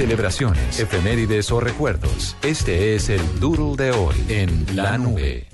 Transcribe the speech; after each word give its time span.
Celebraciones, 0.00 0.80
efemérides 0.80 1.52
o 1.52 1.60
recuerdos. 1.60 2.34
Este 2.40 2.94
es 2.94 3.10
el 3.10 3.20
Doodle 3.38 3.84
de 3.84 3.90
hoy 3.90 4.14
en 4.30 4.64
La 4.74 4.96
Nube. 4.96 5.46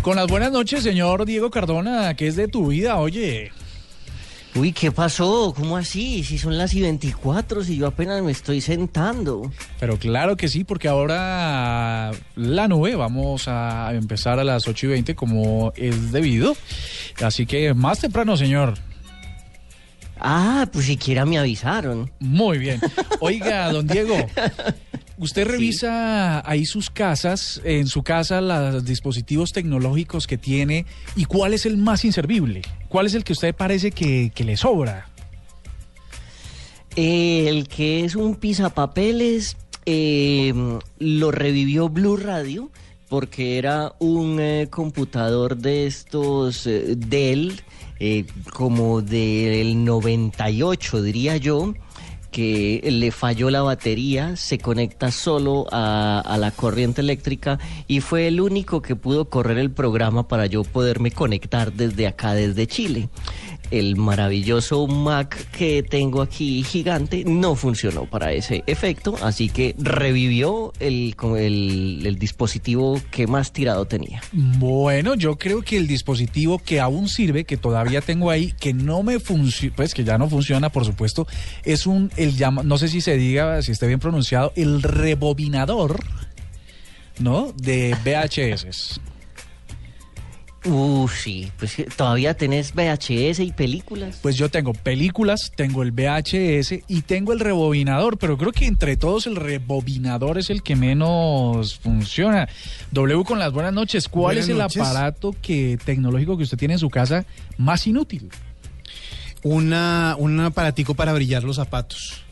Con 0.00 0.16
las 0.16 0.26
buenas 0.26 0.50
noches, 0.50 0.82
señor 0.82 1.26
Diego 1.26 1.50
Cardona, 1.50 2.14
¿qué 2.14 2.28
es 2.28 2.34
de 2.34 2.48
tu 2.48 2.68
vida, 2.68 2.96
oye? 2.96 3.52
Uy, 4.54 4.72
¿qué 4.72 4.90
pasó? 4.90 5.52
¿Cómo 5.54 5.76
así? 5.76 6.24
Si 6.24 6.38
son 6.38 6.56
las 6.56 6.72
y 6.72 6.80
24, 6.80 7.62
si 7.62 7.76
yo 7.76 7.88
apenas 7.88 8.22
me 8.22 8.32
estoy 8.32 8.62
sentando. 8.62 9.52
Pero 9.78 9.98
claro 9.98 10.38
que 10.38 10.48
sí, 10.48 10.64
porque 10.64 10.88
ahora 10.88 12.10
la 12.36 12.68
nube 12.68 12.96
vamos 12.96 13.48
a 13.48 13.90
empezar 13.92 14.38
a 14.38 14.44
las 14.44 14.66
8 14.66 14.86
y 14.86 14.88
20 14.88 15.14
como 15.14 15.74
es 15.76 16.10
debido. 16.10 16.56
Así 17.22 17.44
que 17.44 17.74
más 17.74 17.98
temprano, 17.98 18.38
señor. 18.38 18.78
Ah, 20.20 20.68
pues 20.72 20.86
siquiera 20.86 21.24
me 21.24 21.38
avisaron. 21.38 22.10
Muy 22.20 22.58
bien. 22.58 22.80
Oiga, 23.20 23.70
don 23.72 23.86
Diego, 23.86 24.16
usted 25.18 25.46
revisa 25.46 26.48
ahí 26.48 26.64
sus 26.64 26.90
casas, 26.90 27.60
en 27.64 27.86
su 27.86 28.02
casa, 28.02 28.40
los 28.40 28.84
dispositivos 28.84 29.52
tecnológicos 29.52 30.26
que 30.26 30.38
tiene 30.38 30.86
y 31.16 31.24
cuál 31.24 31.54
es 31.54 31.66
el 31.66 31.76
más 31.76 32.04
inservible. 32.04 32.62
¿Cuál 32.88 33.06
es 33.06 33.14
el 33.14 33.24
que 33.24 33.32
usted 33.32 33.54
parece 33.54 33.90
que, 33.90 34.32
que 34.34 34.44
le 34.44 34.56
sobra? 34.56 35.08
El 36.96 37.66
que 37.68 38.04
es 38.04 38.14
un 38.14 38.36
pisapapeles 38.36 39.56
eh, 39.86 40.54
lo 40.98 41.30
revivió 41.30 41.88
Blue 41.88 42.16
Radio 42.16 42.70
porque 43.08 43.58
era 43.58 43.92
un 43.98 44.38
eh, 44.40 44.68
computador 44.70 45.56
de 45.56 45.86
estos 45.86 46.66
eh, 46.66 46.94
Dell 46.96 47.60
eh, 48.00 48.26
como 48.52 49.02
del 49.02 49.84
98 49.84 51.02
diría 51.02 51.36
yo 51.36 51.74
que 52.30 52.80
le 52.90 53.12
falló 53.12 53.48
la 53.48 53.62
batería, 53.62 54.34
se 54.34 54.58
conecta 54.58 55.12
solo 55.12 55.66
a, 55.70 56.18
a, 56.18 56.36
la 56.36 56.50
corriente 56.50 57.00
eléctrica 57.00 57.60
y 57.86 58.00
fue 58.00 58.26
el 58.26 58.40
único 58.40 58.82
que 58.82 58.96
pudo 58.96 59.26
correr 59.30 59.56
el 59.56 59.70
programa 59.70 60.26
para 60.26 60.46
yo 60.46 60.64
poderme 60.64 61.12
conectar 61.12 61.72
desde 61.72 62.08
acá, 62.08 62.34
desde 62.34 62.66
Chile. 62.66 63.08
El 63.74 63.96
maravilloso 63.96 64.86
Mac 64.86 65.50
que 65.50 65.82
tengo 65.82 66.22
aquí 66.22 66.62
gigante 66.62 67.24
no 67.24 67.56
funcionó 67.56 68.04
para 68.04 68.32
ese 68.32 68.62
efecto, 68.68 69.16
así 69.20 69.48
que 69.48 69.74
revivió 69.76 70.72
el, 70.78 71.16
el, 71.36 72.02
el 72.06 72.16
dispositivo 72.16 73.00
que 73.10 73.26
más 73.26 73.52
tirado 73.52 73.84
tenía. 73.86 74.22
Bueno, 74.32 75.16
yo 75.16 75.36
creo 75.38 75.62
que 75.62 75.76
el 75.76 75.88
dispositivo 75.88 76.60
que 76.60 76.78
aún 76.78 77.08
sirve, 77.08 77.44
que 77.44 77.56
todavía 77.56 78.00
tengo 78.00 78.30
ahí, 78.30 78.52
que 78.60 78.72
no 78.72 79.02
me 79.02 79.18
funciona, 79.18 79.74
pues 79.74 79.92
que 79.92 80.04
ya 80.04 80.18
no 80.18 80.28
funciona, 80.28 80.70
por 80.70 80.84
supuesto, 80.84 81.26
es 81.64 81.84
un, 81.88 82.12
el 82.16 82.36
llama, 82.36 82.62
no 82.62 82.78
sé 82.78 82.86
si 82.86 83.00
se 83.00 83.16
diga, 83.16 83.60
si 83.62 83.72
esté 83.72 83.88
bien 83.88 83.98
pronunciado, 83.98 84.52
el 84.54 84.82
rebobinador, 84.82 86.04
¿no? 87.18 87.52
De 87.56 87.96
VHS. 88.04 89.00
Uh, 90.66 91.06
sí, 91.08 91.52
pues 91.58 91.76
todavía 91.94 92.34
tenés 92.34 92.72
VHS 92.74 93.40
y 93.40 93.52
películas. 93.52 94.18
Pues 94.22 94.36
yo 94.36 94.48
tengo 94.48 94.72
películas, 94.72 95.52
tengo 95.54 95.82
el 95.82 95.92
VHS 95.92 96.84
y 96.88 97.02
tengo 97.02 97.34
el 97.34 97.40
rebobinador, 97.40 98.16
pero 98.16 98.38
creo 98.38 98.50
que 98.50 98.66
entre 98.66 98.96
todos 98.96 99.26
el 99.26 99.36
rebobinador 99.36 100.38
es 100.38 100.48
el 100.48 100.62
que 100.62 100.74
menos 100.74 101.78
funciona. 101.78 102.48
W 102.92 103.24
con 103.24 103.38
las 103.38 103.52
buenas 103.52 103.74
noches, 103.74 104.08
¿cuál 104.08 104.36
buenas 104.36 104.44
es 104.44 104.50
el 104.50 104.58
noches. 104.58 104.80
aparato 104.80 105.36
que 105.42 105.78
tecnológico 105.84 106.38
que 106.38 106.44
usted 106.44 106.56
tiene 106.56 106.74
en 106.74 106.80
su 106.80 106.88
casa 106.88 107.26
más 107.58 107.86
inútil? 107.86 108.30
Una, 109.42 110.16
un 110.18 110.40
aparatico 110.40 110.94
para 110.94 111.12
brillar 111.12 111.44
los 111.44 111.56
zapatos. 111.56 112.23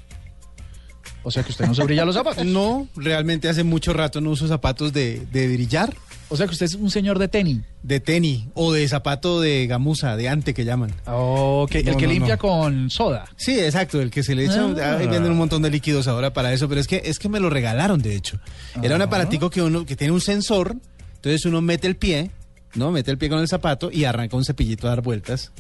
O 1.25 1.31
sea 1.31 1.43
que 1.44 1.50
usted 1.53 1.66
no 1.66 1.75
se 1.75 1.84
brilla 1.84 2.05
los 2.05 2.15
zapatos. 2.16 2.44
No, 2.44 2.88
realmente 2.97 3.49
hace 3.49 3.62
mucho 3.65 3.93
rato 3.93 4.21
no 4.21 4.31
uso 4.31 4.49
zapatos 4.49 4.93
de, 4.93 5.25
de 5.33 5.47
brillar, 5.53 5.94
O 6.28 6.37
sea 6.37 6.47
que 6.47 6.53
usted 6.53 6.66
es 6.66 6.75
un 6.75 6.91
señor 6.91 7.19
de 7.19 7.28
tenis. 7.28 7.59
de 7.83 8.00
tenis 8.00 8.44
o 8.55 8.72
de 8.72 8.88
zapato 8.88 9.41
de 9.41 9.66
gamuza, 9.66 10.16
de 10.16 10.28
ante 10.28 10.53
que 10.55 10.65
llaman. 10.65 10.93
Ok, 11.06 11.75
el 11.77 11.84
No, 11.84 11.97
que 11.97 12.06
no, 12.06 12.12
limpia 12.12 12.34
no. 12.37 12.41
con 12.41 12.91
soda. 12.91 13.25
Sí, 13.37 13.59
exacto, 13.60 14.00
el 14.00 14.10
que 14.10 14.22
se 14.22 14.34
le 14.34 14.47
echa, 14.47 14.65
Ah. 14.83 14.97
ahí 14.99 15.06
venden 15.06 15.31
un 15.33 15.38
montón 15.38 15.62
de 15.62 15.71
líquidos 15.71 16.09
ahora 16.09 16.33
para 16.33 16.53
eso, 16.53 16.69
pero 16.69 16.81
es 16.81 16.87
que 16.88 17.03
es 17.05 17.19
que 17.19 17.28
me 17.28 17.39
lo 17.39 17.50
regalaron 17.50 18.00
de 18.03 18.16
hecho. 18.16 18.39
Era 18.83 18.97
un 18.97 19.03
Ah. 19.03 19.04
aparatico 19.04 19.50
que 19.50 19.62
uno 19.62 19.84
que 19.87 19.94
tiene 19.94 20.12
un 20.12 20.21
sensor, 20.21 20.75
entonces 21.16 21.44
uno 21.44 21.60
mete 21.60 21.87
el 21.87 21.97
pie, 21.97 22.31
¿no? 22.75 22.91
Mete 22.91 23.10
el 23.10 23.19
pie 23.19 23.28
con 23.28 23.39
el 23.39 23.47
zapato 23.49 23.91
y 23.93 24.04
arranca 24.04 24.37
un 24.37 24.44
cepillito 24.44 24.87
a 24.87 24.91
dar 24.91 25.03
vueltas 25.03 25.53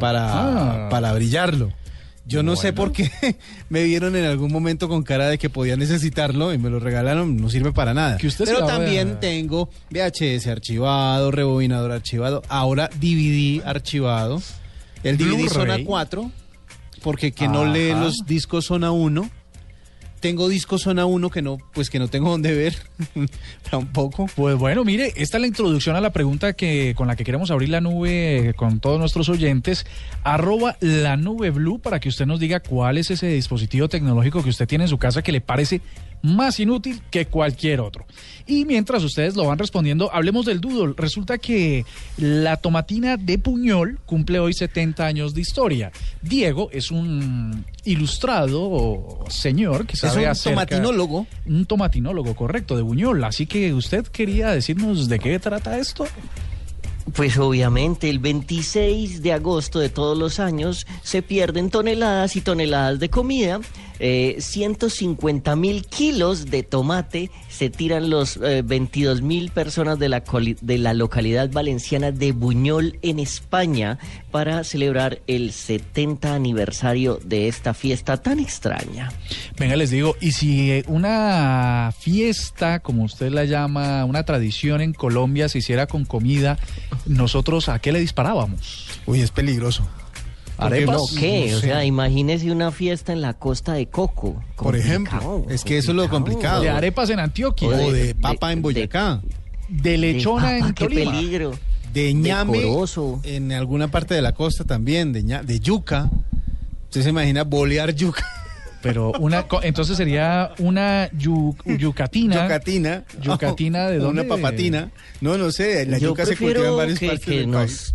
para, 0.00 0.86
Ah. 0.86 0.88
para 0.88 1.12
brillarlo. 1.12 1.72
Yo 2.28 2.42
no 2.42 2.56
sé 2.56 2.72
por 2.74 2.92
qué 2.92 3.10
me 3.70 3.82
vieron 3.84 4.14
en 4.14 4.24
algún 4.26 4.52
momento 4.52 4.88
con 4.88 5.02
cara 5.02 5.28
de 5.28 5.38
que 5.38 5.48
podía 5.48 5.76
necesitarlo 5.76 6.52
y 6.52 6.58
me 6.58 6.68
lo 6.68 6.78
regalaron, 6.78 7.36
no 7.38 7.48
sirve 7.48 7.72
para 7.72 7.94
nada. 7.94 8.18
Que 8.18 8.26
usted 8.26 8.44
se 8.44 8.52
Pero 8.52 8.64
a- 8.64 8.68
también 8.68 9.18
tengo 9.18 9.70
VHS 9.90 10.46
archivado, 10.48 11.30
rebobinador 11.30 11.90
archivado, 11.90 12.42
ahora 12.48 12.90
DVD 13.00 13.62
archivado, 13.66 14.42
el 15.02 15.16
DVD 15.16 15.48
zona 15.48 15.64
Blu-ray. 15.76 15.84
4, 15.84 16.30
porque 17.02 17.32
que 17.32 17.48
no 17.48 17.64
lee 17.64 17.90
los 17.92 18.16
discos 18.26 18.66
zona 18.66 18.90
1. 18.90 19.30
Tengo 20.20 20.48
discos 20.48 20.82
zona 20.82 21.06
1 21.06 21.30
que 21.30 21.42
no, 21.42 21.58
pues 21.72 21.90
que 21.90 21.98
no 21.98 22.08
tengo 22.08 22.30
dónde 22.30 22.54
ver, 22.54 22.76
tampoco. 23.70 24.26
Pues 24.34 24.56
bueno, 24.56 24.84
mire, 24.84 25.12
esta 25.16 25.36
es 25.36 25.40
la 25.40 25.46
introducción 25.46 25.96
a 25.96 26.00
la 26.00 26.10
pregunta 26.10 26.52
que 26.54 26.94
con 26.96 27.08
la 27.08 27.16
que 27.16 27.24
queremos 27.24 27.50
abrir 27.50 27.68
la 27.68 27.80
nube 27.80 28.54
con 28.56 28.80
todos 28.80 28.98
nuestros 28.98 29.28
oyentes. 29.28 29.86
Arroba 30.24 30.76
la 30.80 31.16
nube 31.16 31.50
blue 31.50 31.78
para 31.78 32.00
que 32.00 32.08
usted 32.08 32.26
nos 32.26 32.40
diga 32.40 32.60
cuál 32.60 32.98
es 32.98 33.10
ese 33.10 33.28
dispositivo 33.28 33.88
tecnológico 33.88 34.42
que 34.42 34.50
usted 34.50 34.66
tiene 34.66 34.84
en 34.84 34.88
su 34.88 34.98
casa 34.98 35.22
que 35.22 35.32
le 35.32 35.40
parece 35.40 35.80
más 36.22 36.58
inútil 36.60 37.00
que 37.10 37.26
cualquier 37.26 37.80
otro. 37.80 38.06
Y 38.46 38.64
mientras 38.64 39.02
ustedes 39.04 39.36
lo 39.36 39.44
van 39.46 39.58
respondiendo, 39.58 40.10
hablemos 40.12 40.46
del 40.46 40.60
doodle. 40.60 40.94
Resulta 40.96 41.38
que 41.38 41.84
la 42.16 42.56
tomatina 42.56 43.16
de 43.16 43.38
Puñol 43.38 43.98
cumple 44.06 44.38
hoy 44.40 44.54
70 44.54 45.04
años 45.06 45.34
de 45.34 45.40
historia. 45.42 45.92
Diego 46.22 46.70
es 46.72 46.90
un 46.90 47.64
ilustrado 47.84 49.18
señor 49.28 49.86
que 49.86 49.94
Es 49.94 50.00
sabe 50.00 50.22
un 50.24 50.28
acerca- 50.30 50.66
tomatinólogo. 50.66 51.26
un 51.46 51.66
tomatinólogo, 51.66 52.34
correcto, 52.34 52.76
de 52.76 52.82
Buñol. 52.82 53.22
Así 53.24 53.46
que 53.46 53.72
usted 53.74 54.06
quería 54.06 54.48
decirnos 54.50 55.08
de 55.08 55.18
qué 55.18 55.38
trata 55.38 55.78
esto. 55.78 56.06
Pues 57.14 57.38
obviamente 57.38 58.10
el 58.10 58.18
26 58.18 59.22
de 59.22 59.32
agosto 59.32 59.78
de 59.78 59.88
todos 59.88 60.16
los 60.18 60.40
años 60.40 60.86
se 61.02 61.22
pierden 61.22 61.70
toneladas 61.70 62.36
y 62.36 62.42
toneladas 62.42 62.98
de 62.98 63.08
comida. 63.08 63.60
Eh, 64.00 64.36
150 64.38 65.56
mil 65.56 65.84
kilos 65.86 66.46
de 66.46 66.62
tomate 66.62 67.30
se 67.48 67.70
tiran 67.70 68.10
los 68.10 68.36
eh, 68.36 68.62
22 68.64 69.22
mil 69.22 69.50
personas 69.50 69.98
de 69.98 70.08
la, 70.08 70.22
de 70.60 70.78
la 70.78 70.94
localidad 70.94 71.50
valenciana 71.50 72.12
de 72.12 72.32
Buñol 72.32 72.98
en 73.02 73.18
España 73.18 73.98
para 74.30 74.62
celebrar 74.64 75.20
el 75.26 75.52
70 75.52 76.34
aniversario 76.34 77.18
de 77.24 77.48
esta 77.48 77.74
fiesta 77.74 78.18
tan 78.18 78.38
extraña. 78.38 79.10
Venga, 79.58 79.76
les 79.76 79.90
digo, 79.90 80.16
y 80.20 80.32
si 80.32 80.70
eh, 80.70 80.84
una 80.86 81.92
fiesta, 81.98 82.80
como 82.80 83.04
usted 83.04 83.30
la 83.30 83.44
llama, 83.44 84.04
una 84.04 84.24
tradición 84.24 84.80
en 84.80 84.92
Colombia 84.92 85.48
se 85.48 85.58
hiciera 85.58 85.86
con 85.86 86.04
comida, 86.04 86.58
nosotros 87.06 87.68
a 87.68 87.78
qué 87.78 87.92
le 87.92 88.00
disparábamos? 88.00 89.00
Uy, 89.06 89.20
es 89.20 89.30
peligroso. 89.30 89.86
Arepas. 90.58 90.96
No, 90.96 91.06
¿qué? 91.20 91.46
no 91.50 91.56
o 91.56 91.60
sé. 91.60 91.66
sea, 91.68 91.84
imagínese 91.84 92.50
una 92.50 92.70
fiesta 92.72 93.12
en 93.12 93.20
la 93.20 93.34
costa 93.34 93.72
de 93.74 93.86
Coco. 93.86 94.42
Por 94.56 94.76
ejemplo, 94.76 95.46
es 95.48 95.64
que 95.64 95.78
eso 95.78 95.92
es 95.92 95.96
lo 95.96 96.08
complicado. 96.08 96.62
De 96.62 96.70
arepas 96.70 97.10
en 97.10 97.20
Antioquia, 97.20 97.68
O 97.68 97.72
de- 97.72 97.92
de 97.92 98.04
de- 98.08 98.14
papa 98.14 98.52
en 98.52 98.60
Boyacá. 98.62 99.20
de 99.68 99.98
lechona 99.98 100.52
De 100.52 100.58
papa, 100.60 100.68
en 100.68 100.74
qué 100.74 100.84
Tolima. 100.84 101.12
peligro. 101.12 101.52
De 101.92 102.12
ñame 102.14 102.58
Decoroso. 102.58 103.20
en 103.24 103.52
alguna 103.52 103.88
parte 103.90 104.14
de 104.14 104.22
la 104.22 104.32
costa 104.32 104.64
también, 104.64 105.12
de, 105.12 105.24
ña- 105.24 105.42
de 105.42 105.58
yuca. 105.60 106.10
Usted 106.84 107.02
se 107.02 107.10
imagina 107.10 107.44
bolear 107.44 107.94
yuca. 107.94 108.24
Pero 108.82 109.10
una, 109.18 109.46
entonces 109.62 109.96
sería 109.96 110.52
una 110.58 111.10
yu- 111.10 111.56
yucatina. 111.78 112.44
Yucatina. 112.44 113.04
Yucatina, 113.20 113.88
¿de 113.88 113.98
dónde? 113.98 114.20
Una 114.22 114.28
papatina. 114.28 114.90
No, 115.20 115.36
no 115.36 115.50
sé, 115.50 115.84
la 115.86 115.98
Yo 115.98 116.10
yuca 116.10 116.24
se 116.26 116.36
cultiva 116.36 116.68
en 116.68 116.76
varias 116.76 116.98
que, 116.98 117.06
partes 117.08 117.24
que 117.24 117.38
del 117.40 117.50
país. 117.50 117.94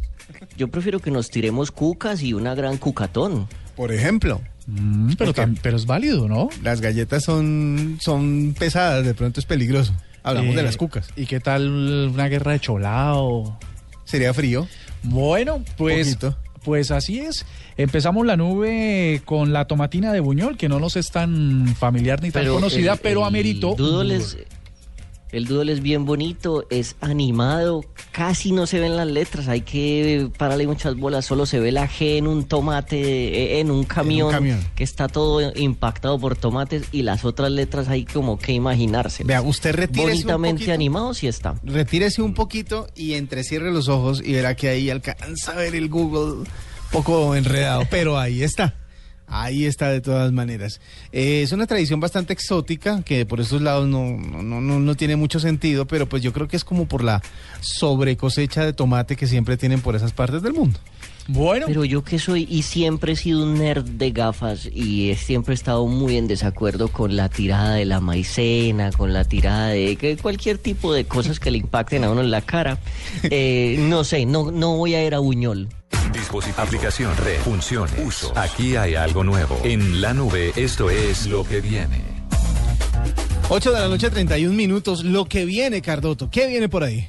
Yo 0.58 0.68
prefiero 0.70 1.00
que 1.00 1.12
nos 1.12 1.30
tiremos 1.30 1.72
cucas 1.72 2.22
y 2.24 2.34
una 2.34 2.56
gran 2.56 2.78
cucatón. 2.78 3.48
Por 3.76 3.92
ejemplo. 3.92 4.42
Mm, 4.68 5.14
pero, 5.18 5.34
pero 5.62 5.76
es 5.78 5.86
válido, 5.86 6.28
¿no? 6.30 6.50
Las 6.64 6.80
galletas 6.80 7.24
son, 7.24 7.98
son 8.02 8.56
pesadas, 8.58 9.06
de 9.06 9.14
pronto 9.14 9.40
es 9.40 9.46
peligroso. 9.46 9.94
Hablamos 10.24 10.54
Eh, 10.54 10.58
de 10.58 10.64
las 10.64 10.78
cucas. 10.78 11.10
¿Y 11.18 11.26
qué 11.26 11.40
tal 11.42 11.68
una 12.14 12.28
guerra 12.30 12.54
de 12.54 12.60
cholao? 12.62 13.60
Sería 14.06 14.34
frío. 14.34 14.68
Bueno, 15.04 15.62
pues, 15.76 16.08
Poquito. 16.16 16.38
pues 16.64 16.92
así 16.92 17.20
es. 17.20 17.46
Empezamos 17.76 18.26
la 18.26 18.38
nube 18.38 19.22
con 19.26 19.52
la 19.52 19.66
tomatina 19.66 20.14
de 20.14 20.22
Buñol, 20.22 20.56
que 20.56 20.70
no 20.70 20.80
nos 20.80 20.96
es 20.96 21.12
tan 21.12 21.76
familiar 21.78 22.22
ni 22.22 22.32
tan 22.32 22.46
conocida, 22.48 22.94
el- 22.94 23.00
pero 23.00 23.22
el 23.22 23.28
ameritó. 23.28 23.76
El 25.34 25.46
doodle 25.46 25.74
es 25.74 25.82
bien 25.82 26.06
bonito, 26.06 26.66
es 26.70 26.96
animado, 27.02 27.84
casi 28.12 28.52
no 28.52 28.68
se 28.68 28.80
ven 28.80 28.96
las 28.96 29.08
letras, 29.08 29.48
hay 29.48 29.62
que 29.62 30.30
pararle 30.38 30.68
muchas 30.68 30.96
bolas, 30.96 31.26
solo 31.26 31.46
se 31.46 31.60
ve 31.60 31.72
la 31.72 31.90
G 31.90 32.18
en 32.18 32.28
un 32.28 32.46
tomate, 32.46 32.98
eh, 32.98 33.60
en 33.60 33.72
un 33.72 33.84
camión, 33.84 34.32
camión. 34.32 34.60
que 34.76 34.84
está 34.84 35.08
todo 35.08 35.42
impactado 35.56 36.20
por 36.20 36.36
tomates 36.38 36.84
y 36.92 37.02
las 37.02 37.26
otras 37.26 37.52
letras 37.52 37.88
hay 37.90 38.06
como 38.06 38.38
que 38.38 38.54
imaginarse. 38.54 39.24
Vea, 39.24 39.42
usted 39.42 39.74
retírese 39.76 40.04
un 40.04 40.12
Bonitamente 40.12 40.60
poquito. 40.62 40.74
animado 40.74 41.14
sí 41.14 41.28
está. 41.28 41.56
Retírese 41.64 42.22
un 42.22 42.34
poquito 42.34 42.88
y 42.96 43.14
entrecierre 43.14 43.72
los 43.74 43.90
ojos 43.90 44.22
y 44.24 44.34
verá 44.34 44.56
que 44.56 44.70
ahí 44.70 44.90
alcanza 44.90 45.54
a 45.54 45.56
ver 45.56 45.76
el 45.76 45.90
Google 45.90 46.48
poco 46.92 47.36
enredado, 47.36 47.88
pero 47.90 48.20
ahí 48.20 48.44
está. 48.44 48.76
Ahí 49.36 49.66
está 49.66 49.90
de 49.90 50.00
todas 50.00 50.32
maneras. 50.32 50.80
Eh, 51.12 51.42
es 51.42 51.52
una 51.54 51.66
tradición 51.66 52.00
bastante 52.00 52.34
exótica 52.34 53.02
que 53.04 53.26
por 53.26 53.40
estos 53.40 53.64
lados 53.64 53.88
no, 53.88 54.12
no, 54.12 54.62
no, 54.62 54.80
no- 54.80 54.96
tiene 54.96 55.16
mucho 55.16 55.40
sentido, 55.40 55.88
pero 55.88 56.08
pues 56.08 56.22
yo 56.22 56.32
creo 56.34 56.48
que 56.48 56.56
es 56.56 56.64
como 56.64 56.86
por 56.88 57.04
la 57.04 57.20
sobre 57.60 58.16
cosecha 58.16 58.64
de 58.64 58.74
tomate 58.74 59.16
que 59.16 59.26
siempre 59.26 59.58
tienen 59.58 59.82
por 59.82 59.96
esas 59.96 60.14
partes 60.14 60.44
del 60.44 60.54
mundo. 60.54 60.80
Bueno, 61.28 61.68
Pero 61.68 61.86
yo 61.86 62.04
que 62.04 62.20
soy 62.20 62.46
y 62.50 62.64
siempre 62.64 63.14
he 63.14 63.16
sido 63.16 63.44
un 63.44 63.58
nerd 63.58 63.86
de 63.86 64.12
gafas 64.12 64.70
y 64.74 65.12
he 65.12 65.16
siempre 65.16 65.54
he 65.54 65.56
estado 65.56 65.88
muy 65.88 66.18
en 66.18 66.28
desacuerdo 66.28 66.90
con 66.90 67.16
la 67.16 67.30
tirada 67.30 67.76
de 67.76 67.86
la 67.86 68.02
maicena, 68.02 68.92
con 68.92 69.14
la 69.14 69.24
tirada 69.24 69.70
de 69.70 69.96
que 69.96 70.18
cualquier 70.18 70.58
tipo 70.58 70.94
de 70.94 71.06
cosas 71.06 71.40
que 71.40 71.52
le 71.52 71.60
impacten 71.60 72.04
a 72.04 72.12
uno 72.12 72.22
en 72.22 72.32
la 72.32 72.42
cara. 72.42 72.78
Eh, 73.30 73.78
no 73.80 74.04
sé, 74.04 74.26
no, 74.26 74.52
no 74.52 74.76
voy 74.76 74.96
a 74.96 75.06
ir 75.06 75.16
a 75.16 75.20
Buñol. 75.20 75.70
Dispositivo, 76.12 76.62
aplicación, 76.62 77.16
red, 77.18 77.40
funciones, 77.40 77.96
usos. 78.06 78.34
Aquí 78.36 78.76
hay 78.76 78.96
algo 78.96 79.24
nuevo. 79.24 79.60
En 79.64 80.02
la 80.02 80.14
nube, 80.14 80.52
esto 80.56 80.90
es 80.90 81.26
lo 81.28 81.44
que 81.44 81.62
viene. 81.62 82.02
8 83.50 83.72
de 83.72 83.80
la 83.80 83.88
noche, 83.88 84.10
31 84.10 84.54
minutos. 84.56 85.04
Lo 85.04 85.26
que 85.26 85.46
viene, 85.46 85.82
Cardoto. 85.82 86.30
¿Qué 86.30 86.48
viene 86.48 86.70
por 86.70 86.84
ahí? 86.84 87.08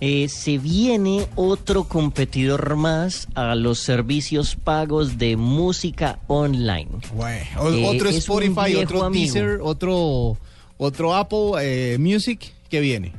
Eh, 0.00 0.28
se 0.28 0.58
viene 0.58 1.26
otro 1.34 1.84
competidor 1.84 2.76
más 2.76 3.26
a 3.34 3.56
los 3.56 3.80
servicios 3.80 4.54
pagos 4.54 5.18
de 5.18 5.36
música 5.36 6.20
online. 6.28 6.88
Bueno, 7.14 7.70
Eh, 7.70 7.84
otro 7.84 8.08
es 8.08 8.16
Spotify, 8.18 8.76
otro 8.76 9.02
amigo. 9.04 9.34
Deezer, 9.34 9.58
otro, 9.60 10.38
otro 10.76 11.14
Apple 11.14 11.52
eh, 11.60 11.98
Music. 11.98 12.52
¿Qué 12.68 12.80
viene? 12.80 13.12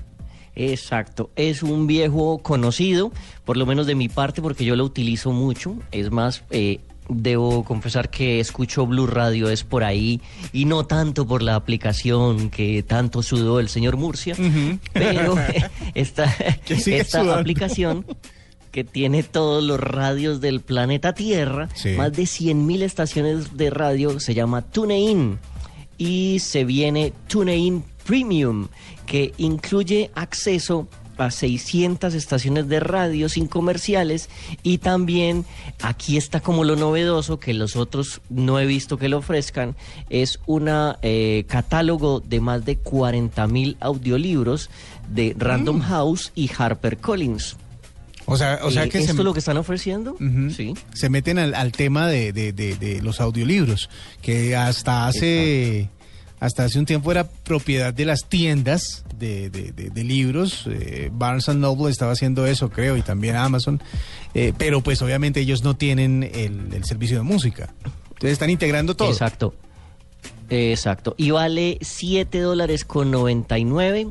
Exacto, 0.55 1.29
es 1.35 1.63
un 1.63 1.87
viejo 1.87 2.39
conocido, 2.39 3.11
por 3.45 3.55
lo 3.55 3.65
menos 3.65 3.87
de 3.87 3.95
mi 3.95 4.09
parte, 4.09 4.41
porque 4.41 4.65
yo 4.65 4.75
lo 4.75 4.83
utilizo 4.83 5.31
mucho. 5.31 5.75
Es 5.91 6.11
más, 6.11 6.43
eh, 6.49 6.79
debo 7.09 7.63
confesar 7.63 8.09
que 8.09 8.39
escucho 8.39 8.85
Blue 8.85 9.07
Radio 9.07 9.49
es 9.49 9.63
por 9.63 9.83
ahí 9.83 10.21
y 10.53 10.65
no 10.65 10.85
tanto 10.85 11.25
por 11.27 11.41
la 11.41 11.55
aplicación 11.55 12.49
que 12.49 12.83
tanto 12.83 13.23
sudó 13.23 13.59
el 13.59 13.67
señor 13.69 13.97
Murcia, 13.97 14.35
pero 14.93 15.35
esta, 15.95 16.25
esta 16.67 17.21
sudando. 17.21 17.33
aplicación 17.33 18.05
que 18.71 18.83
tiene 18.83 19.23
todos 19.23 19.63
los 19.63 19.79
radios 19.79 20.41
del 20.41 20.61
planeta 20.61 21.13
Tierra, 21.13 21.69
Sí. 21.73 21.89
más 21.97 22.13
de 22.13 22.23
100.000 22.23 22.83
estaciones 22.83 23.57
de 23.57 23.71
radio, 23.71 24.19
se 24.19 24.35
llama 24.35 24.61
TuneIn 24.61 25.39
y 25.97 26.37
se 26.39 26.63
viene 26.65 27.11
TuneIn 27.27 27.83
Premium, 28.05 28.67
que 29.07 29.33
incluye 29.37 30.11
acceso 30.13 30.87
a 31.25 31.31
600 31.31 32.13
estaciones 32.13 32.67
de 32.67 32.79
radio 32.79 33.29
sin 33.29 33.47
comerciales 33.47 34.29
y 34.63 34.77
también 34.79 35.45
aquí 35.81 36.17
está 36.17 36.39
como 36.39 36.63
lo 36.63 36.75
novedoso 36.75 37.39
que 37.39 37.53
los 37.53 37.75
otros 37.75 38.21
no 38.29 38.59
he 38.59 38.65
visto 38.65 38.97
que 38.97 39.09
lo 39.09 39.17
ofrezcan 39.17 39.75
es 40.09 40.39
un 40.45 40.69
catálogo 41.47 42.19
de 42.19 42.39
más 42.39 42.65
de 42.65 42.77
40 42.77 43.47
mil 43.47 43.77
audiolibros 43.79 44.69
de 45.09 45.35
Random 45.37 45.79
House 45.81 46.31
y 46.35 46.49
Harper 46.57 46.97
Collins. 46.97 47.55
O 48.25 48.37
sea, 48.37 48.59
o 48.61 48.69
sea 48.69 48.83
Eh, 48.83 48.89
que 48.89 48.99
esto 48.99 49.13
se, 49.17 49.23
lo 49.23 49.33
que 49.33 49.39
están 49.39 49.57
ofreciendo, 49.57 50.15
sí. 50.55 50.75
se 50.93 51.09
meten 51.09 51.39
al, 51.39 51.55
al 51.55 51.71
tema 51.71 52.07
de, 52.07 52.31
de- 52.31 52.53
de- 52.53 52.75
de 52.75 53.01
los 53.01 53.19
audiolibros, 53.21 53.89
que 54.21 54.55
hasta 54.55 55.07
hace, 55.07 55.89
hasta 56.39 56.63
hace 56.63 56.79
un 56.79 56.85
tiempo 56.85 57.11
era 57.11 57.25
propiedad 57.27 57.93
de 57.93 58.05
las 58.05 58.25
tiendas 58.25 59.03
de, 59.17 59.49
de- 59.49 59.71
de- 59.73 59.89
de 59.89 60.03
libros. 60.03 60.65
eh, 60.69 61.09
Barnes 61.11 61.49
and 61.49 61.59
Noble 61.59 61.91
estaba 61.91 62.13
haciendo 62.13 62.45
eso, 62.47 62.69
creo, 62.69 62.95
y 62.97 63.01
también 63.01 63.35
Amazon. 63.35 63.81
eh, 64.33 64.53
pero 64.57 64.81
pues 64.81 65.01
obviamente 65.01 65.39
ellos 65.41 65.63
no 65.63 65.75
tienen 65.75 66.23
el, 66.23 66.73
el 66.73 66.83
servicio 66.85 67.17
de 67.17 67.23
música. 67.23 67.73
Entonces 68.09 68.31
están 68.33 68.49
integrando 68.49 68.95
todo. 68.95 69.09
Exacto. 69.11 69.53
Exacto. 70.49 71.13
Y 71.17 71.31
vale 71.31 71.77
7 71.81 72.39
dólares 72.39 72.83
con 72.85 73.11
99. 73.11 74.07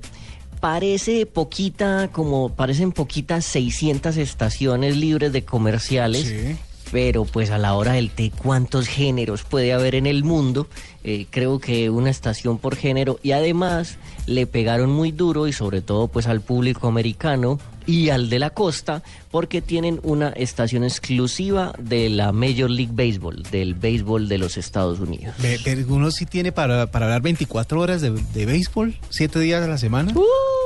Parece 0.60 1.24
poquita, 1.26 2.08
como 2.12 2.54
parecen 2.54 2.92
poquitas 2.92 3.44
600 3.44 4.16
estaciones 4.16 4.96
libres 4.96 5.32
de 5.32 5.44
comerciales. 5.44 6.22
Sí. 6.26 6.56
Pero 6.90 7.24
pues 7.24 7.50
a 7.50 7.58
la 7.58 7.74
hora 7.74 7.92
del 7.92 8.10
té, 8.10 8.32
¿cuántos 8.36 8.86
géneros 8.86 9.44
puede 9.44 9.72
haber 9.72 9.94
en 9.94 10.06
el 10.06 10.24
mundo? 10.24 10.66
Eh, 11.04 11.26
creo 11.30 11.58
que 11.58 11.90
una 11.90 12.10
estación 12.10 12.58
por 12.58 12.76
género. 12.76 13.18
Y 13.22 13.32
además 13.32 13.98
le 14.26 14.46
pegaron 14.46 14.90
muy 14.90 15.12
duro 15.12 15.46
y 15.46 15.52
sobre 15.52 15.80
todo 15.80 16.08
pues 16.08 16.26
al 16.26 16.40
público 16.40 16.88
americano 16.88 17.58
y 17.86 18.10
al 18.10 18.28
de 18.28 18.38
la 18.38 18.50
costa 18.50 19.02
porque 19.30 19.62
tienen 19.62 20.00
una 20.02 20.28
estación 20.28 20.84
exclusiva 20.84 21.72
de 21.78 22.10
la 22.10 22.32
Major 22.32 22.68
League 22.68 22.92
Baseball, 22.92 23.42
del 23.50 23.74
béisbol 23.74 24.28
de 24.28 24.38
los 24.38 24.58
Estados 24.58 25.00
Unidos. 25.00 25.34
Pero 25.40 25.86
uno 25.88 26.10
sí 26.10 26.26
tiene 26.26 26.52
para, 26.52 26.90
para 26.90 27.06
hablar 27.06 27.22
24 27.22 27.80
horas 27.80 28.02
de, 28.02 28.10
de 28.10 28.46
béisbol, 28.46 28.98
7 29.08 29.40
días 29.40 29.64
a 29.64 29.68
la 29.68 29.78
semana. 29.78 30.12
Uf, 30.14 30.57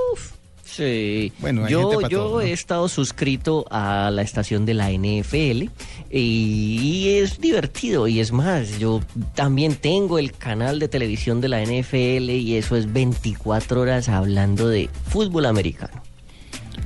sí. 0.74 1.32
Bueno, 1.38 1.68
yo 1.68 2.00
yo 2.08 2.08
todo, 2.08 2.34
¿no? 2.34 2.40
he 2.40 2.52
estado 2.52 2.88
suscrito 2.88 3.66
a 3.70 4.10
la 4.10 4.22
estación 4.22 4.64
de 4.66 4.74
la 4.74 4.90
NFL 4.90 5.68
y, 6.10 7.08
es 7.08 7.40
divertido 7.40 8.08
y 8.08 8.20
es 8.20 8.32
más, 8.32 8.78
yo 8.78 9.00
también 9.34 9.74
tengo 9.76 10.18
el 10.18 10.32
canal 10.32 10.78
de 10.78 10.88
televisión 10.88 11.40
de 11.40 11.48
la 11.48 11.62
NFL 11.62 12.30
y 12.30 12.56
eso 12.56 12.76
es 12.76 12.92
24 12.92 13.80
horas 13.80 14.08
hablando 14.08 14.68
de 14.68 14.88
fútbol 15.08 15.46
americano. 15.46 16.02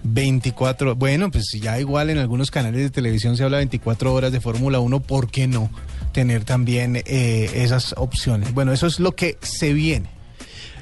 24, 0.03 0.95
bueno, 0.95 1.31
pues 1.31 1.51
ya 1.61 1.81
igual 1.81 2.11
en 2.11 2.19
algunos 2.19 2.51
canales 2.51 2.81
de 2.81 2.91
televisión 2.91 3.37
se 3.37 3.45
habla 3.45 3.59
24 3.59 4.13
horas 4.13 4.33
de 4.33 4.41
Fórmula 4.41 4.79
1, 4.81 5.01
¿por 5.01 5.31
qué 5.31 5.47
no 5.47 5.71
tener 6.13 6.45
también 6.45 6.97
eh, 6.97 7.51
esas 7.55 7.95
opciones? 7.97 8.53
Bueno, 8.55 8.73
eso 8.73 8.87
es 8.87 9.01
lo 9.01 9.13
que 9.13 9.37
se 9.41 9.73
viene. 9.73 10.09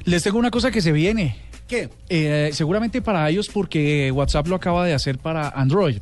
les 0.04 0.23
tengo 0.23 0.38
una 0.38 0.50
cosa 0.50 0.70
que 0.70 0.82
se 0.82 0.92
viene. 0.92 1.43
¿Qué? 1.66 1.88
Eh, 2.11 2.50
seguramente 2.52 3.00
para 3.00 3.28
ellos 3.30 3.49
porque 3.49 4.11
WhatsApp 4.12 4.47
lo 4.49 4.56
acaba 4.56 4.85
de 4.85 4.92
hacer 4.92 5.18
para 5.18 5.49
Android. 5.49 6.00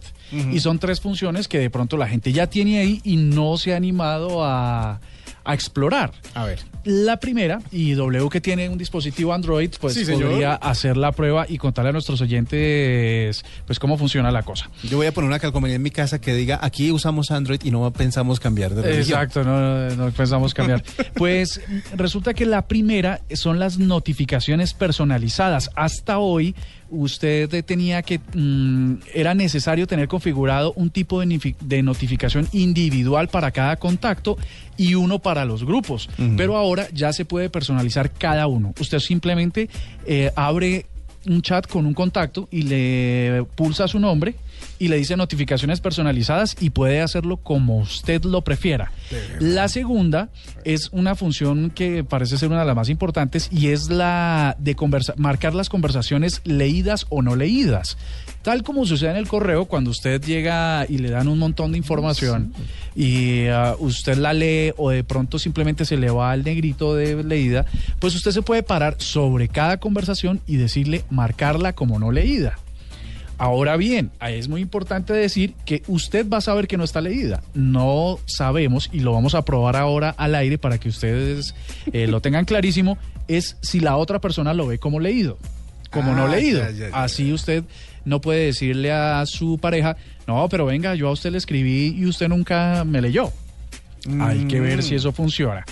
Y 0.51 0.61
son 0.61 0.79
tres 0.79 0.99
funciones 0.99 1.47
que 1.47 1.59
de 1.59 1.69
pronto 1.69 1.99
la 1.99 2.09
gente 2.09 2.33
ya 2.33 2.47
tiene 2.47 2.79
ahí 2.79 3.03
y 3.05 3.17
no 3.17 3.59
se 3.59 3.75
ha 3.75 3.77
animado 3.77 4.43
a, 4.43 4.99
a 5.45 5.55
explorar. 5.55 6.13
A 6.35 6.45
ver. 6.45 6.61
La 6.85 7.19
primera, 7.19 7.61
y 7.71 7.93
W 7.93 8.29
que 8.29 8.41
tiene 8.41 8.69
un 8.69 8.77
dispositivo 8.77 9.33
Android, 9.33 9.71
pues 9.81 9.95
Sí, 9.95 10.05
podría 10.05 10.55
hacer 10.55 10.97
la 10.97 11.13
prueba 11.13 11.47
y 11.49 11.59
contarle 11.59 11.91
a 11.91 11.93
nuestros 11.93 12.21
oyentes 12.21 13.45
pues 13.67 13.79
cómo 13.79 13.97
funciona 13.97 14.33
la 14.33 14.43
cosa. 14.43 14.69
Yo 14.83 14.97
voy 14.97 15.07
a 15.07 15.13
poner 15.13 15.29
una 15.29 15.39
calcomanía 15.39 15.77
en 15.77 15.83
mi 15.83 15.91
casa 15.91 16.21
que 16.21 16.35
diga, 16.35 16.59
aquí 16.61 16.91
usamos 16.91 17.31
Android 17.31 17.61
y 17.63 17.71
no 17.71 17.93
pensamos 17.93 18.41
cambiar 18.41 18.75
de 18.75 18.83
religión. 18.83 19.21
Exacto, 19.21 19.45
no, 19.45 19.91
no 19.91 20.11
pensamos 20.11 20.55
cambiar. 20.55 20.83
Pues 21.15 21.61
resulta 21.95 22.35
que 22.35 22.47
la 22.47 22.67
primera 22.67 23.21
son 23.35 23.59
las 23.59 23.79
notificaciones 23.79 24.75
personalizadas. 24.75 25.71
Hasta 25.77 26.19
hoy 26.19 26.55
usted 26.93 27.65
tenía 27.65 28.03
que, 28.03 28.21
mm, 28.35 28.95
era 29.15 29.35
necesario 29.35 29.87
tener 29.87 30.07
configurado 30.07 30.73
un 30.77 30.91
tipo 30.91 31.21
de, 31.21 31.55
de 31.61 31.83
notificación 31.83 32.47
individual 32.53 33.29
para 33.29 33.51
cada 33.51 33.77
contacto 33.77 34.37
y 34.77 34.95
uno 34.95 35.19
para 35.19 35.45
los 35.45 35.65
grupos. 35.65 36.09
Pero 36.37 36.57
ahora 36.57 36.89
ya 36.93 37.13
se 37.13 37.25
puede 37.25 37.51
personalizar 37.51 38.11
cada 38.11 38.47
uno. 38.47 38.75
Usted 38.79 38.99
simplemente 39.01 39.69
eh, 40.07 40.31
abre 40.37 40.87
un 41.27 41.43
chat 41.43 41.67
con 41.67 41.87
un 41.87 41.95
contacto 41.95 42.49
y 42.51 42.63
le 42.63 43.45
pulsa 43.55 43.89
su 43.89 43.99
nombre 43.99 44.35
y 44.79 44.89
le 44.89 44.97
dice 44.97 45.17
notificaciones 45.17 45.81
personalizadas 45.81 46.57
y 46.61 46.71
puede 46.71 47.01
hacerlo 47.01 47.37
como 47.37 47.79
usted 47.79 48.25
lo 48.25 48.43
prefiera. 48.43 48.93
La 49.39 49.69
segunda 49.69 50.29
es 50.65 50.89
una 50.93 51.15
función 51.15 51.71
que 51.71 52.05
parece 52.05 52.39
ser 52.39 52.49
una 52.49 52.61
de 52.61 52.67
las 52.67 52.77
más 52.77 52.89
importantes 52.89 53.49
y 53.53 53.69
es 53.69 53.91
la 53.91 54.57
de 54.59 54.75
conversa 54.75 55.15
marcar 55.17 55.55
las 55.55 55.69
conversaciones 55.69 56.41
leídas 56.45 57.07
o 57.09 57.23
no 57.23 57.37
leídas. 57.37 57.97
Tal 58.43 58.63
como 58.65 58.85
sucede 58.87 59.11
en 59.13 59.17
el 59.17 59.29
correo 59.29 59.67
cuando 59.67 59.91
usted 59.91 60.21
llega 60.21 60.85
y 60.89 60.99
le 60.99 61.11
dan 61.11 61.29
un 61.29 61.39
montón 61.39 61.73
de 61.73 61.79
información 61.79 62.53
y 62.97 63.47
uh, 63.49 63.77
usted 63.79 64.17
la 64.19 64.33
lee 64.33 64.73
o 64.77 64.91
de 64.91 65.05
pronto 65.05 65.39
simplemente 65.39 65.85
se 65.85 65.97
le 65.97 66.11
va 66.11 66.33
al 66.33 66.43
negrito 66.43 66.95
de 66.97 67.23
leída, 67.23 67.67
pues 68.01 68.15
usted 68.17 68.33
se 68.33 68.43
puede 68.43 68.63
parar 68.65 68.97
sobre 68.99 69.47
cada 69.49 69.77
conversación 69.79 70.41
y 70.47 70.57
decirle 70.57 71.05
marcarla 71.09 71.73
como 71.73 71.99
no 72.01 72.11
leída. 72.11 72.59
Ahora 73.39 73.77
bien, 73.77 74.11
es 74.21 74.49
muy 74.49 74.61
importante 74.61 75.13
decir 75.13 75.55
que 75.65 75.83
usted 75.89 76.29
va 76.29 76.39
a 76.39 76.43
saber 76.43 76.69
que 76.69 76.77
no 76.77 76.85
está 76.85 77.01
leída. 77.01 77.43
No 77.55 78.19
sabemos, 78.27 78.89
y 78.93 79.01
lo 79.01 79.13
vamos 79.13 79.35
a 79.35 79.45
probar 79.45 79.75
ahora 79.77 80.11
al 80.17 80.35
aire 80.37 80.59
para 80.59 80.79
que 80.79 80.89
ustedes 80.89 81.55
eh, 81.93 82.07
lo 82.07 82.21
tengan 82.21 82.45
clarísimo, 82.45 82.99
es 83.29 83.57
si 83.61 83.81
la 83.81 83.97
otra 83.97 84.21
persona 84.21 84.55
lo 84.55 84.67
ve 84.69 84.79
como 84.79 85.01
leído, 85.01 85.39
como 85.91 86.15
no 86.15 86.27
Ah, 86.27 86.29
leído. 86.29 86.61
ya, 86.61 86.71
ya, 86.71 86.91
ya. 86.91 87.03
Así 87.03 87.33
usted 87.33 87.65
no 88.05 88.21
puede 88.21 88.47
decirle 88.47 88.93
a 88.93 89.25
su 89.27 89.59
pareja, 89.59 89.97
no, 90.27 90.49
pero 90.49 90.67
venga, 90.67 90.95
yo 90.95 91.09
a 91.09 91.13
usted 91.13 91.31
le 91.33 91.39
escribí 91.39 91.95
y 91.99 92.07
usted 92.07 92.29
nunca 92.29 92.85
me 92.85 93.01
leyó. 93.01 93.31
Hay 94.21 94.47
que 94.47 94.59
ver 94.61 94.79
Mm. 94.79 94.83
si 94.83 94.95
eso 94.97 95.13
funciona. 95.13 95.65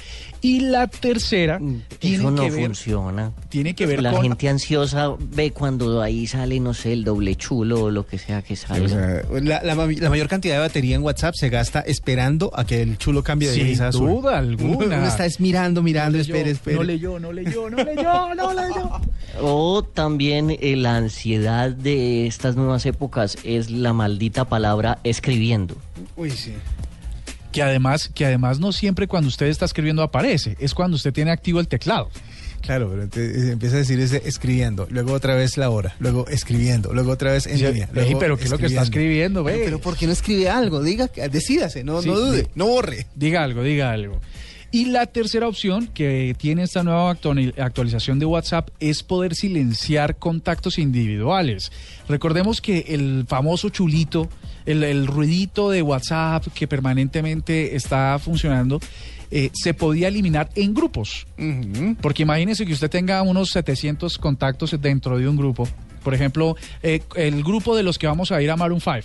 Y 0.42 0.60
la 0.60 0.86
tercera 0.86 1.60
tiene 1.98 2.16
Eso 2.16 2.30
no 2.30 2.42
que 2.42 2.50
ver, 2.50 2.64
funciona. 2.66 3.32
tiene 3.50 3.74
que 3.74 3.84
ver 3.84 4.02
La 4.02 4.10
con 4.12 4.22
gente 4.22 4.48
ansiosa 4.48 5.14
ve 5.18 5.50
cuando 5.50 6.00
ahí 6.00 6.26
sale, 6.26 6.58
no 6.60 6.72
sé, 6.72 6.94
el 6.94 7.04
doble 7.04 7.34
chulo 7.36 7.84
o 7.84 7.90
lo 7.90 8.06
que 8.06 8.16
sea 8.16 8.40
que 8.40 8.54
O 8.54 8.56
sea, 8.56 9.22
la, 9.42 9.62
la 9.62 9.74
ma- 9.74 9.86
la 9.86 10.08
mayor 10.08 10.28
cantidad 10.28 10.54
de 10.54 10.60
batería 10.60 10.96
en 10.96 11.02
WhatsApp 11.02 11.34
se 11.34 11.50
gasta 11.50 11.80
esperando 11.80 12.50
a 12.54 12.64
que 12.64 12.80
el 12.80 12.96
chulo 12.96 13.22
cambie 13.22 13.50
de 13.50 13.54
Sin 13.74 13.82
azul. 13.82 14.08
duda 14.08 14.38
alguna. 14.38 14.96
Uno 14.96 15.06
está 15.06 15.26
es 15.26 15.40
mirando, 15.40 15.82
mirando, 15.82 16.16
No 16.16 16.22
espere, 16.22 16.40
leyó, 16.44 16.52
espere. 16.52 16.76
No 16.76 16.82
leyó, 16.84 17.18
no 17.20 17.32
leyó, 17.32 17.68
no 17.70 17.76
leyó, 17.84 18.34
no 18.34 18.54
leyó. 18.54 19.00
O 19.42 19.82
también 19.84 20.50
eh, 20.60 20.74
la 20.76 20.96
ansiedad 20.96 21.70
de 21.70 22.26
estas 22.26 22.56
nuevas 22.56 22.86
épocas 22.86 23.36
es 23.44 23.70
la 23.70 23.92
maldita 23.92 24.46
palabra 24.46 24.98
escribiendo. 25.04 25.76
Uy, 26.16 26.30
sí. 26.30 26.54
Que 27.52 27.62
además, 27.62 28.10
que 28.14 28.24
además 28.26 28.60
no 28.60 28.72
siempre 28.72 29.06
cuando 29.08 29.28
usted 29.28 29.46
está 29.46 29.64
escribiendo 29.64 30.02
aparece, 30.02 30.56
es 30.60 30.72
cuando 30.74 30.96
usted 30.96 31.12
tiene 31.12 31.30
activo 31.32 31.58
el 31.60 31.66
teclado. 31.68 32.08
Claro, 32.60 32.90
pero 32.90 33.02
entonces 33.04 33.48
empieza 33.50 33.76
a 33.76 33.78
decir 33.78 33.98
ese 34.00 34.22
escribiendo, 34.26 34.86
luego 34.90 35.12
otra 35.14 35.34
vez 35.34 35.56
la 35.56 35.70
hora, 35.70 35.96
luego 35.98 36.28
escribiendo, 36.28 36.92
luego 36.92 37.10
otra 37.12 37.32
vez 37.32 37.46
en 37.46 37.56
Sí, 37.56 37.64
línea. 37.64 37.88
ey, 37.94 38.14
pero 38.20 38.36
¿qué 38.36 38.44
es 38.44 38.50
lo 38.50 38.58
que 38.58 38.66
está 38.66 38.82
escribiendo, 38.82 39.42
ve? 39.42 39.52
Pero, 39.54 39.64
pero 39.64 39.78
¿por 39.80 39.96
qué 39.96 40.06
no 40.06 40.12
escribe 40.12 40.50
algo? 40.50 40.82
Diga, 40.82 41.08
decídase, 41.32 41.82
no, 41.84 42.02
Sí, 42.02 42.08
no 42.08 42.18
dude, 42.20 42.42
sí. 42.42 42.46
no 42.54 42.66
borre. 42.66 43.06
Diga 43.14 43.42
algo, 43.42 43.62
diga 43.62 43.90
algo. 43.90 44.20
Y 44.72 44.84
la 44.86 45.06
tercera 45.06 45.48
opción 45.48 45.88
que 45.88 46.34
tiene 46.38 46.62
esta 46.62 46.84
nueva 46.84 47.10
actuali- 47.12 47.52
actualización 47.58 48.20
de 48.20 48.26
WhatsApp 48.26 48.68
es 48.78 49.02
poder 49.02 49.34
silenciar 49.34 50.16
contactos 50.16 50.78
individuales. 50.78 51.72
Recordemos 52.08 52.60
que 52.60 52.84
el 52.88 53.24
famoso 53.26 53.70
chulito, 53.70 54.28
el, 54.66 54.84
el 54.84 55.08
ruidito 55.08 55.70
de 55.70 55.82
WhatsApp 55.82 56.46
que 56.54 56.68
permanentemente 56.68 57.74
está 57.74 58.16
funcionando, 58.22 58.78
eh, 59.32 59.50
se 59.54 59.74
podía 59.74 60.06
eliminar 60.06 60.50
en 60.54 60.72
grupos. 60.72 61.26
Porque 62.00 62.22
imagínese 62.22 62.64
que 62.64 62.72
usted 62.72 62.90
tenga 62.90 63.22
unos 63.22 63.50
700 63.50 64.18
contactos 64.18 64.76
dentro 64.80 65.18
de 65.18 65.28
un 65.28 65.36
grupo. 65.36 65.66
Por 66.04 66.14
ejemplo, 66.14 66.56
eh, 66.82 67.02
el 67.16 67.42
grupo 67.42 67.76
de 67.76 67.82
los 67.82 67.98
que 67.98 68.06
vamos 68.06 68.30
a 68.30 68.40
ir 68.40 68.50
a 68.50 68.56
Maroon 68.56 68.80
5. 68.80 68.98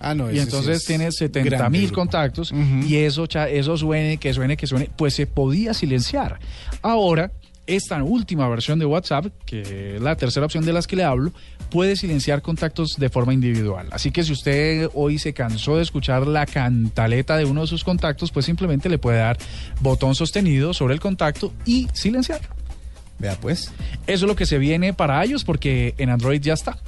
Ah, 0.00 0.14
no, 0.14 0.30
Y 0.30 0.34
sí 0.34 0.40
entonces 0.40 0.78
es 0.78 0.84
tiene 0.84 1.10
70 1.10 1.48
grande 1.48 1.78
mil 1.78 1.92
contactos 1.92 2.52
y 2.86 2.96
eso, 2.96 3.26
eso 3.26 3.76
suene, 3.76 4.18
que 4.18 4.34
suene, 4.34 4.56
que 4.56 4.66
suene, 4.66 4.90
pues 4.96 5.14
se 5.14 5.26
podía 5.26 5.72
silenciar. 5.72 6.38
Ahora, 6.82 7.32
esta 7.66 8.02
última 8.02 8.48
versión 8.48 8.78
de 8.78 8.84
WhatsApp, 8.84 9.26
que 9.46 9.96
es 9.96 10.02
la 10.02 10.16
tercera 10.16 10.44
opción 10.44 10.64
de 10.66 10.72
las 10.72 10.86
que 10.86 10.96
le 10.96 11.04
hablo, 11.04 11.32
puede 11.70 11.96
silenciar 11.96 12.42
contactos 12.42 12.96
de 12.98 13.08
forma 13.08 13.32
individual. 13.32 13.88
Así 13.90 14.10
que 14.10 14.22
si 14.22 14.32
usted 14.32 14.90
hoy 14.94 15.18
se 15.18 15.32
cansó 15.32 15.76
de 15.76 15.82
escuchar 15.82 16.26
la 16.26 16.46
cantaleta 16.46 17.36
de 17.36 17.44
uno 17.44 17.62
de 17.62 17.66
sus 17.66 17.82
contactos, 17.82 18.30
pues 18.30 18.46
simplemente 18.46 18.88
le 18.88 18.98
puede 18.98 19.18
dar 19.18 19.38
botón 19.80 20.14
sostenido 20.14 20.74
sobre 20.74 20.94
el 20.94 21.00
contacto 21.00 21.52
y 21.64 21.88
silenciar. 21.92 22.40
Vea 23.18 23.36
pues, 23.40 23.72
Eso 24.06 24.24
es 24.26 24.28
lo 24.28 24.36
que 24.36 24.44
se 24.46 24.58
viene 24.58 24.92
para 24.92 25.22
ellos 25.24 25.44
porque 25.44 25.94
en 25.98 26.10
Android 26.10 26.40
ya 26.40 26.54
está. 26.54 26.78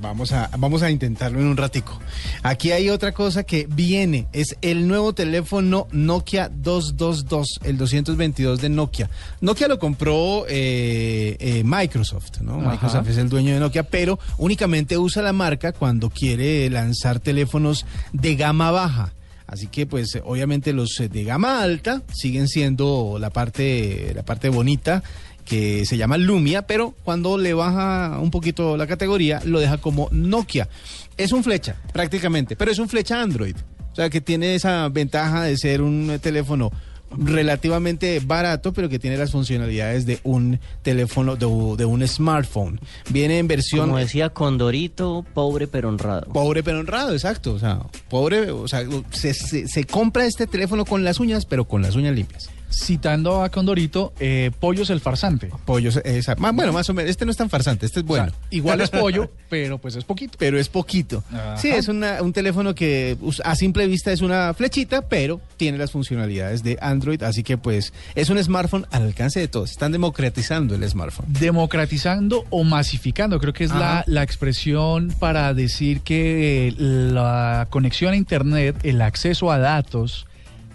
Vamos 0.00 0.32
a, 0.32 0.50
vamos 0.58 0.82
a 0.82 0.90
intentarlo 0.90 1.40
en 1.40 1.46
un 1.46 1.56
ratico. 1.56 1.98
Aquí 2.42 2.72
hay 2.72 2.90
otra 2.90 3.12
cosa 3.12 3.44
que 3.44 3.66
viene, 3.68 4.26
es 4.32 4.56
el 4.62 4.86
nuevo 4.88 5.12
teléfono 5.12 5.86
Nokia 5.92 6.48
222, 6.48 7.60
el 7.64 7.78
222 7.78 8.60
de 8.60 8.68
Nokia. 8.68 9.10
Nokia 9.40 9.68
lo 9.68 9.78
compró 9.78 10.44
eh, 10.48 11.36
eh, 11.38 11.62
Microsoft, 11.64 12.40
¿no? 12.40 12.60
Ajá. 12.60 12.72
Microsoft 12.72 13.08
es 13.08 13.18
el 13.18 13.28
dueño 13.28 13.54
de 13.54 13.60
Nokia, 13.60 13.82
pero 13.84 14.18
únicamente 14.38 14.98
usa 14.98 15.22
la 15.22 15.32
marca 15.32 15.72
cuando 15.72 16.10
quiere 16.10 16.68
lanzar 16.70 17.20
teléfonos 17.20 17.86
de 18.12 18.36
gama 18.36 18.70
baja. 18.70 19.12
Así 19.46 19.66
que 19.66 19.86
pues 19.86 20.18
obviamente 20.24 20.72
los 20.72 20.90
de 20.98 21.24
gama 21.24 21.62
alta 21.62 22.02
siguen 22.12 22.48
siendo 22.48 23.18
la 23.20 23.30
parte 23.30 24.12
la 24.14 24.22
parte 24.22 24.48
bonita 24.48 25.02
que 25.44 25.84
se 25.86 25.96
llama 25.96 26.16
Lumia, 26.18 26.62
pero 26.62 26.94
cuando 27.04 27.36
le 27.38 27.54
baja 27.54 28.18
un 28.20 28.30
poquito 28.30 28.76
la 28.76 28.86
categoría 28.86 29.40
lo 29.44 29.60
deja 29.60 29.78
como 29.78 30.08
Nokia. 30.10 30.68
Es 31.16 31.32
un 31.32 31.44
flecha 31.44 31.76
prácticamente, 31.92 32.56
pero 32.56 32.70
es 32.70 32.78
un 32.78 32.88
flecha 32.88 33.20
Android. 33.20 33.56
O 33.92 33.94
sea 33.94 34.10
que 34.10 34.20
tiene 34.20 34.54
esa 34.54 34.88
ventaja 34.88 35.42
de 35.44 35.56
ser 35.56 35.80
un 35.82 36.18
teléfono 36.20 36.72
relativamente 37.16 38.20
barato, 38.24 38.72
pero 38.72 38.88
que 38.88 38.98
tiene 38.98 39.16
las 39.16 39.30
funcionalidades 39.30 40.04
de 40.06 40.18
un 40.24 40.58
teléfono, 40.82 41.36
de, 41.36 41.46
un 41.46 42.06
smartphone. 42.08 42.80
Viene 43.10 43.38
en 43.38 43.46
versión 43.48 43.86
Como 43.86 43.98
decía 43.98 44.30
Condorito, 44.30 45.24
pobre 45.34 45.66
pero 45.66 45.88
honrado. 45.88 46.26
Pobre 46.32 46.62
pero 46.62 46.80
honrado, 46.80 47.12
exacto. 47.12 47.52
O 47.52 47.58
sea, 47.58 47.80
pobre, 48.08 48.50
o 48.50 48.66
sea, 48.68 48.84
se, 49.10 49.34
se- 49.34 49.68
se 49.68 49.84
compra 49.84 50.26
este 50.26 50.46
teléfono 50.46 50.84
con 50.84 51.04
las 51.04 51.20
uñas, 51.20 51.46
pero 51.46 51.66
con 51.66 51.82
las 51.82 51.94
uñas 51.94 52.14
limpias. 52.14 52.50
Citando 52.76 53.42
a 53.42 53.50
Condorito, 53.50 54.12
eh, 54.20 54.50
Pollos 54.60 54.90
el 54.90 55.00
farsante. 55.00 55.50
Pollos, 55.64 55.96
esa, 56.04 56.34
ma- 56.36 56.52
bueno, 56.52 56.72
más 56.72 56.88
o 56.90 56.94
menos. 56.94 57.10
Este 57.10 57.24
no 57.24 57.30
es 57.30 57.36
tan 57.36 57.48
farsante, 57.50 57.86
este 57.86 58.00
es 58.00 58.06
bueno. 58.06 58.26
O 58.26 58.30
sea, 58.30 58.38
igual 58.50 58.80
es 58.80 58.90
pollo, 58.90 59.30
pero 59.48 59.78
pues 59.78 59.96
es 59.96 60.04
poquito. 60.04 60.36
pero 60.38 60.58
es 60.58 60.68
poquito. 60.68 61.22
Ajá. 61.32 61.56
Sí, 61.56 61.68
es 61.68 61.88
una- 61.88 62.22
un 62.22 62.32
teléfono 62.32 62.74
que 62.74 63.16
a 63.44 63.54
simple 63.56 63.86
vista 63.86 64.12
es 64.12 64.20
una 64.20 64.52
flechita, 64.54 65.02
pero 65.08 65.40
tiene 65.56 65.78
las 65.78 65.90
funcionalidades 65.92 66.62
de 66.62 66.78
Android, 66.80 67.22
así 67.22 67.42
que 67.42 67.56
pues 67.58 67.92
es 68.14 68.30
un 68.30 68.42
smartphone 68.42 68.86
al 68.90 69.02
alcance 69.04 69.40
de 69.40 69.48
todos. 69.48 69.70
Están 69.70 69.92
democratizando 69.92 70.74
el 70.74 70.88
smartphone. 70.88 71.26
Democratizando 71.28 72.44
o 72.50 72.64
masificando, 72.64 73.38
creo 73.40 73.52
que 73.52 73.64
es 73.64 73.70
la, 73.70 74.04
la 74.06 74.22
expresión 74.22 75.14
para 75.18 75.52
decir 75.54 76.00
que 76.00 76.74
la 76.76 77.66
conexión 77.70 78.12
a 78.12 78.16
Internet, 78.16 78.76
el 78.82 79.00
acceso 79.02 79.50
a 79.50 79.58
datos, 79.58 80.26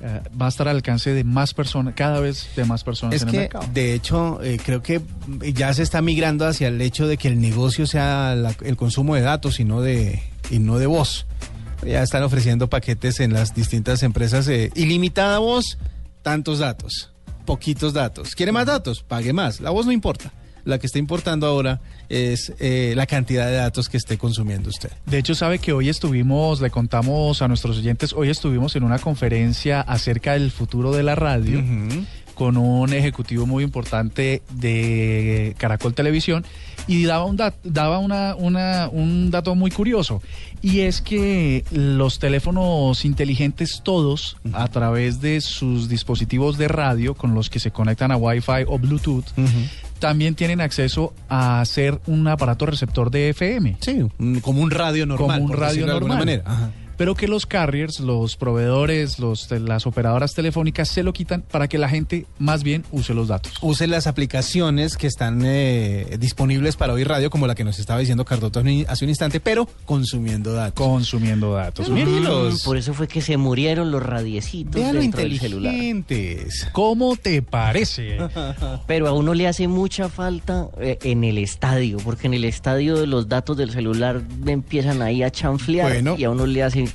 eh, 0.02 0.22
va 0.40 0.46
a 0.46 0.50
estar 0.50 0.68
al 0.68 0.76
alcance 0.78 1.14
de 1.14 1.24
más 1.24 1.54
personas, 1.54 1.94
cada 1.96 2.20
vez 2.20 2.50
de 2.56 2.66
más 2.66 2.84
personas 2.84 3.16
Es 3.16 3.22
en 3.24 3.28
el 3.30 3.32
que, 3.34 3.40
mercado. 3.40 3.66
de 3.74 3.94
hecho, 3.94 4.42
eh, 4.44 4.60
creo 4.64 4.82
que 4.82 5.02
ya 5.54 5.74
se 5.74 5.84
está 5.84 6.02
migrando 6.02 6.46
hacia 6.48 6.68
el 6.70 6.82
hecho 6.82 7.08
de 7.08 7.18
que 7.18 7.28
el 7.28 7.40
negocio 7.42 7.86
sea 7.88 8.36
la- 8.36 8.56
el 8.64 8.78
consumo 8.78 9.16
de 9.16 9.22
datos 9.22 9.60
y 9.60 9.66
no 9.66 9.82
de, 9.82 10.22
y 10.50 10.60
no 10.60 10.78
de 10.80 10.86
voz. 10.88 11.26
Ya 11.86 12.04
están 12.04 12.24
ofreciendo 12.24 12.70
paquetes 12.70 13.20
en 13.22 13.34
las 13.34 13.56
distintas 13.56 14.04
empresas. 14.04 14.48
eh, 14.50 14.72
ilimitada 14.76 15.40
voz, 15.40 15.78
tantos 16.22 16.60
datos, 16.60 17.12
poquitos 17.46 17.94
datos. 17.94 18.36
¿Quiere 18.36 18.52
más 18.52 18.66
datos? 18.66 19.04
Pague 19.04 19.32
más. 19.34 19.62
La 19.62 19.70
voz 19.70 19.86
no 19.86 19.92
importa. 19.94 20.32
La 20.70 20.80
que 20.80 20.88
está 20.88 21.00
importando 21.00 21.46
ahora 21.48 21.82
es 22.08 22.54
eh, 22.60 22.94
la 22.96 23.06
cantidad 23.06 23.48
de 23.48 23.54
datos 23.56 23.90
que 23.90 23.98
esté 23.98 24.18
consumiendo 24.18 24.70
usted. 24.70 24.92
De 25.06 25.18
hecho, 25.18 25.36
sabe 25.36 25.60
que 25.60 25.74
hoy 25.74 25.90
estuvimos, 25.90 26.62
le 26.62 26.70
contamos 26.70 27.42
a 27.42 27.48
nuestros 27.48 27.78
oyentes, 27.80 28.14
hoy 28.14 28.30
estuvimos 28.30 28.76
en 28.76 28.84
una 28.84 29.00
conferencia 29.00 29.82
acerca 29.82 30.34
del 30.34 30.52
futuro 30.52 30.92
de 30.94 31.04
la 31.04 31.16
radio. 31.16 31.62
Con 32.36 32.56
un 32.56 32.94
ejecutivo 32.94 33.46
muy 33.46 33.66
importante 33.66 34.42
de 34.50 35.56
Caracol 35.58 35.94
Televisión 35.94 36.46
y 36.88 37.04
daba 37.04 37.26
un, 37.26 37.36
dat- 37.36 37.56
daba 37.66 38.00
una, 38.00 38.34
una- 38.36 38.88
un 38.90 39.30
dato 39.30 39.56
muy 39.56 39.72
curioso 39.72 40.22
y 40.62 40.80
es 40.82 41.02
que 41.02 41.66
los 41.72 42.18
teléfonos 42.20 43.04
inteligentes 43.04 43.82
todos 43.84 44.38
a 44.54 44.70
través 44.70 45.20
de 45.20 45.42
sus 45.42 45.90
dispositivos 45.90 46.58
de 46.58 46.70
radio 46.70 47.14
con 47.14 47.34
los 47.36 47.50
que 47.50 47.60
se 47.60 47.72
conectan 47.72 48.12
a 48.12 48.16
Wi-Fi 48.16 48.64
o 48.68 48.80
Bluetooth 48.80 49.26
también 50.00 50.36
tienen 50.36 50.62
acceso 50.62 51.14
a 51.30 51.64
ser 51.66 52.00
un 52.08 52.28
aparato 52.28 52.66
receptor 52.66 53.12
de 53.12 53.30
FM. 53.30 53.78
Sí, 53.80 54.08
como 54.42 54.62
un 54.62 54.72
radio 54.72 55.06
normal. 55.06 55.40
como 55.40 55.46
un 55.46 55.52
radio 55.54 55.68
decirlo 55.68 55.88
de 55.88 55.94
alguna 55.94 56.16
normal. 56.16 56.26
manera. 56.26 56.44
Ajá. 56.46 56.72
Pero 57.00 57.16
que 57.16 57.30
los 57.30 57.46
carriers, 57.46 58.02
los 58.02 58.36
proveedores, 58.36 59.20
los, 59.20 59.50
las 59.52 59.88
operadoras 59.88 60.34
telefónicas 60.34 60.90
se 60.90 61.02
lo 61.02 61.14
quitan 61.14 61.44
para 61.50 61.70
que 61.70 61.78
la 61.78 61.88
gente 61.88 62.26
más 62.40 62.62
bien 62.62 62.84
use 62.92 63.14
los 63.14 63.30
datos. 63.30 63.54
Use 63.62 63.88
las 63.88 64.06
aplicaciones 64.06 64.98
que 64.98 65.08
están 65.08 65.42
eh, 65.46 66.18
disponibles 66.20 66.76
para 66.76 66.92
oír 66.92 67.08
radio, 67.08 67.30
como 67.30 67.48
la 67.48 67.56
que 67.56 67.64
nos 67.64 67.80
estaba 67.80 68.02
diciendo 68.02 68.26
Cardoto 68.26 68.60
hace 68.60 69.06
un 69.06 69.10
instante, 69.10 69.40
pero 69.40 69.66
consumiendo 69.86 70.52
datos. 70.52 70.74
Consumiendo 70.74 71.54
datos. 71.54 71.90
Mm, 71.90 72.66
por 72.66 72.76
eso 72.76 72.94
fue 72.94 73.08
que 73.08 73.22
se 73.22 73.38
murieron 73.38 73.92
los 73.92 74.04
radiecitos 74.04 74.76
Vean 74.76 75.00
dentro 75.00 75.22
del 75.22 75.40
celular. 75.40 75.74
¿Cómo 76.74 77.16
te 77.16 77.42
parece? 77.42 78.18
Pero 78.88 79.08
a 79.08 79.14
uno 79.14 79.34
le 79.34 79.48
hace 79.48 79.70
mucha 79.70 80.10
falta 80.10 80.68
eh, 80.82 81.00
en 81.04 81.24
el 81.24 81.38
estadio, 81.38 81.96
porque 82.04 82.28
en 82.28 82.34
el 82.34 82.44
estadio 82.44 83.06
los 83.06 83.30
datos 83.30 83.56
del 83.56 83.72
celular 83.72 84.22
empiezan 84.46 85.02
ahí 85.02 85.24
a 85.24 85.32
chanflear 85.32 85.90
Bueno. 85.90 86.16
y 86.18 86.26
a 86.26 86.30
uno 86.30 86.46
le 86.46 86.62
hace 86.62 86.89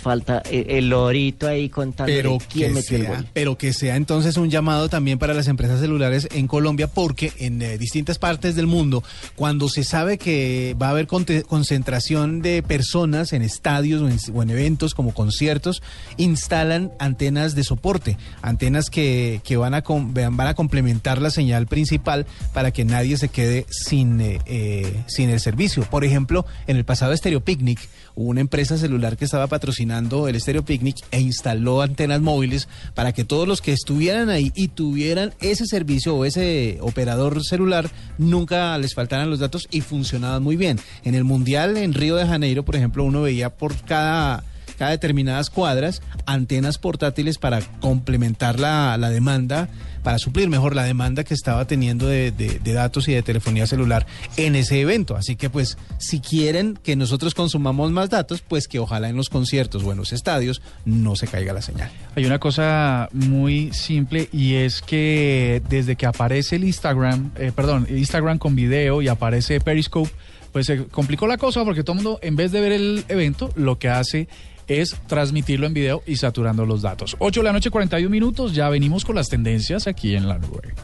falta 0.00 0.42
eh, 0.50 0.66
el 0.70 0.88
lorito 0.88 1.46
ahí 1.46 1.68
contando 1.68 2.12
Pero 2.12 2.38
quién 2.50 2.68
que, 2.68 2.74
metió 2.74 2.96
el 2.96 3.02
sea, 3.02 3.16
gol. 3.16 3.26
pero 3.32 3.58
que 3.58 3.72
sea 3.72 3.96
entonces 3.96 4.36
un 4.36 4.50
llamado 4.50 4.88
también 4.88 5.18
para 5.18 5.34
las 5.34 5.48
empresas 5.48 5.80
celulares 5.80 6.28
en 6.32 6.46
Colombia, 6.46 6.86
porque 6.88 7.32
en 7.38 7.60
eh, 7.62 7.78
distintas 7.78 8.18
partes 8.18 8.54
del 8.56 8.66
mundo, 8.66 9.02
cuando 9.36 9.68
se 9.68 9.84
sabe 9.84 10.18
que 10.18 10.76
va 10.80 10.88
a 10.88 10.90
haber 10.90 11.06
concentración 11.06 12.42
de 12.42 12.62
personas 12.62 13.32
en 13.32 13.42
estadios 13.42 14.02
o 14.02 14.08
en, 14.08 14.18
o 14.34 14.42
en 14.42 14.50
eventos 14.50 14.94
como 14.94 15.14
conciertos, 15.14 15.82
instalan 16.16 16.92
antenas 16.98 17.54
de 17.54 17.64
soporte, 17.64 18.16
antenas 18.42 18.90
que, 18.90 19.40
que 19.44 19.56
van, 19.56 19.74
a 19.74 19.82
van 19.82 20.46
a 20.46 20.54
complementar 20.54 21.20
la 21.20 21.30
señal 21.30 21.66
principal 21.66 22.26
para 22.52 22.70
que 22.70 22.84
nadie 22.84 23.16
se 23.16 23.28
quede 23.28 23.66
sin, 23.70 24.20
eh, 24.20 24.38
eh, 24.46 25.02
sin 25.06 25.30
el 25.30 25.40
servicio. 25.40 25.82
Por 25.84 26.04
ejemplo, 26.04 26.46
en 26.66 26.76
el 26.76 26.84
pasado 26.84 27.16
Stereo 27.16 27.40
Picnic, 27.40 27.80
una 28.14 28.40
empresa 28.40 28.76
celular 28.76 29.16
que 29.16 29.24
estaba 29.24 29.46
patrocinando 29.46 30.28
el 30.28 30.40
Stereo 30.40 30.64
Picnic 30.64 30.96
e 31.10 31.20
instaló 31.20 31.82
antenas 31.82 32.20
móviles 32.20 32.68
para 32.94 33.12
que 33.12 33.24
todos 33.24 33.46
los 33.46 33.60
que 33.60 33.72
estuvieran 33.72 34.30
ahí 34.30 34.52
y 34.54 34.68
tuvieran 34.68 35.34
ese 35.40 35.66
servicio 35.66 36.16
o 36.16 36.24
ese 36.24 36.78
operador 36.80 37.42
celular 37.44 37.90
nunca 38.18 38.76
les 38.78 38.94
faltaran 38.94 39.30
los 39.30 39.38
datos 39.38 39.68
y 39.70 39.80
funcionaban 39.80 40.42
muy 40.42 40.56
bien. 40.56 40.78
En 41.04 41.14
el 41.14 41.24
Mundial 41.24 41.76
en 41.76 41.94
Río 41.94 42.16
de 42.16 42.26
Janeiro, 42.26 42.64
por 42.64 42.76
ejemplo, 42.76 43.04
uno 43.04 43.22
veía 43.22 43.50
por 43.50 43.74
cada 43.82 44.44
cada 44.80 44.92
determinadas 44.92 45.50
cuadras 45.50 46.00
antenas 46.24 46.78
portátiles 46.78 47.36
para 47.36 47.60
complementar 47.80 48.58
la, 48.58 48.96
la 48.96 49.10
demanda, 49.10 49.68
para 50.02 50.18
suplir 50.18 50.48
mejor 50.48 50.74
la 50.74 50.84
demanda 50.84 51.24
que 51.24 51.34
estaba 51.34 51.66
teniendo 51.66 52.06
de, 52.06 52.30
de- 52.30 52.58
datos 52.72 53.08
y 53.08 53.12
de 53.12 53.22
telefonía 53.22 53.66
celular 53.66 54.06
en 54.36 54.54
ese 54.54 54.80
evento. 54.80 55.16
Así 55.16 55.36
que 55.36 55.50
pues 55.50 55.76
si 55.98 56.20
quieren 56.20 56.78
que 56.82 56.96
nosotros 56.96 57.34
consumamos 57.34 57.90
más 57.90 58.10
datos, 58.10 58.42
pues 58.46 58.68
que 58.68 58.78
ojalá 58.78 59.08
en 59.08 59.16
los 59.16 59.28
conciertos 59.28 59.82
o 59.84 59.92
en 59.92 59.98
los 59.98 60.12
estadios 60.12 60.62
no 60.84 61.16
se 61.16 61.26
caiga 61.26 61.52
la 61.52 61.62
señal. 61.62 61.90
Hay 62.16 62.24
una 62.24 62.38
cosa 62.38 63.08
muy 63.12 63.72
simple 63.72 64.28
y 64.32 64.54
es 64.54 64.82
que 64.82 65.62
desde 65.68 65.96
que 65.96 66.06
aparece 66.06 66.56
el 66.56 66.64
Instagram, 66.64 67.32
eh, 67.36 67.52
perdón, 67.54 67.86
Instagram 67.90 68.38
con 68.38 68.54
video 68.54 69.02
y 69.02 69.08
aparece 69.08 69.60
Periscope, 69.60 70.10
pues 70.52 70.66
se 70.66 70.84
complicó 70.86 71.26
la 71.28 71.38
cosa 71.38 71.64
porque 71.64 71.84
todo 71.84 71.96
el 71.96 72.02
mundo, 72.02 72.18
en 72.22 72.34
vez 72.36 72.50
de 72.50 72.60
ver 72.60 72.72
el 72.72 73.04
evento, 73.08 73.50
lo 73.54 73.78
que 73.78 73.88
hace 73.88 74.28
es 74.70 74.96
transmitirlo 75.08 75.66
en 75.66 75.74
video 75.74 76.02
y 76.06 76.16
saturando 76.16 76.64
los 76.64 76.82
datos. 76.82 77.16
8 77.18 77.40
de 77.40 77.44
la 77.44 77.52
noche, 77.52 77.70
41 77.70 78.08
minutos, 78.08 78.54
ya 78.54 78.68
venimos 78.68 79.04
con 79.04 79.16
las 79.16 79.28
tendencias 79.28 79.88
aquí 79.88 80.14
en 80.14 80.28
la 80.28 80.38
nube. 80.38 80.74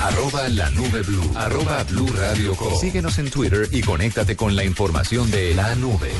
Arroba 0.00 0.48
la 0.48 0.70
nube 0.70 1.02
blue. 1.02 1.30
Arroba 1.36 1.84
blue 1.84 2.08
radio 2.16 2.54
com. 2.54 2.74
Síguenos 2.80 3.18
en 3.18 3.30
Twitter 3.30 3.68
y 3.72 3.80
conéctate 3.80 4.36
con 4.36 4.54
la 4.54 4.64
información 4.64 5.30
de 5.30 5.54
la 5.54 5.74
nube. 5.76 6.10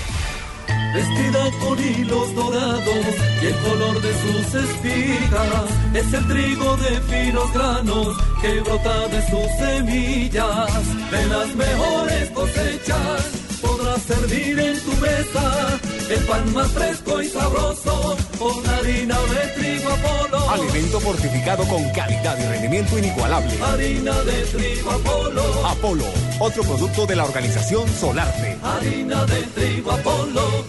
Vestida 0.95 1.51
con 1.61 1.79
hilos 1.79 2.35
dorados 2.35 3.07
y 3.43 3.47
el 3.47 3.55
color 3.57 4.01
de 4.01 4.13
sus 4.15 4.55
espigas 4.55 5.71
es 5.95 6.13
el 6.13 6.27
trigo 6.27 6.77
de 6.77 7.01
finos 7.03 7.53
granos 7.53 8.17
que 8.41 8.61
brota 8.61 9.09
de 9.09 9.23
sus 9.29 9.51
semillas. 9.59 11.11
De 11.11 11.27
las 11.27 11.55
mejores 11.55 12.31
cosechas 12.31 13.48
podrás 13.61 14.03
servir 14.03 14.59
en 14.59 14.81
tu 14.81 14.93
mesa 14.97 15.79
el 16.11 16.25
pan 16.25 16.53
más 16.53 16.71
fresco 16.73 17.21
y 17.21 17.29
sabroso 17.29 18.17
con 18.39 18.67
harina 18.67 19.19
de 19.19 19.61
trigo 19.61 19.91
Apolo. 19.91 20.51
Alimento 20.51 21.01
fortificado 21.01 21.65
con 21.69 21.89
calidad 21.91 22.39
y 22.39 22.47
rendimiento 22.47 22.99
inigualable. 22.99 23.53
Harina 23.63 24.23
de 24.23 24.43
trigo 24.45 24.91
Apolo. 24.91 25.67
Apolo, 25.67 26.05
otro 26.41 26.63
producto 26.63 27.07
de 27.07 27.17
la 27.17 27.25
organización 27.25 27.89
Solarte. 27.89 28.59
Harina 28.63 29.25
de 29.27 29.43
trigo 29.43 29.93
Apolo. 29.93 30.65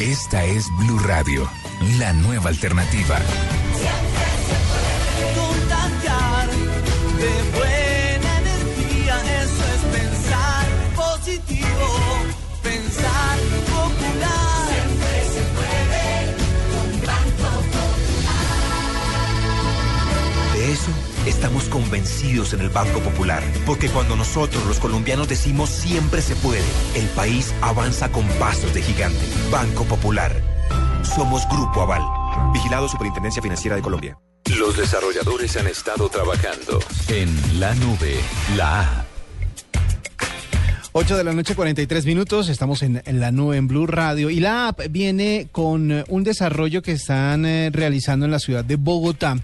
Esta 0.00 0.44
es 0.44 0.64
Blue 0.78 0.98
Radio, 1.00 1.48
la 1.98 2.12
nueva 2.12 2.48
alternativa. 2.50 3.18
Estamos 21.26 21.64
convencidos 21.64 22.52
en 22.52 22.60
el 22.60 22.68
Banco 22.68 23.00
Popular, 23.00 23.42
porque 23.64 23.88
cuando 23.88 24.16
nosotros 24.16 24.64
los 24.66 24.78
colombianos 24.78 25.28
decimos 25.28 25.70
siempre 25.70 26.20
se 26.20 26.34
puede, 26.36 26.64
el 26.94 27.06
país 27.08 27.54
avanza 27.60 28.10
con 28.10 28.26
pasos 28.38 28.74
de 28.74 28.82
gigante. 28.82 29.20
Banco 29.50 29.84
Popular. 29.84 30.32
Somos 31.02 31.48
Grupo 31.48 31.82
Aval. 31.82 32.02
Vigilado 32.52 32.88
Superintendencia 32.88 33.42
Financiera 33.42 33.76
de 33.76 33.82
Colombia. 33.82 34.18
Los 34.58 34.76
desarrolladores 34.76 35.56
han 35.56 35.66
estado 35.66 36.08
trabajando 36.08 36.80
en 37.08 37.60
la 37.60 37.74
nube, 37.74 38.16
la 38.56 38.80
A. 38.80 39.04
8 40.94 41.16
de 41.16 41.24
la 41.24 41.32
noche, 41.32 41.54
43 41.54 42.04
minutos. 42.04 42.48
Estamos 42.50 42.82
en, 42.82 43.02
en 43.06 43.20
la 43.20 43.32
nube 43.32 43.56
en 43.56 43.66
Blue 43.66 43.86
Radio. 43.86 44.28
Y 44.28 44.40
la 44.40 44.68
app 44.68 44.80
viene 44.90 45.48
con 45.50 45.90
eh, 45.90 46.04
un 46.08 46.22
desarrollo 46.22 46.82
que 46.82 46.92
están 46.92 47.46
eh, 47.46 47.70
realizando 47.72 48.26
en 48.26 48.32
la 48.32 48.38
ciudad 48.38 48.62
de 48.62 48.76
Bogotá 48.76 49.36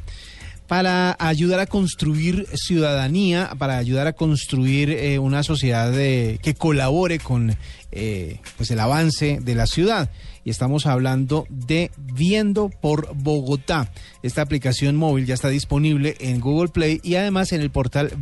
para 0.68 1.16
ayudar 1.18 1.60
a 1.60 1.66
construir 1.66 2.46
ciudadanía, 2.54 3.50
para 3.58 3.78
ayudar 3.78 4.06
a 4.06 4.12
construir 4.12 4.90
eh, 4.90 5.18
una 5.18 5.42
sociedad 5.42 5.98
eh, 5.98 6.38
que 6.42 6.54
colabore 6.54 7.18
con 7.18 7.56
eh, 7.90 8.40
pues 8.58 8.70
el 8.70 8.78
avance 8.78 9.40
de 9.42 9.54
la 9.54 9.66
ciudad. 9.66 10.10
Y 10.44 10.50
estamos 10.50 10.86
hablando 10.86 11.46
de 11.48 11.90
Viendo 11.96 12.68
por 12.68 13.14
Bogotá. 13.14 13.90
Esta 14.22 14.42
aplicación 14.42 14.94
móvil 14.94 15.26
ya 15.26 15.34
está 15.34 15.48
disponible 15.48 16.16
en 16.20 16.38
Google 16.40 16.68
Play 16.68 17.00
y 17.02 17.14
además 17.16 17.52
en 17.52 17.62
el 17.62 17.70
portal 17.70 18.12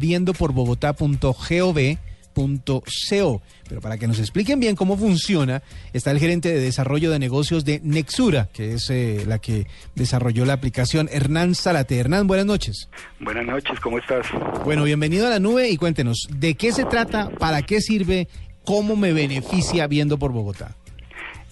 Pero 3.69 3.81
para 3.81 3.97
que 3.99 4.07
nos 4.07 4.19
expliquen 4.19 4.61
bien 4.61 4.77
cómo 4.77 4.97
funciona, 4.97 5.63
está 5.93 6.11
el 6.11 6.19
gerente 6.19 6.53
de 6.53 6.61
desarrollo 6.61 7.11
de 7.11 7.19
negocios 7.19 7.65
de 7.65 7.81
Nexura, 7.83 8.49
que 8.53 8.75
es 8.75 8.91
eh, 8.91 9.25
la 9.27 9.39
que 9.39 9.67
desarrolló 9.95 10.45
la 10.45 10.53
aplicación, 10.53 11.09
Hernán 11.11 11.55
Zárate. 11.55 11.99
Hernán, 11.99 12.27
buenas 12.27 12.47
noches. 12.47 12.89
Buenas 13.21 13.47
noches, 13.47 13.81
¿cómo 13.81 13.99
estás? 13.99 14.27
Bueno, 14.65 14.85
bienvenido 14.85 15.27
a 15.27 15.31
la 15.31 15.41
nube 15.41 15.71
y 15.71 15.77
cuéntenos, 15.77 16.29
¿de 16.31 16.55
qué 16.55 16.73
se 16.73 16.85
trata? 16.85 17.31
¿Para 17.31 17.63
qué 17.63 17.81
sirve? 17.81 18.29
¿Cómo 18.65 18.97
me 18.97 19.13
beneficia 19.13 19.87
viendo 19.87 20.19
por 20.19 20.33
Bogotá? 20.33 20.75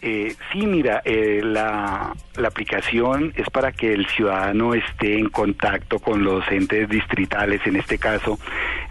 Eh, 0.06 0.36
sí, 0.52 0.66
mira, 0.66 1.00
eh, 1.06 1.40
la, 1.42 2.14
la 2.36 2.48
aplicación 2.48 3.32
es 3.36 3.48
para 3.48 3.72
que 3.72 3.94
el 3.94 4.06
ciudadano 4.06 4.74
esté 4.74 5.18
en 5.18 5.30
contacto 5.30 5.98
con 5.98 6.22
los 6.22 6.46
entes 6.50 6.90
distritales, 6.90 7.66
en 7.66 7.76
este 7.76 7.96
caso. 7.96 8.38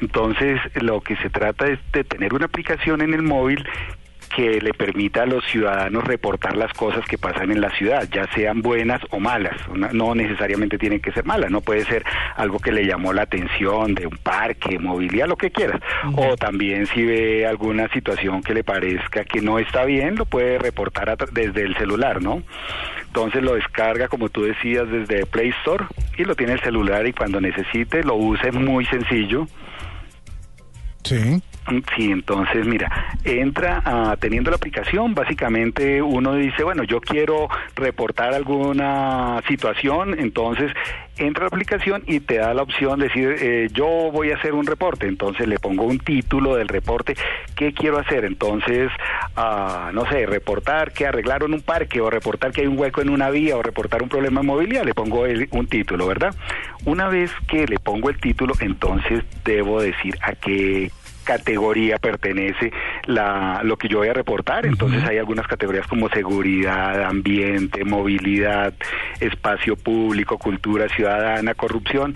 Entonces, 0.01 0.59
lo 0.81 1.01
que 1.01 1.15
se 1.17 1.29
trata 1.29 1.67
es 1.67 1.77
de 1.91 2.03
tener 2.03 2.33
una 2.33 2.45
aplicación 2.45 3.01
en 3.01 3.13
el 3.13 3.21
móvil 3.21 3.63
que 4.35 4.59
le 4.61 4.73
permita 4.73 5.23
a 5.23 5.25
los 5.25 5.45
ciudadanos 5.45 6.03
reportar 6.03 6.55
las 6.55 6.73
cosas 6.73 7.05
que 7.05 7.17
pasan 7.17 7.51
en 7.51 7.61
la 7.61 7.69
ciudad, 7.71 8.07
ya 8.11 8.27
sean 8.33 8.61
buenas 8.61 9.01
o 9.11 9.19
malas. 9.19 9.55
No 9.93 10.15
necesariamente 10.15 10.77
tienen 10.77 11.01
que 11.01 11.11
ser 11.11 11.25
malas, 11.25 11.51
no 11.51 11.61
puede 11.61 11.85
ser 11.85 12.03
algo 12.35 12.59
que 12.59 12.71
le 12.71 12.85
llamó 12.85 13.13
la 13.13 13.23
atención 13.23 13.93
de 13.95 14.07
un 14.07 14.17
parque, 14.17 14.79
movilidad, 14.79 15.27
lo 15.27 15.37
que 15.37 15.51
quieras. 15.51 15.81
O 16.15 16.35
también 16.35 16.87
si 16.87 17.03
ve 17.03 17.45
alguna 17.45 17.87
situación 17.89 18.41
que 18.41 18.53
le 18.53 18.63
parezca 18.63 19.23
que 19.23 19.41
no 19.41 19.59
está 19.59 19.85
bien, 19.85 20.15
lo 20.15 20.25
puede 20.25 20.57
reportar 20.57 21.09
a 21.09 21.15
desde 21.31 21.61
el 21.61 21.75
celular, 21.77 22.21
¿no? 22.21 22.43
Entonces 23.07 23.43
lo 23.43 23.53
descarga, 23.53 24.07
como 24.07 24.29
tú 24.29 24.43
decías, 24.43 24.89
desde 24.89 25.25
Play 25.25 25.49
Store 25.59 25.85
y 26.17 26.23
lo 26.23 26.35
tiene 26.35 26.53
el 26.53 26.61
celular 26.61 27.05
y 27.05 27.13
cuando 27.13 27.39
necesite 27.39 28.03
lo 28.03 28.15
use 28.15 28.51
muy 28.51 28.85
sencillo. 28.85 29.47
Sí. 31.03 31.41
Sí, 31.95 32.11
entonces 32.11 32.65
mira, 32.67 32.89
entra 33.23 34.15
teniendo 34.19 34.51
la 34.51 34.57
aplicación, 34.57 35.13
básicamente 35.15 36.01
uno 36.01 36.35
dice, 36.35 36.63
bueno, 36.63 36.83
yo 36.83 36.99
quiero 36.99 37.47
reportar 37.75 38.33
alguna 38.33 39.41
situación, 39.47 40.19
entonces 40.19 40.71
entra 41.17 41.43
a 41.43 41.45
la 41.45 41.47
aplicación 41.47 42.03
y 42.05 42.19
te 42.19 42.35
da 42.39 42.53
la 42.53 42.63
opción 42.63 42.99
de 42.99 43.07
decir, 43.07 43.35
eh, 43.39 43.67
yo 43.71 43.85
voy 44.11 44.31
a 44.31 44.35
hacer 44.35 44.53
un 44.53 44.65
reporte, 44.65 45.07
entonces 45.07 45.47
le 45.47 45.57
pongo 45.57 45.85
un 45.85 45.99
título 45.99 46.55
del 46.55 46.67
reporte, 46.67 47.15
¿qué 47.55 47.71
quiero 47.73 47.97
hacer? 47.99 48.25
Entonces, 48.25 48.91
ah, 49.35 49.91
no 49.93 50.05
sé, 50.09 50.25
reportar 50.25 50.91
que 50.91 51.07
arreglaron 51.07 51.53
un 51.53 51.61
parque 51.61 52.01
o 52.01 52.09
reportar 52.09 52.51
que 52.51 52.61
hay 52.61 52.67
un 52.67 52.77
hueco 52.77 53.01
en 53.01 53.09
una 53.09 53.29
vía 53.29 53.55
o 53.55 53.63
reportar 53.63 54.03
un 54.03 54.09
problema 54.09 54.41
movilidad, 54.43 54.83
le 54.83 54.93
pongo 54.93 55.25
el- 55.25 55.47
un 55.51 55.67
título, 55.67 56.07
¿verdad? 56.07 56.35
Una 56.85 57.07
vez 57.07 57.31
que 57.47 57.65
le 57.67 57.79
pongo 57.79 58.09
el 58.09 58.19
título, 58.19 58.53
entonces 58.59 59.23
debo 59.45 59.81
decir 59.81 60.17
a 60.21 60.33
qué 60.33 60.91
categoría 61.23 61.97
pertenece 61.97 62.71
la, 63.05 63.61
lo 63.63 63.77
que 63.77 63.87
yo 63.87 63.99
voy 63.99 64.09
a 64.09 64.13
reportar. 64.13 64.65
Entonces 64.65 65.03
hay 65.03 65.17
algunas 65.17 65.47
categorías 65.47 65.87
como 65.87 66.09
seguridad, 66.09 67.03
ambiente, 67.03 67.83
movilidad, 67.83 68.73
espacio 69.19 69.75
público, 69.75 70.37
cultura 70.37 70.87
ciudadana, 70.89 71.53
corrupción 71.53 72.13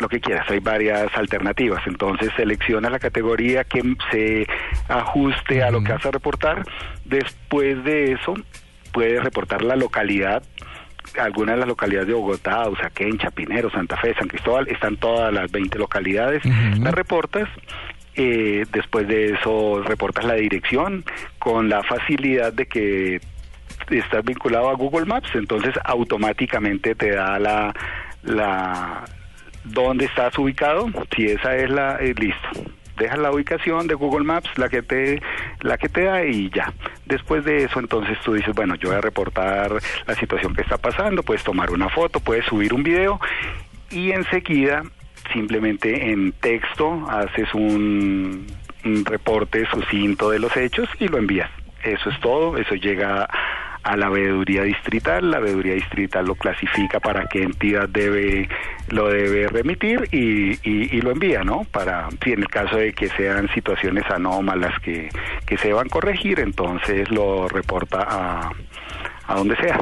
lo 0.00 0.08
que 0.08 0.18
quieras, 0.18 0.50
hay 0.50 0.60
varias 0.60 1.14
alternativas. 1.14 1.86
Entonces 1.86 2.30
selecciona 2.34 2.90
la 2.90 2.98
categoría 2.98 3.64
que 3.64 3.82
se 4.10 4.46
ajuste 4.88 5.62
a 5.62 5.70
lo 5.70 5.84
que 5.84 5.92
vas 5.92 6.04
a 6.06 6.10
reportar. 6.10 6.64
Después 7.04 7.84
de 7.84 8.12
eso, 8.12 8.34
puedes 8.92 9.22
reportar 9.22 9.62
la 9.62 9.76
localidad. 9.76 10.42
Algunas 11.18 11.56
de 11.56 11.60
las 11.60 11.68
localidades 11.68 12.08
de 12.08 12.14
Bogotá, 12.14 12.68
Usaquén, 12.68 13.18
Chapinero, 13.18 13.70
Santa 13.70 13.96
Fe, 13.98 14.14
San 14.14 14.28
Cristóbal, 14.28 14.68
están 14.68 14.96
todas 14.96 15.32
las 15.32 15.50
20 15.50 15.78
localidades. 15.78 16.42
Las 16.78 16.94
reportas. 16.94 17.48
Eh, 18.20 18.66
después 18.70 19.08
de 19.08 19.32
eso 19.32 19.82
reportas 19.82 20.24
la 20.24 20.34
dirección 20.34 21.04
con 21.38 21.68
la 21.68 21.82
facilidad 21.82 22.52
de 22.52 22.66
que 22.66 23.20
estás 23.88 24.24
vinculado 24.24 24.68
a 24.68 24.74
Google 24.74 25.06
Maps, 25.06 25.30
entonces 25.34 25.74
automáticamente 25.84 26.94
te 26.94 27.12
da 27.12 27.38
la, 27.38 27.74
la 28.22 29.04
dónde 29.64 30.04
estás 30.04 30.36
ubicado, 30.38 30.88
si 31.16 31.26
esa 31.26 31.56
es 31.56 31.70
la 31.70 31.96
eh, 31.96 32.14
listo. 32.18 32.48
Dejas 32.98 33.18
la 33.18 33.32
ubicación 33.32 33.86
de 33.86 33.94
Google 33.94 34.26
Maps, 34.26 34.50
la 34.58 34.68
que 34.68 34.82
te 34.82 35.22
la 35.60 35.78
que 35.78 35.88
te 35.88 36.04
da 36.04 36.22
y 36.22 36.50
ya. 36.50 36.74
Después 37.06 37.42
de 37.46 37.64
eso, 37.64 37.80
entonces 37.80 38.18
tú 38.22 38.34
dices, 38.34 38.54
bueno, 38.54 38.74
yo 38.74 38.90
voy 38.90 38.98
a 38.98 39.00
reportar 39.00 39.72
la 40.06 40.14
situación 40.14 40.54
que 40.54 40.60
está 40.60 40.76
pasando, 40.76 41.22
puedes 41.22 41.42
tomar 41.42 41.70
una 41.70 41.88
foto, 41.88 42.20
puedes 42.20 42.44
subir 42.44 42.74
un 42.74 42.82
video 42.82 43.18
y 43.90 44.12
enseguida 44.12 44.82
simplemente 45.32 46.10
en 46.10 46.32
texto 46.32 47.06
haces 47.08 47.52
un, 47.54 48.46
reporte 49.04 49.66
sucinto 49.66 50.30
de 50.30 50.38
los 50.38 50.56
hechos 50.56 50.88
y 50.98 51.08
lo 51.08 51.18
envías. 51.18 51.50
Eso 51.84 52.08
es 52.08 52.18
todo, 52.20 52.56
eso 52.56 52.74
llega 52.74 53.28
a 53.82 53.96
la 53.96 54.08
veeduría 54.08 54.62
distrital, 54.62 55.30
la 55.30 55.38
veeduría 55.38 55.74
distrital 55.74 56.26
lo 56.26 56.34
clasifica 56.34 56.98
para 57.00 57.26
qué 57.26 57.42
entidad 57.42 57.88
debe 57.88 58.48
lo 58.88 59.08
debe 59.08 59.48
remitir 59.48 60.08
y, 60.12 60.52
y, 60.68 60.96
y 60.96 61.00
lo 61.00 61.10
envía, 61.10 61.44
¿no? 61.44 61.64
Para, 61.70 62.08
si 62.22 62.32
en 62.32 62.40
el 62.40 62.48
caso 62.48 62.76
de 62.76 62.92
que 62.92 63.08
sean 63.08 63.48
situaciones 63.54 64.04
anómalas 64.10 64.78
que, 64.80 65.08
que 65.46 65.56
se 65.58 65.72
van 65.72 65.86
a 65.86 65.90
corregir, 65.90 66.40
entonces 66.40 67.10
lo 67.10 67.48
reporta 67.48 68.06
a, 68.08 68.50
a 69.30 69.36
donde 69.36 69.56
sea. 69.56 69.80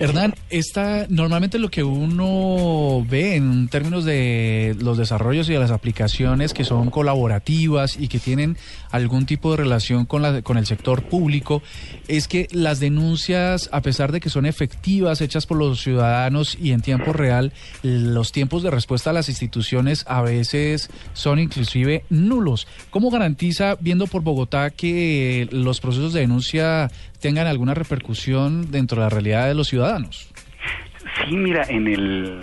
Hernán, 0.00 0.34
esta, 0.50 1.06
normalmente 1.08 1.60
lo 1.60 1.70
que 1.70 1.84
uno 1.84 3.06
ve 3.08 3.36
en 3.36 3.68
términos 3.68 4.04
de 4.04 4.74
los 4.80 4.98
desarrollos 4.98 5.48
y 5.48 5.52
de 5.52 5.60
las 5.60 5.70
aplicaciones 5.70 6.54
que 6.54 6.64
son 6.64 6.90
colaborativas 6.90 7.96
y 7.96 8.08
que 8.08 8.18
tienen 8.18 8.56
algún 8.90 9.26
tipo 9.26 9.52
de 9.52 9.58
relación 9.58 10.04
con, 10.04 10.22
la, 10.22 10.42
con 10.42 10.56
el 10.56 10.66
sector 10.66 11.04
público 11.04 11.62
es 12.08 12.26
que 12.26 12.48
las 12.50 12.80
denuncias, 12.80 13.68
a 13.72 13.80
pesar 13.80 14.10
de 14.10 14.20
que 14.20 14.28
son 14.28 14.44
efectivas, 14.44 15.20
hechas 15.20 15.46
por 15.46 15.58
los 15.58 15.80
ciudadanos 15.80 16.58
y 16.60 16.72
en 16.72 16.80
tiempo 16.80 17.12
real, 17.12 17.52
los 17.82 18.32
tiempos 18.32 18.64
de 18.64 18.70
respuesta 18.70 19.10
a 19.10 19.12
las 19.12 19.28
instituciones 19.28 20.04
a 20.08 20.22
veces 20.22 20.90
son 21.12 21.38
inclusive 21.38 22.04
nulos. 22.10 22.66
¿Cómo 22.90 23.10
garantiza, 23.10 23.76
viendo 23.78 24.08
por 24.08 24.22
Bogotá, 24.22 24.70
que 24.70 25.48
los 25.52 25.80
procesos 25.80 26.12
de 26.12 26.20
denuncia 26.20 26.90
tengan 27.22 27.46
alguna 27.46 27.72
repercusión 27.72 28.70
dentro 28.70 28.98
de 28.98 29.04
la 29.04 29.08
realidad 29.08 29.46
de 29.46 29.54
los 29.54 29.68
ciudadanos? 29.68 30.28
Sí, 31.24 31.36
mira, 31.36 31.64
en 31.68 31.86
el 31.86 32.40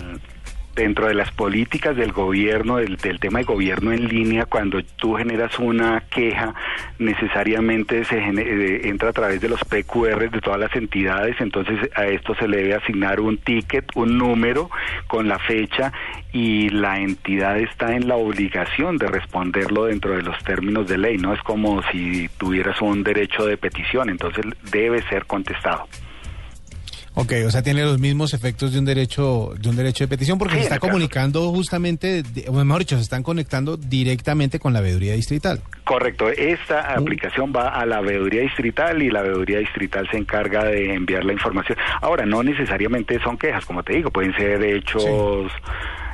dentro 0.80 1.08
de 1.08 1.14
las 1.14 1.30
políticas 1.32 1.98
del 1.98 2.14
gobierno, 2.14 2.78
del, 2.78 2.98
tema 3.20 3.40
de 3.40 3.46
gobierno 3.46 3.92
en 3.92 4.08
línea, 4.08 4.46
cuando 4.46 4.82
tú 4.96 5.16
generas 5.16 5.60
una 5.60 6.06
queja, 6.10 6.56
necesariamente 7.00 8.06
se 8.06 8.22
gener, 8.22 8.86
entra 8.86 9.10
a 9.10 9.14
través 9.14 9.42
de 9.42 9.50
los 9.50 9.60
PQR 9.66 10.32
de 10.32 10.40
todas 10.40 10.60
las 10.60 10.74
entidades, 10.76 11.36
entonces 11.42 11.78
a 11.96 12.06
esto 12.06 12.34
se 12.36 12.48
le 12.48 12.58
debe 12.58 12.76
asignar 12.76 13.20
un 13.20 13.38
ticket, 13.38 13.86
un 13.96 14.18
número 14.18 14.70
con 15.08 15.28
la 15.28 15.38
fecha 15.40 15.92
y 16.32 16.70
la 16.70 16.98
entidad 17.00 17.58
está 17.60 17.94
en 17.96 18.08
la 18.08 18.16
obligación 18.16 18.98
de 18.98 19.08
responderlo 19.08 19.86
dentro 19.86 20.16
de 20.16 20.22
los 20.22 20.42
términos 20.46 20.88
de 20.88 20.98
ley, 20.98 21.18
no 21.18 21.34
es 21.34 21.42
como 21.42 21.84
si 21.92 22.30
tuvieras 22.38 22.82
un 22.82 23.04
derecho 23.04 23.46
de 23.46 23.58
petición, 23.58 24.10
entonces 24.10 24.46
debe 24.72 25.02
ser 25.10 25.26
contestado. 25.26 25.88
Ok, 27.22 27.34
o 27.46 27.52
sea, 27.52 27.62
tiene 27.62 27.84
los 27.84 28.00
mismos 28.00 28.34
efectos 28.34 28.72
de 28.72 28.80
un 28.80 28.86
derecho 28.86 29.52
de 29.60 29.68
un 29.68 29.76
derecho 29.76 30.06
de 30.06 30.08
petición 30.08 30.38
porque 30.38 30.54
Sí, 30.56 30.60
se 30.62 30.64
está 30.68 30.80
caso. 30.80 30.88
comunicando 30.92 31.52
justamente, 31.52 32.24
o 32.48 32.54
mejor 32.54 32.80
dicho, 32.80 32.96
se 32.96 33.02
están 33.02 33.24
conectando 33.24 33.76
directamente 33.76 34.58
con 34.58 34.72
la 34.72 34.80
veeduría 34.80 35.16
distrital. 35.16 35.62
Correcto, 35.84 36.30
esta 36.30 36.94
aplicación 36.94 37.52
va 37.54 37.70
a 37.70 37.86
la 37.86 38.00
veeduría 38.00 38.42
distrital 38.44 39.02
y 39.02 39.10
la 39.10 39.22
veeduría 39.22 39.60
distrital 39.60 40.08
se 40.10 40.18
encarga 40.18 40.64
de 40.64 40.94
enviar 40.94 41.26
la 41.26 41.34
información. 41.34 41.78
Ahora, 42.02 42.26
no 42.26 42.42
necesariamente 42.42 43.20
son 43.22 43.38
quejas, 43.38 43.66
como 43.66 43.84
te 43.84 43.94
digo, 43.96 44.12
pueden 44.12 44.34
ser 44.36 44.64
hechos 44.64 45.52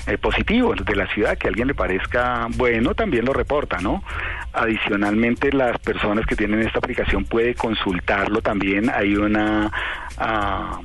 eh, 0.08 0.18
positivos 0.18 0.84
de 0.86 0.96
la 0.96 1.08
ciudad, 1.08 1.38
que 1.38 1.48
a 1.48 1.50
alguien 1.50 1.68
le 1.68 1.74
parezca 1.74 2.48
bueno, 2.58 2.94
también 2.94 3.26
lo 3.26 3.34
reporta, 3.34 3.78
¿no? 3.80 4.04
Adicionalmente, 4.54 5.52
las 5.52 5.78
personas 5.80 6.26
que 6.26 6.36
tienen 6.36 6.60
esta 6.62 6.80
aplicación 6.80 7.26
puede 7.26 7.56
consultarlo 7.56 8.42
también, 8.42 8.90
hay 8.90 9.16
una... 9.16 9.72
ah, 10.18 10.80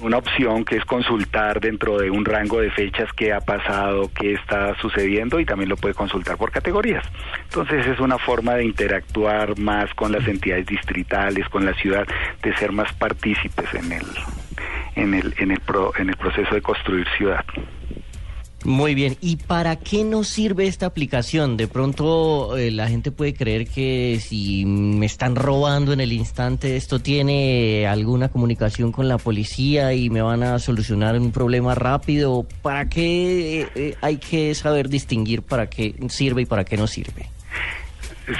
una 0.00 0.16
opción 0.16 0.64
que 0.64 0.76
es 0.76 0.84
consultar 0.84 1.60
dentro 1.60 1.96
de 1.96 2.10
un 2.10 2.24
rango 2.24 2.58
de 2.60 2.72
fechas 2.72 3.08
qué 3.12 3.32
ha 3.32 3.40
pasado, 3.40 4.10
qué 4.12 4.32
está 4.32 4.74
sucediendo 4.80 5.38
y 5.38 5.44
también 5.44 5.68
lo 5.68 5.76
puede 5.76 5.94
consultar 5.94 6.36
por 6.38 6.50
categorías. 6.50 7.04
Entonces 7.44 7.86
es 7.86 8.00
una 8.00 8.18
forma 8.18 8.54
de 8.54 8.64
interactuar 8.64 9.56
más 9.60 9.94
con 9.94 10.10
las 10.10 10.26
entidades 10.26 10.66
distritales, 10.66 11.48
con 11.50 11.64
la 11.64 11.74
ciudad, 11.74 12.04
de 12.42 12.52
ser 12.56 12.72
más 12.72 12.92
partícipes 12.94 13.72
en 13.74 13.92
el 13.92 14.06
en 14.96 15.14
el 15.14 15.34
en 15.38 15.52
el 15.52 15.60
pro- 15.60 15.92
en 15.96 16.08
el 16.08 16.16
proceso 16.16 16.52
de 16.52 16.62
construir 16.62 17.06
ciudad. 17.16 17.44
Muy 18.64 18.94
bien, 18.94 19.16
¿y 19.20 19.36
para 19.36 19.74
qué 19.76 20.04
nos 20.04 20.28
sirve 20.28 20.68
esta 20.68 20.86
aplicación? 20.86 21.56
De 21.56 21.66
pronto 21.66 22.56
eh, 22.56 22.70
la 22.70 22.88
gente 22.88 23.10
puede 23.10 23.34
creer 23.34 23.66
que 23.66 24.20
si 24.24 24.64
me 24.64 25.06
están 25.06 25.34
robando 25.34 25.92
en 25.92 26.00
el 26.00 26.12
instante 26.12 26.76
esto 26.76 27.00
tiene 27.00 27.88
alguna 27.88 28.28
comunicación 28.28 28.92
con 28.92 29.08
la 29.08 29.18
policía 29.18 29.94
y 29.94 30.10
me 30.10 30.22
van 30.22 30.44
a 30.44 30.60
solucionar 30.60 31.18
un 31.18 31.32
problema 31.32 31.74
rápido. 31.74 32.46
¿Para 32.62 32.88
qué 32.88 33.62
eh, 33.62 33.68
eh, 33.74 33.94
hay 34.00 34.18
que 34.18 34.54
saber 34.54 34.88
distinguir 34.88 35.42
para 35.42 35.68
qué 35.68 35.96
sirve 36.08 36.42
y 36.42 36.46
para 36.46 36.64
qué 36.64 36.76
no 36.76 36.86
sirve? 36.86 37.30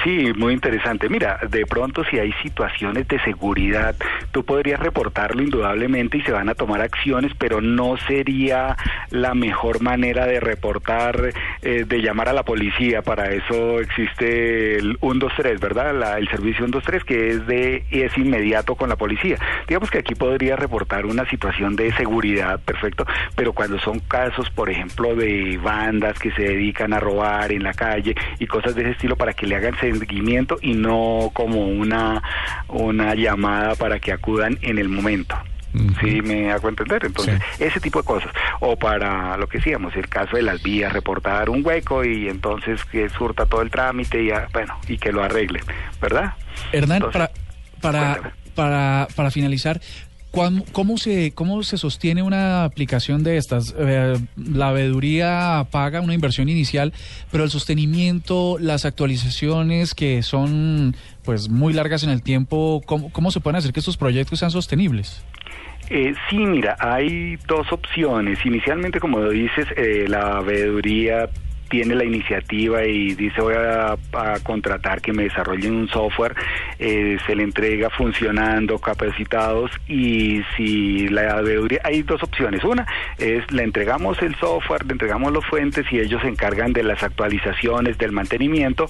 Sí, 0.04 0.32
muy 0.36 0.54
interesante. 0.54 1.08
Mira, 1.08 1.40
de 1.50 1.66
pronto 1.66 2.04
si 2.04 2.18
hay 2.18 2.32
situaciones 2.42 3.08
de 3.08 3.18
seguridad, 3.20 3.96
tú 4.30 4.44
podrías 4.44 4.78
reportarlo 4.78 5.42
indudablemente 5.42 6.18
y 6.18 6.22
se 6.22 6.30
van 6.30 6.48
a 6.48 6.54
tomar 6.54 6.80
acciones, 6.80 7.32
pero 7.36 7.60
no 7.60 7.96
sería 8.06 8.76
la 9.10 9.34
mejor 9.34 9.82
manera 9.82 10.26
de 10.26 10.38
reportar, 10.38 11.32
eh, 11.62 11.84
de 11.86 11.98
llamar 12.00 12.28
a 12.28 12.32
la 12.32 12.44
policía. 12.44 13.02
Para 13.02 13.32
eso 13.32 13.80
existe 13.80 14.76
el 14.76 14.98
123, 15.00 15.60
¿verdad? 15.60 15.94
La- 15.98 16.18
el 16.18 16.28
servicio 16.28 16.58
123 16.64 17.02
que 17.04 17.30
es 17.30 17.46
de 17.48 17.84
es 17.90 18.16
inmediato 18.16 18.76
con 18.76 18.88
la 18.88 18.96
policía. 18.96 19.36
Digamos 19.66 19.90
que 19.90 19.98
aquí 19.98 20.14
podría 20.14 20.54
reportar 20.54 21.06
una 21.06 21.28
situación 21.28 21.74
de 21.74 21.92
seguridad, 21.94 22.60
perfecto, 22.60 23.04
pero 23.34 23.52
cuando 23.52 23.80
son 23.80 23.98
casos, 24.00 24.48
por 24.50 24.70
ejemplo, 24.70 25.16
de 25.16 25.58
bandas 25.62 26.18
que 26.20 26.30
se 26.32 26.42
dedican 26.42 26.92
a 26.92 27.00
robar 27.00 27.50
en 27.50 27.64
la 27.64 27.74
calle 27.74 28.14
y 28.38 28.46
cosas 28.46 28.74
de 28.76 28.82
ese 28.82 28.90
estilo 28.92 29.16
para 29.16 29.32
que 29.32 29.46
le 29.46 29.56
hagan 29.56 29.71
seguimiento 29.78 30.56
y 30.62 30.74
no 30.74 31.30
como 31.32 31.66
una 31.66 32.22
una 32.68 33.14
llamada 33.14 33.74
para 33.74 33.98
que 34.00 34.12
acudan 34.12 34.58
en 34.62 34.78
el 34.78 34.88
momento. 34.88 35.36
Sí, 36.02 36.20
me 36.20 36.52
hago 36.52 36.68
entender. 36.68 37.02
Entonces, 37.06 37.40
ese 37.58 37.80
tipo 37.80 38.00
de 38.00 38.04
cosas. 38.04 38.30
O 38.60 38.76
para 38.76 39.38
lo 39.38 39.46
que 39.46 39.56
decíamos, 39.56 39.96
el 39.96 40.06
caso 40.06 40.36
de 40.36 40.42
las 40.42 40.62
vías, 40.62 40.92
reportar 40.92 41.48
un 41.48 41.64
hueco 41.64 42.04
y 42.04 42.28
entonces 42.28 42.84
que 42.84 43.08
surta 43.08 43.46
todo 43.46 43.62
el 43.62 43.70
trámite 43.70 44.22
y, 44.22 44.30
bueno, 44.52 44.78
y 44.86 44.98
que 44.98 45.12
lo 45.12 45.22
arreglen, 45.24 45.62
¿verdad? 46.00 46.34
Hernán, 46.72 46.96
Entonces, 46.98 47.30
para, 47.80 48.12
para, 48.14 48.32
para, 48.54 49.08
para 49.16 49.30
finalizar, 49.30 49.80
¿cuán- 49.80 50.11
¿cómo 50.32 50.96
se, 50.96 51.32
¿cómo 51.32 51.62
se 51.62 51.76
sostiene 51.78 52.22
una 52.22 52.64
aplicación 52.64 53.22
de 53.22 53.36
estas? 53.36 53.74
Eh, 53.78 54.14
la 54.36 54.72
veeduría 54.72 55.66
paga 55.70 56.00
una 56.00 56.14
inversión 56.14 56.48
inicial, 56.48 56.92
pero 57.30 57.44
el 57.44 57.50
sostenimiento, 57.50 58.56
las 58.58 58.84
actualizaciones 58.84 59.94
que 59.94 60.22
son 60.22 60.96
pues 61.24 61.48
muy 61.48 61.72
largas 61.72 62.02
en 62.02 62.10
el 62.10 62.22
tiempo, 62.22 62.82
¿cómo, 62.86 63.12
cómo 63.12 63.30
se 63.30 63.40
pueden 63.40 63.56
hacer 63.56 63.72
que 63.72 63.80
estos 63.80 63.96
proyectos 63.96 64.38
sean 64.38 64.50
sostenibles? 64.50 65.22
Eh, 65.90 66.14
sí, 66.30 66.38
mira, 66.38 66.76
hay 66.78 67.36
dos 67.46 67.70
opciones. 67.70 68.38
Inicialmente, 68.46 68.98
como 68.98 69.28
dices, 69.28 69.66
eh, 69.76 70.06
la 70.08 70.40
veeduría 70.40 71.28
tiene 71.72 71.94
la 71.94 72.04
iniciativa 72.04 72.84
y 72.84 73.14
dice 73.14 73.40
voy 73.40 73.54
a, 73.54 73.96
contratar 74.42 75.00
que 75.00 75.14
me 75.14 75.22
desarrollen 75.22 75.74
un 75.74 75.88
software, 75.88 76.34
eh, 76.78 77.16
se 77.26 77.34
le 77.34 77.44
entrega 77.44 77.88
funcionando, 77.88 78.78
capacitados 78.78 79.70
y 79.88 80.42
si 80.54 81.08
la 81.08 81.40
veeduría, 81.40 81.80
hay 81.82 82.02
dos 82.02 82.22
opciones. 82.22 82.62
Una 82.62 82.86
es 83.16 83.50
le 83.50 83.62
entregamos 83.62 84.20
el 84.20 84.34
software, 84.34 84.84
le 84.84 84.92
entregamos 84.92 85.32
los 85.32 85.46
fuentes 85.46 85.90
y 85.90 85.98
ellos 85.98 86.20
se 86.20 86.28
encargan 86.28 86.74
de 86.74 86.82
las 86.82 87.02
actualizaciones, 87.02 87.96
del 87.96 88.12
mantenimiento 88.12 88.86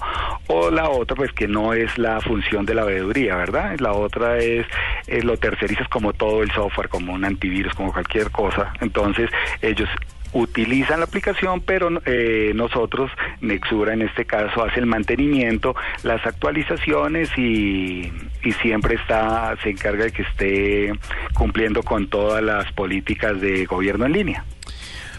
o 0.47 0.69
la 0.69 0.89
otra 0.89 1.15
pues 1.15 1.31
que 1.31 1.47
no 1.47 1.71
es 1.71 1.97
la 1.97 2.19
función 2.19 2.65
de 2.65 2.75
la 2.75 2.83
veeduría, 2.83 3.37
¿verdad? 3.37 3.79
La 3.79 3.93
otra 3.93 4.39
es 4.39 4.67
eh, 5.07 5.23
lo 5.23 5.37
tercerizas 5.37 5.87
como 5.87 6.11
todo 6.11 6.43
el 6.43 6.51
software, 6.51 6.89
como 6.89 7.13
un 7.13 7.23
antivirus, 7.23 7.73
como 7.75 7.93
cualquier 7.93 8.29
cosa. 8.29 8.73
Entonces 8.81 9.29
ellos 9.61 9.87
utilizan 10.33 10.99
la 10.99 11.05
aplicación, 11.05 11.61
pero 11.61 11.89
eh, 12.05 12.51
nosotros, 12.55 13.11
Nexura 13.41 13.93
en 13.93 14.01
este 14.03 14.25
caso, 14.25 14.63
hace 14.63 14.79
el 14.79 14.85
mantenimiento, 14.85 15.75
las 16.03 16.25
actualizaciones 16.25 17.29
y, 17.37 18.11
y 18.43 18.51
siempre 18.61 18.95
está 18.95 19.55
se 19.61 19.69
encarga 19.69 20.05
de 20.05 20.11
que 20.11 20.23
esté 20.23 20.93
cumpliendo 21.33 21.83
con 21.83 22.07
todas 22.07 22.43
las 22.43 22.71
políticas 22.73 23.39
de 23.39 23.65
gobierno 23.65 24.05
en 24.05 24.13
línea. 24.13 24.45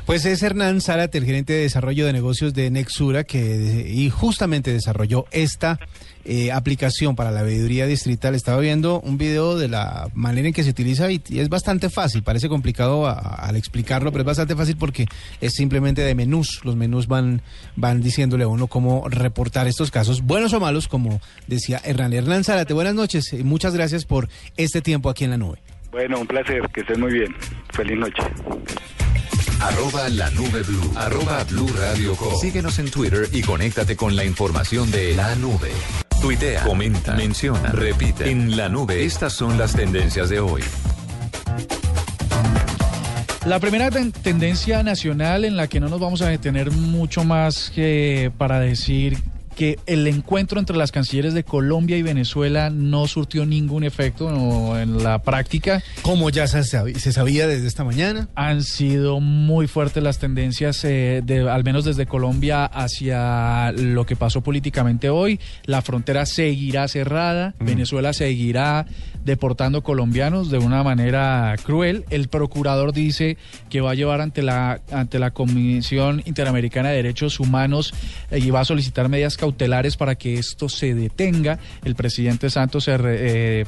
Pues 0.07 0.27
es 0.27 0.42
Hernán 0.42 0.83
Zárate, 0.83 1.16
el 1.16 1.24
gerente 1.24 1.55
de 1.55 1.62
desarrollo 1.62 2.05
de 2.05 2.12
negocios 2.12 2.53
de 2.53 2.70
Nexura, 2.70 3.24
que 3.24 3.87
y 3.88 4.11
justamente 4.11 4.70
desarrolló 4.70 5.24
esta 5.31 5.79
eh, 6.25 6.53
aplicación 6.53 7.17
para 7.17 7.31
la 7.31 7.43
veeduría 7.43 7.87
distrital. 7.87 8.35
Estaba 8.35 8.61
viendo 8.61 9.01
un 9.01 9.19
video 9.19 9.57
de 9.59 9.69
la 9.69 10.09
manera 10.15 10.49
en 10.49 10.55
que 10.55 10.63
se 10.65 10.71
utiliza 10.71 11.11
y, 11.11 11.21
y 11.29 11.41
es 11.41 11.49
bastante 11.49 11.91
fácil. 11.91 12.23
Parece 12.23 12.49
complicado 12.49 13.07
a- 13.07 13.13
al 13.15 13.57
explicarlo, 13.57 14.11
pero 14.13 14.23
es 14.23 14.27
bastante 14.27 14.57
fácil 14.57 14.77
porque 14.77 15.07
es 15.41 15.53
simplemente 15.55 16.03
de 16.03 16.15
menús. 16.15 16.61
Los 16.65 16.77
menús 16.77 17.07
van, 17.09 17.43
van 17.77 18.01
diciéndole 18.03 18.45
a 18.45 18.49
uno 18.49 18.67
cómo 18.67 19.09
reportar 19.09 19.67
estos 19.67 19.91
casos, 19.91 20.23
buenos 20.23 20.53
o 20.53 20.61
malos, 20.61 20.89
como 20.89 21.21
decía 21.47 21.81
Hernán. 21.85 22.13
Hernán 22.13 22.45
Zárate, 22.45 22.75
buenas 22.75 22.95
noches 22.95 23.33
y 23.33 23.43
muchas 23.45 23.75
gracias 23.75 24.05
por 24.05 24.29
este 24.57 24.81
tiempo 24.81 25.11
aquí 25.11 25.25
en 25.25 25.31
la 25.31 25.37
nube. 25.39 25.59
Bueno, 25.93 26.19
un 26.21 26.27
placer, 26.27 26.61
que 26.73 26.81
estén 26.81 27.01
muy 27.01 27.13
bien. 27.13 27.35
Feliz 27.73 27.97
noche. 27.99 28.23
Arroba 29.61 30.09
la 30.09 30.29
nube 30.31 30.63
blue. 30.63 30.93
Arroba 30.97 31.45
blue 31.45 31.69
radio 31.79 32.15
com. 32.17 32.35
Síguenos 32.41 32.79
en 32.81 32.91
Twitter 32.91 33.29
y 33.33 33.43
conéctate 33.43 33.97
con 33.97 34.17
la 34.17 34.25
información 34.25 34.91
de 34.91 35.15
la 35.15 35.35
nube. 35.37 35.71
Tuitea, 36.25 36.63
comenta, 36.65 37.15
menciona, 37.17 37.71
repite. 37.71 38.31
En 38.31 38.57
la 38.57 38.71
nube, 38.71 39.05
estas 39.05 39.35
son 39.35 39.59
las 39.59 39.75
tendencias 39.75 40.31
de 40.31 40.41
hoy. 40.41 40.63
La 43.45 43.61
primera 43.61 43.91
ten- 43.91 44.11
tendencia 44.11 44.83
nacional 44.83 45.45
en 45.45 45.55
la 45.59 45.67
que 45.69 45.81
no 45.81 45.91
nos 45.91 46.01
vamos 46.01 46.23
a 46.23 46.29
detener 46.29 46.71
mucho 46.71 47.25
más 47.25 47.71
que 47.75 48.33
para 48.39 48.59
decir 48.59 49.19
que 49.55 49.79
el 49.87 50.07
encuentro 50.07 50.59
entre 50.59 50.77
las 50.77 50.93
cancilleres 50.93 51.35
de 51.35 51.45
Colombia 51.45 51.97
y 51.97 52.03
Venezuela 52.03 52.71
no 52.71 53.07
surtió 53.07 53.47
ningún 53.47 53.85
efecto 53.85 54.31
no, 54.31 54.79
en 54.79 55.03
la 55.03 55.21
práctica. 55.23 55.83
Como 56.03 56.31
ya 56.31 56.47
se 56.47 56.64
sabía, 56.64 56.99
se 56.99 57.12
sabía 57.12 57.47
desde 57.47 57.67
esta 57.67 57.85
mañana. 57.85 58.29
Han 58.35 58.62
sido 58.62 59.21
muy 59.21 59.67
fuertes 59.67 60.03
las 60.03 60.19
tendencias, 60.19 60.85
eh, 60.85 61.23
de, 61.25 61.49
al 61.49 61.64
menos 61.64 61.85
desde 61.85 62.07
Colombia, 62.07 62.64
hacia 62.64 63.73
lo 63.73 64.07
que 64.07 64.17
pasó 64.17 64.43
políticamente 64.43 65.09
hoy. 65.09 65.40
La 65.64 65.83
frontera 65.83 66.27
seguirá 66.27 66.88
cerrada, 66.88 67.55
Venezuela 67.61 68.12
seguirá 68.12 68.87
deportando 69.25 69.83
colombianos 69.83 70.51
de 70.51 70.59
una 70.59 70.83
manera 70.83 71.55
cruel. 71.63 72.05
El 72.11 72.29
procurador 72.29 72.93
dice 72.93 73.37
que 73.71 73.81
va 73.81 73.93
a 73.93 73.95
llevar 73.95 74.21
ante 74.21 74.43
la, 74.43 74.81
ante 74.93 75.19
la 75.19 75.31
Comisión 75.31 76.23
Interamericana 76.27 76.91
de 76.91 76.97
Derechos 76.97 77.41
Humanos 77.41 77.95
eh, 78.31 78.39
y 78.39 78.51
va 78.51 78.61
a 78.61 78.65
solicitar 78.65 79.09
medidas 79.09 79.37
cautelares 79.37 79.97
para 79.97 80.15
que 80.15 80.35
esto 80.35 80.69
se 80.69 80.95
detenga. 80.95 81.59
El 81.85 81.95
presidente 81.95 82.51
Santos 82.51 82.85
se 82.85 82.99
re- 82.99 83.61
eh, 83.61 83.67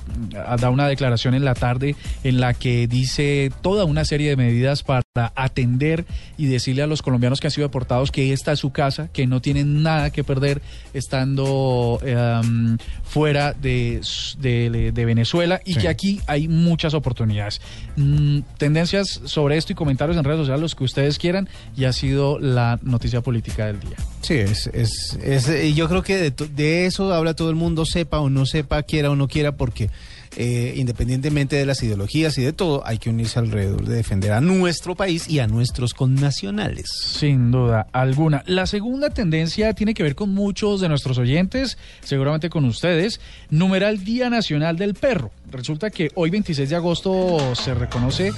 da 0.61 0.69
una 0.71 0.89
declaración 0.89 1.35
en 1.35 1.45
la 1.45 1.55
tarde 1.55 1.97
en 2.23 2.41
la 2.41 2.53
que 2.55 2.87
dice 2.87 3.51
toda 3.63 3.85
una 3.85 4.05
serie 4.05 4.29
de 4.31 4.37
medidas 4.37 4.83
para 4.83 5.03
atender 5.35 6.05
y 6.37 6.47
decirle 6.47 6.83
a 6.83 6.87
los 6.87 7.01
colombianos 7.03 7.41
que 7.41 7.47
han 7.47 7.51
sido 7.53 7.67
deportados 7.69 8.11
que 8.13 8.33
esta 8.33 8.53
es 8.53 8.59
su 8.59 8.73
casa, 8.73 9.09
que 9.13 9.27
no 9.27 9.41
tienen 9.41 9.83
nada 9.83 10.11
que 10.11 10.23
perder 10.25 10.61
estando 10.93 11.99
um, 12.03 12.77
fuera 13.05 13.53
de- 13.55 14.01
de 14.41 15.05
Venezuela 15.05 15.46
y 15.65 15.75
Sí. 15.75 15.81
que 15.81 15.89
aquí 15.89 16.21
hay 16.27 16.49
muchas 16.49 16.95
oportunidades. 16.95 17.61
Mm, 17.97 18.41
tendencias 18.59 19.21
sobre 19.25 19.57
esto 19.57 19.73
y 19.73 19.77
comentarios 19.77 20.17
en 20.17 20.25
redes 20.25 20.41
sociales, 20.41 20.61
los 20.61 20.75
que 20.75 20.85
ustedes 20.85 21.19
quieran, 21.19 21.49
y 21.77 21.85
ha 21.85 21.93
sido 21.93 22.39
la 22.39 22.79
noticia 22.83 23.21
política 23.21 23.67
del 23.67 23.81
día. 23.81 23.97
Sí, 24.21 24.35
es, 24.35 24.67
es, 24.69 25.19
es, 25.23 25.75
yo 25.75 25.89
creo 25.89 26.03
que 26.03 26.17
de, 26.17 26.31
de 26.31 26.87
eso 26.87 27.13
habla 27.15 27.35
todo 27.35 27.51
el 27.51 27.57
mundo, 27.57 27.85
sepa 27.87 28.19
o 28.21 28.29
no 28.31 28.47
sepa, 28.47 28.83
quiera 28.83 29.11
o 29.11 29.17
no 29.17 29.29
quiera, 29.29 29.53
porque 29.53 29.89
eh, 30.37 30.75
independientemente 30.77 31.57
de 31.57 31.65
las 31.65 31.83
ideologías 31.83 32.37
y 32.39 32.43
de 32.43 32.53
todo, 32.53 32.87
hay 32.87 32.99
que 32.99 33.11
unirse 33.11 33.39
alrededor 33.39 33.87
de 33.87 33.97
defender 33.97 34.33
a 34.33 34.41
nuestro 34.41 34.95
país 34.95 35.29
y 35.29 35.39
a 35.39 35.47
nuestros 35.47 35.95
connacionales. 35.95 36.87
Sin 36.91 37.51
duda 37.51 37.87
alguna. 37.93 38.43
La 38.47 38.67
segunda 38.67 39.11
tendencia 39.11 39.73
tiene 39.73 39.95
que 39.95 40.03
ver 40.03 40.15
con 40.15 40.35
muchos 40.35 40.81
de 40.81 40.89
nuestros 40.89 41.19
oyentes, 41.19 41.79
seguramente 42.03 42.51
con 42.51 42.65
ustedes. 42.67 43.21
Numeral 43.51 44.05
Día 44.05 44.29
Nacional 44.29 44.77
del 44.77 44.95
Perro. 44.95 45.31
Resulta 45.51 45.91
que 45.91 46.11
hoy 46.15 46.31
26 46.31 46.69
de 46.69 46.77
agosto 46.77 47.55
se 47.55 47.75
reconoce 47.75 48.33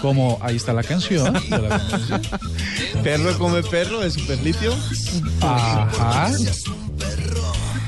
como, 0.00 0.38
ahí 0.42 0.56
está 0.56 0.72
la 0.72 0.82
canción. 0.82 1.32
la. 1.48 1.80
Perro 3.02 3.38
come 3.38 3.62
perro 3.62 4.00
de 4.00 4.10
superlitio. 4.10 4.74
Ajá. 5.40 6.30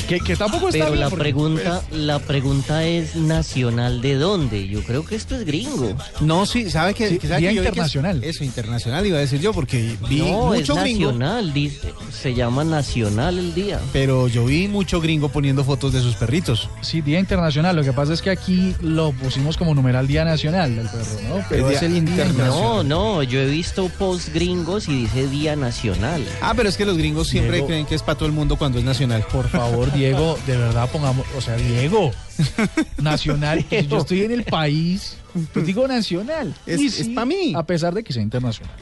Que, 0.08 0.20
que 0.20 0.36
tampoco 0.36 0.68
está 0.68 0.80
Pero 0.80 0.90
bien 0.92 1.00
la 1.00 1.08
porque, 1.08 1.22
pregunta, 1.22 1.82
la 1.90 2.18
pregunta 2.18 2.84
es 2.84 3.16
nacional 3.16 4.02
de 4.02 4.16
dónde. 4.16 4.68
Yo 4.68 4.82
creo 4.82 5.04
que 5.04 5.14
esto 5.16 5.34
es 5.36 5.44
gringo. 5.46 5.96
No, 6.20 6.44
sí, 6.46 6.70
¿sabe 6.70 6.92
que, 6.94 7.08
Sí, 7.08 7.18
que 7.18 7.26
sabe 7.28 7.40
Día 7.40 7.50
que 7.50 7.54
vi 7.54 7.60
que 7.60 7.62
es- 7.62 7.68
internacional. 7.70 8.24
eso, 8.24 8.44
internacional 8.44 9.06
iba 9.06 9.16
a 9.16 9.20
decir 9.20 9.40
yo, 9.40 9.52
porque 9.54 9.96
vi 10.08 10.18
no, 10.18 10.52
es 10.54 10.60
mucho 10.60 10.74
gringo. 10.76 11.06
nacional, 11.12 11.52
dice, 11.54 11.92
se 12.12 12.34
llama 12.34 12.64
nacional 12.64 13.38
el 13.38 13.54
día. 13.54 13.80
Pero 13.92 14.28
yo 14.28 14.44
vi 14.44 14.68
mucho 14.68 15.00
gringo 15.00 15.30
poniendo 15.30 15.64
fotos 15.64 15.92
de 15.92 16.00
sus 16.00 16.16
perritos. 16.16 16.68
pues, 16.74 16.86
Sí, 16.86 17.00
Día 17.00 17.18
Internacional. 17.18 17.74
Lo 17.74 17.82
que 17.82 17.92
pasa 17.92 18.12
es 18.12 18.20
que 18.20 18.30
aquí 18.30 18.74
lo 18.82 19.12
pusimos 19.12 19.56
como 19.56 19.74
numeral 19.74 20.06
Día 20.06 20.24
Nacional 20.24 20.76
del 20.76 20.86
Perro, 20.86 21.20
¿no? 21.38 21.44
Pero 21.48 21.70
Es 21.70 21.76
es, 21.78 21.82
el 21.84 21.96
Internacional. 21.96 22.50
No, 22.50 22.82
no, 22.84 23.22
yo 23.22 23.40
he 23.40 23.46
visto 23.46 23.88
posts 23.98 24.32
gringos 24.34 24.88
y 24.88 25.02
dice 25.02 25.28
día 25.28 25.56
nacional. 25.56 26.22
Ah, 26.42 26.52
pero 26.54 26.68
es 26.68 26.76
que 26.76 26.84
los 26.84 26.98
gringos 26.98 27.28
siempre 27.28 27.64
creen 27.64 27.86
que 27.86 27.94
es 27.94 28.02
para 28.02 28.18
todo 28.18 28.26
el 28.26 28.32
mundo 28.34 28.56
cuando 28.56 28.78
es 28.78 28.84
nacional. 28.84 29.24
Por 29.32 29.48
favor, 29.48 29.92
Diego, 29.94 30.38
de 30.46 30.57
verdad 30.57 30.88
pongamos, 30.90 31.26
o 31.37 31.40
sea, 31.40 31.57
Diego, 31.57 32.11
nacional, 33.02 33.64
si 33.68 33.87
yo 33.87 33.98
estoy 33.98 34.22
en 34.22 34.33
el 34.33 34.44
país, 34.44 35.16
pues 35.52 35.66
digo 35.66 35.87
nacional. 35.88 36.54
Es- 36.66 36.80
Y 36.80 36.87
es 36.87 37.09
pa' 37.09 37.24
mí. 37.24 37.52
A 37.57 37.64
pesar 37.64 37.94
de 37.94 38.02
que 38.04 38.12
sea 38.12 38.22
internacional. 38.22 38.74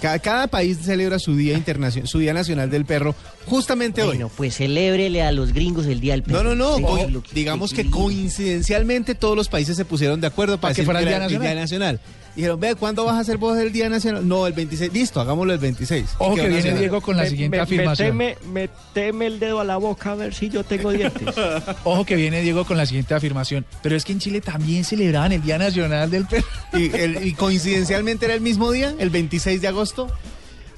Cada, 0.00 0.18
cada 0.18 0.46
país 0.46 0.78
celebra 0.82 1.18
su 1.18 1.36
día 1.36 1.52
internacional, 1.52 2.08
su 2.08 2.18
día 2.20 2.32
nacional 2.32 2.70
del 2.70 2.86
perro, 2.86 3.14
justamente 3.44 4.00
hoy. 4.00 4.08
Bueno, 4.16 4.30
pues 4.34 4.56
celébrele 4.56 5.22
a 5.22 5.30
los 5.30 5.52
gringos 5.52 5.84
el 5.84 6.00
día 6.00 6.14
del 6.14 6.22
No, 6.22 6.38
perro. 6.38 6.54
no, 6.54 6.78
no. 6.80 6.86
Co- 6.86 7.06
lo 7.10 7.22
digamos 7.34 7.74
que 7.74 7.90
coincidencialmente 7.90 9.14
todos 9.14 9.36
los 9.36 9.48
países 9.50 9.76
se 9.76 9.84
pusieron 9.84 10.22
de 10.22 10.26
acuerdo 10.26 10.54
para, 10.56 10.72
Para 10.72 10.74
que 10.74 10.84
fuera 10.84 11.00
el 11.00 11.10
Nacional. 11.10 11.40
Día 11.42 11.54
Nacional. 11.54 12.00
Dijeron, 12.38 12.60
ve, 12.60 12.76
¿cuándo 12.76 13.04
vas 13.04 13.16
a 13.16 13.18
hacer 13.18 13.36
vos 13.36 13.58
el 13.58 13.72
Día 13.72 13.88
Nacional? 13.88 14.28
No, 14.28 14.46
el 14.46 14.52
26. 14.52 14.92
Listo, 14.92 15.20
hagámoslo 15.20 15.52
el 15.52 15.58
26. 15.58 16.04
Ojo 16.18 16.36
que 16.36 16.42
viene 16.42 16.54
nacional. 16.54 16.78
Diego 16.78 17.00
con 17.00 17.16
la 17.16 17.26
siguiente 17.26 17.58
afirmación. 17.58 18.16
meteme 18.52 19.26
el 19.26 19.40
dedo 19.40 19.58
a 19.58 19.64
la 19.64 19.76
boca 19.76 20.12
a 20.12 20.14
ver 20.14 20.32
si 20.32 20.48
yo 20.48 20.62
tengo 20.62 20.92
dientes. 20.92 21.34
Ojo 21.84 22.04
que 22.04 22.14
viene 22.14 22.40
Diego 22.42 22.64
con 22.64 22.76
la 22.76 22.86
siguiente 22.86 23.12
afirmación. 23.12 23.66
Pero 23.82 23.96
es 23.96 24.04
que 24.04 24.12
en 24.12 24.20
Chile 24.20 24.40
también 24.40 24.84
celebraban 24.84 25.32
el 25.32 25.42
Día 25.42 25.58
Nacional 25.58 26.12
del 26.12 26.26
Perro. 26.26 26.46
Y, 26.74 26.94
el- 26.96 27.26
y 27.26 27.32
coincidencialmente 27.34 28.26
era 28.26 28.34
el 28.34 28.40
mismo 28.40 28.70
día, 28.70 28.94
el 29.00 29.10
26 29.10 29.60
de 29.60 29.66
agosto. 29.66 30.06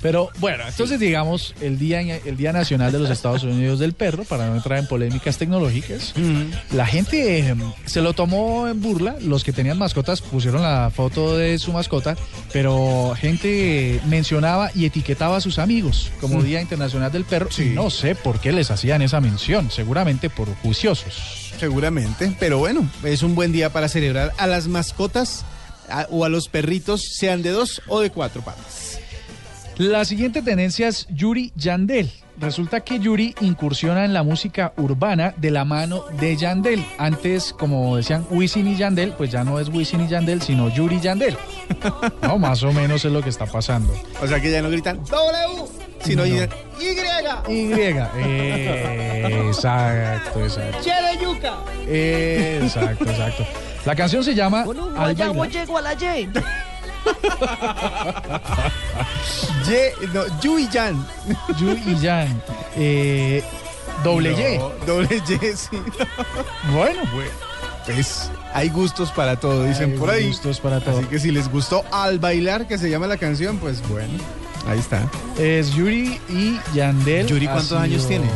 Pero 0.02 0.30
bueno, 0.38 0.64
entonces 0.66 0.98
digamos 0.98 1.54
el 1.60 1.78
día, 1.78 2.00
el 2.00 2.36
día 2.36 2.52
Nacional 2.54 2.90
de 2.90 2.98
los 2.98 3.10
Estados 3.10 3.42
Unidos 3.42 3.78
del 3.78 3.92
Perro, 3.92 4.24
para 4.24 4.46
no 4.46 4.56
entrar 4.56 4.78
en 4.78 4.86
polémicas 4.86 5.36
tecnológicas, 5.36 6.14
la 6.72 6.86
gente 6.86 7.40
eh, 7.40 7.54
se 7.84 8.00
lo 8.00 8.14
tomó 8.14 8.66
en 8.66 8.80
burla, 8.80 9.16
los 9.20 9.44
que 9.44 9.52
tenían 9.52 9.76
mascotas 9.78 10.22
pusieron 10.22 10.62
la 10.62 10.90
foto 10.94 11.36
de 11.36 11.58
su 11.58 11.72
mascota, 11.72 12.16
pero 12.52 13.14
gente 13.18 14.00
mencionaba 14.06 14.70
y 14.74 14.86
etiquetaba 14.86 15.36
a 15.36 15.40
sus 15.40 15.58
amigos 15.58 16.10
como 16.20 16.38
Mm. 16.40 16.44
Día 16.44 16.60
Internacional 16.62 17.12
del 17.12 17.24
Perro 17.24 17.50
y 17.58 17.64
no 17.74 17.90
sé 17.90 18.14
por 18.14 18.40
qué 18.40 18.52
les 18.52 18.70
hacían 18.70 19.02
esa 19.02 19.20
mención, 19.20 19.70
seguramente 19.70 20.30
por 20.30 20.48
juiciosos. 20.62 21.52
Seguramente, 21.60 22.34
pero 22.40 22.58
bueno, 22.58 22.88
es 23.04 23.22
un 23.22 23.34
buen 23.34 23.52
día 23.52 23.70
para 23.70 23.88
celebrar 23.88 24.32
a 24.38 24.46
las 24.46 24.66
mascotas 24.66 25.44
a- 25.90 26.06
o 26.10 26.24
a 26.24 26.28
los 26.30 26.48
perritos, 26.48 27.02
sean 27.18 27.42
de 27.42 27.50
dos 27.50 27.82
o 27.88 28.00
de 28.00 28.10
cuatro 28.10 28.42
patas. 28.42 28.89
La 29.80 30.04
siguiente 30.04 30.42
tendencia 30.42 30.88
es 30.88 31.06
Yuri 31.08 31.52
Yandel. 31.56 32.12
Resulta 32.38 32.80
que 32.80 32.98
Yuri 32.98 33.34
incursiona 33.40 34.04
en 34.04 34.12
la 34.12 34.22
música 34.22 34.74
urbana 34.76 35.32
de 35.38 35.50
la 35.50 35.64
mano 35.64 36.04
de 36.20 36.36
Yandel. 36.36 36.84
Antes, 36.98 37.54
como 37.54 37.96
decían 37.96 38.26
Wisin 38.28 38.68
y 38.68 38.76
Yandel, 38.76 39.12
pues 39.12 39.30
ya 39.30 39.42
no 39.42 39.58
es 39.58 39.70
Wisin 39.70 40.02
y 40.02 40.08
Yandel, 40.08 40.42
sino 40.42 40.68
Yuri 40.68 41.00
Yandel. 41.00 41.34
No, 42.20 42.36
más 42.36 42.62
o 42.62 42.74
menos 42.74 43.06
es 43.06 43.10
lo 43.10 43.22
que 43.22 43.30
está 43.30 43.46
pasando. 43.46 43.94
O 44.22 44.26
sea 44.26 44.38
que 44.38 44.50
ya 44.50 44.60
no 44.60 44.68
gritan 44.68 45.02
W, 45.02 45.64
sino 46.04 46.24
No. 46.24 46.28
Y. 46.28 46.34
Y. 47.48 47.72
eh, 47.72 49.46
exacto, 49.48 50.44
exacto. 50.44 50.78
¡Che 50.82 50.90
de 50.90 51.24
yuca! 51.24 51.54
Exacto, 51.88 53.04
exacto. 53.04 53.46
La 53.86 53.96
canción 53.96 54.22
se 54.22 54.34
llama 54.34 54.60
Al 54.60 54.74
Guayabo 55.14 55.38
bailar. 55.38 55.50
llego 55.50 55.78
a 55.78 55.80
la 55.80 55.94
Y. 55.94 56.28
Ye, 59.66 59.92
no, 60.12 60.22
Yu 60.40 60.58
y 60.58 60.68
Yan. 60.68 61.06
Yu 61.58 61.70
y 61.86 61.98
Yan. 62.00 62.42
Eh, 62.76 63.42
doble 64.02 64.32
Y. 64.32 64.58
No, 64.58 64.70
Doble 64.86 65.16
Y, 65.16 65.56
sí. 65.56 65.76
Bueno, 66.72 67.02
Pues 67.86 68.30
hay 68.54 68.68
gustos 68.68 69.10
para 69.12 69.36
todo, 69.38 69.64
dicen 69.64 69.92
Hay 69.92 69.98
por 69.98 70.10
ahí. 70.10 70.28
gustos 70.28 70.60
para 70.60 70.80
todo. 70.80 70.98
Así 70.98 71.06
que 71.06 71.18
si 71.18 71.30
les 71.30 71.50
gustó 71.50 71.84
Al 71.92 72.18
Bailar, 72.18 72.66
que 72.66 72.78
se 72.78 72.88
llama 72.90 73.06
la 73.06 73.16
canción, 73.16 73.58
pues 73.58 73.86
bueno, 73.88 74.12
ahí 74.66 74.78
está. 74.78 75.08
es 75.38 75.72
Yuri 75.74 76.20
y 76.28 76.58
Yandel. 76.74 77.26
Yuri, 77.26 77.46
¿cuántos 77.46 77.72
años 77.72 78.06
tiene? 78.06 78.28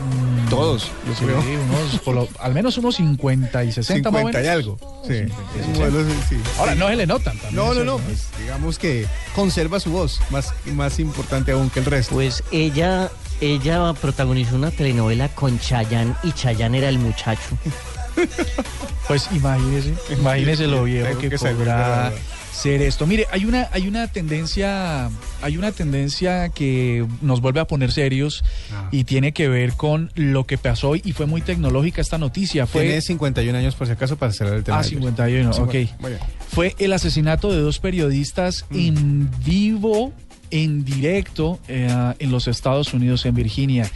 Mm, 0.00 0.48
Todos, 0.48 0.84
yo 1.06 1.14
sí, 1.18 1.24
creo. 1.24 1.38
unos, 1.40 2.00
por 2.04 2.14
lo- 2.14 2.28
al 2.40 2.54
menos 2.54 2.76
unos 2.78 2.96
50 2.96 3.64
y 3.64 3.72
60 3.72 4.10
más 4.10 4.22
o 4.22 4.26
50 4.28 4.40
y 4.40 4.42
menos. 4.42 4.56
algo. 4.80 5.02
Sí. 5.06 5.14
50 5.18 5.34
y 5.56 5.60
Es 5.60 5.66
60. 5.66 5.90
modelo, 5.90 6.14
sí. 6.28 6.36
Ahora, 6.58 6.74
no 6.74 6.88
se 6.88 6.96
le 6.96 7.06
notan 7.06 7.38
también. 7.38 7.56
No, 7.56 7.74
no, 7.74 7.84
no, 7.84 7.98
pues 7.98 8.26
digamos 8.40 8.78
que 8.78 9.06
conserva 9.34 9.78
su 9.80 9.90
voz, 9.90 10.20
más, 10.30 10.52
más 10.66 10.98
importante 10.98 11.52
aún 11.52 11.70
que 11.70 11.80
el 11.80 11.84
resto. 11.86 12.14
Pues 12.14 12.42
ella, 12.50 13.10
ella 13.40 13.92
protagonizó 14.00 14.56
una 14.56 14.70
telenovela 14.70 15.28
con 15.28 15.58
Chayanne 15.60 16.14
y 16.22 16.32
Chayanne 16.32 16.78
era 16.78 16.88
el 16.88 16.98
muchacho. 16.98 17.40
Pues 19.06 19.28
imagínese, 19.32 19.94
imagínese 20.18 20.66
lo 20.66 20.84
viejo 20.84 21.06
Tengo 21.08 21.20
que, 21.20 21.30
que 21.30 21.38
podrá. 21.38 22.12
Ser 22.52 22.82
esto. 22.82 23.06
Mire, 23.06 23.26
hay 23.30 23.44
una, 23.44 23.68
hay 23.72 23.86
una 23.88 24.06
tendencia, 24.08 25.08
hay 25.42 25.56
una 25.56 25.72
tendencia 25.72 26.48
que 26.50 27.06
nos 27.22 27.40
vuelve 27.40 27.60
a 27.60 27.66
poner 27.66 27.92
serios 27.92 28.42
Ah. 28.72 28.88
y 28.92 29.04
tiene 29.04 29.32
que 29.32 29.48
ver 29.48 29.72
con 29.74 30.10
lo 30.14 30.44
que 30.44 30.58
pasó 30.58 30.90
hoy 30.90 31.02
y 31.04 31.12
fue 31.12 31.26
muy 31.26 31.40
tecnológica 31.42 32.00
esta 32.00 32.18
noticia. 32.18 32.66
Fue 32.66 32.82
Tiene 32.82 33.00
51 33.00 33.54
años 33.58 33.74
por 33.74 33.86
si 33.86 33.92
acaso 33.92 34.16
para 34.16 34.32
cerrar 34.32 34.54
el 34.54 34.64
tema. 34.64 34.78
Ah, 34.78 34.82
de 34.82 34.88
ellos. 34.88 35.00
51, 35.00 35.50
ok. 35.50 35.74
Muy 36.00 36.10
bien. 36.10 36.20
fue 36.48 36.74
el 36.78 36.92
asesinato 36.92 37.50
de 37.52 37.58
dos 37.60 37.78
periodistas 37.78 38.64
Mm. 38.70 38.76
en 38.78 39.30
vivo, 39.44 40.12
en 40.50 40.84
directo, 40.84 41.58
eh, 41.68 41.88
en 42.18 42.30
los 42.30 42.48
Estados 42.48 42.92
Unidos, 42.92 43.24
en 43.26 43.34
Virginia. 43.34 43.90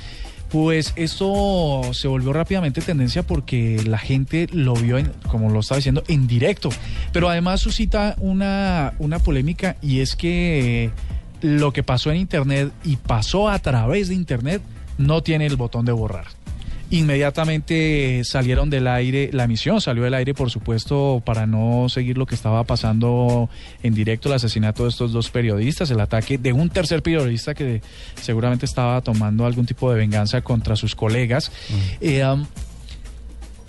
Pues 0.54 0.92
esto 0.94 1.80
se 1.94 2.06
volvió 2.06 2.32
rápidamente 2.32 2.80
tendencia 2.80 3.24
porque 3.24 3.82
la 3.84 3.98
gente 3.98 4.46
lo 4.52 4.74
vio, 4.74 4.98
en, 4.98 5.10
como 5.26 5.50
lo 5.50 5.58
estaba 5.58 5.78
diciendo, 5.78 6.04
en 6.06 6.28
directo. 6.28 6.68
Pero 7.12 7.28
además 7.28 7.60
suscita 7.60 8.14
una, 8.20 8.94
una 9.00 9.18
polémica 9.18 9.74
y 9.82 9.98
es 9.98 10.14
que 10.14 10.92
lo 11.40 11.72
que 11.72 11.82
pasó 11.82 12.12
en 12.12 12.18
Internet 12.18 12.72
y 12.84 12.94
pasó 12.94 13.48
a 13.48 13.58
través 13.58 14.06
de 14.06 14.14
Internet 14.14 14.62
no 14.96 15.24
tiene 15.24 15.46
el 15.46 15.56
botón 15.56 15.86
de 15.86 15.90
borrar. 15.90 16.26
Inmediatamente 16.94 18.22
salieron 18.22 18.70
del 18.70 18.86
aire, 18.86 19.28
la 19.32 19.44
emisión 19.44 19.80
salió 19.80 20.04
del 20.04 20.14
aire, 20.14 20.32
por 20.32 20.48
supuesto, 20.48 21.20
para 21.26 21.44
no 21.44 21.88
seguir 21.88 22.16
lo 22.16 22.24
que 22.24 22.36
estaba 22.36 22.62
pasando 22.62 23.50
en 23.82 23.94
directo, 23.94 24.28
el 24.28 24.36
asesinato 24.36 24.84
de 24.84 24.90
estos 24.90 25.12
dos 25.12 25.28
periodistas, 25.28 25.90
el 25.90 25.98
ataque 25.98 26.38
de 26.38 26.52
un 26.52 26.70
tercer 26.70 27.02
periodista 27.02 27.52
que 27.52 27.82
seguramente 28.14 28.64
estaba 28.64 29.00
tomando 29.00 29.44
algún 29.44 29.66
tipo 29.66 29.90
de 29.90 29.98
venganza 29.98 30.42
contra 30.42 30.76
sus 30.76 30.94
colegas. 30.94 31.50
Eh, 32.00 32.24
um, 32.24 32.46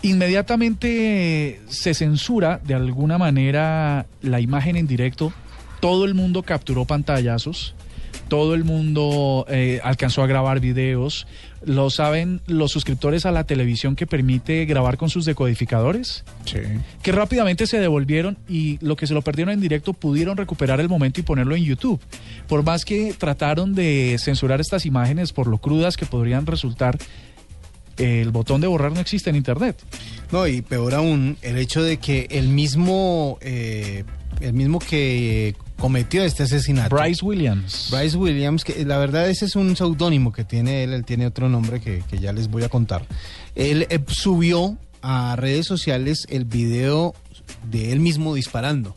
inmediatamente 0.04 1.62
se 1.68 1.96
censura 1.96 2.62
de 2.64 2.76
alguna 2.76 3.18
manera 3.18 4.06
la 4.22 4.40
imagen 4.40 4.76
en 4.76 4.86
directo, 4.86 5.34
todo 5.80 6.06
el 6.06 6.14
mundo 6.14 6.44
capturó 6.44 6.86
pantallazos. 6.86 7.74
Todo 8.28 8.56
el 8.56 8.64
mundo 8.64 9.46
eh, 9.50 9.80
alcanzó 9.84 10.24
a 10.24 10.28
grabar 10.28 10.60
videos. 10.60 11.28
¿Lo 11.66 11.90
saben 11.90 12.42
los 12.46 12.72
suscriptores 12.72 13.26
a 13.26 13.32
la 13.32 13.46
televisión 13.46 13.96
que 13.96 14.06
permite 14.06 14.66
grabar 14.66 14.98
con 14.98 15.10
sus 15.10 15.26
decodificadores? 15.26 16.24
Sí. 16.46 16.60
Que 17.02 17.12
rápidamente 17.12 17.66
se 17.66 17.80
devolvieron 17.80 18.38
y 18.48 18.78
lo 18.86 18.96
que 18.96 19.08
se 19.08 19.14
lo 19.14 19.24
perdieron 19.24 19.54
en 19.54 19.62
directo 19.62 19.94
pudieron 19.94 20.38
recuperar 20.38 20.80
el 20.80 20.90
momento 20.90 21.20
y 21.20 21.24
ponerlo 21.24 21.56
en 21.56 21.64
YouTube. 21.64 22.00
Por 22.48 22.64
más 22.64 22.86
que 22.86 23.14
trataron 23.18 23.74
de 23.74 24.16
censurar 24.20 24.62
estas 24.62 24.86
imágenes 24.86 25.34
por 25.34 25.48
lo 25.48 25.58
crudas 25.58 25.98
que 25.98 26.06
podrían 26.06 26.46
resultar, 26.46 26.98
el 27.98 28.32
botón 28.32 28.62
de 28.62 28.68
borrar 28.68 28.92
no 28.92 29.00
existe 29.00 29.30
en 29.30 29.36
Internet. 29.36 29.78
No, 30.32 30.48
y 30.48 30.62
peor 30.62 30.94
aún, 30.94 31.38
el 31.42 31.58
hecho 31.58 31.82
de 31.82 31.98
que 31.98 32.28
el 32.30 32.50
mismo, 32.50 33.38
eh, 33.42 34.04
el 34.42 34.54
mismo 34.54 34.80
que 34.80 35.56
cometió 35.78 36.24
este 36.24 36.44
asesinato. 36.44 36.96
Bryce 36.96 37.24
Williams. 37.24 37.90
Bryce 37.92 38.18
Williams, 38.18 38.64
que 38.64 38.86
la 38.86 38.98
verdad 38.98 39.30
ese 39.30 39.46
es 39.46 39.56
un 39.56 39.76
seudónimo 39.76 40.32
que 40.32 40.44
tiene 40.44 40.84
él, 40.84 40.94
él 40.94 41.06
tiene 41.06 41.28
otro 41.28 41.50
nombre 41.50 41.80
que, 41.80 42.04
que 42.10 42.20
ya 42.20 42.34
les 42.34 42.50
voy 42.50 42.64
a 42.64 42.70
contar. 42.70 43.06
Él 43.56 43.88
eh, 43.90 44.00
subió 44.08 44.78
a 45.02 45.36
redes 45.36 45.66
sociales 45.68 46.26
el 46.30 46.46
video 46.46 47.14
de 47.70 47.92
él 47.92 48.00
mismo 48.00 48.34
disparando. 48.34 48.96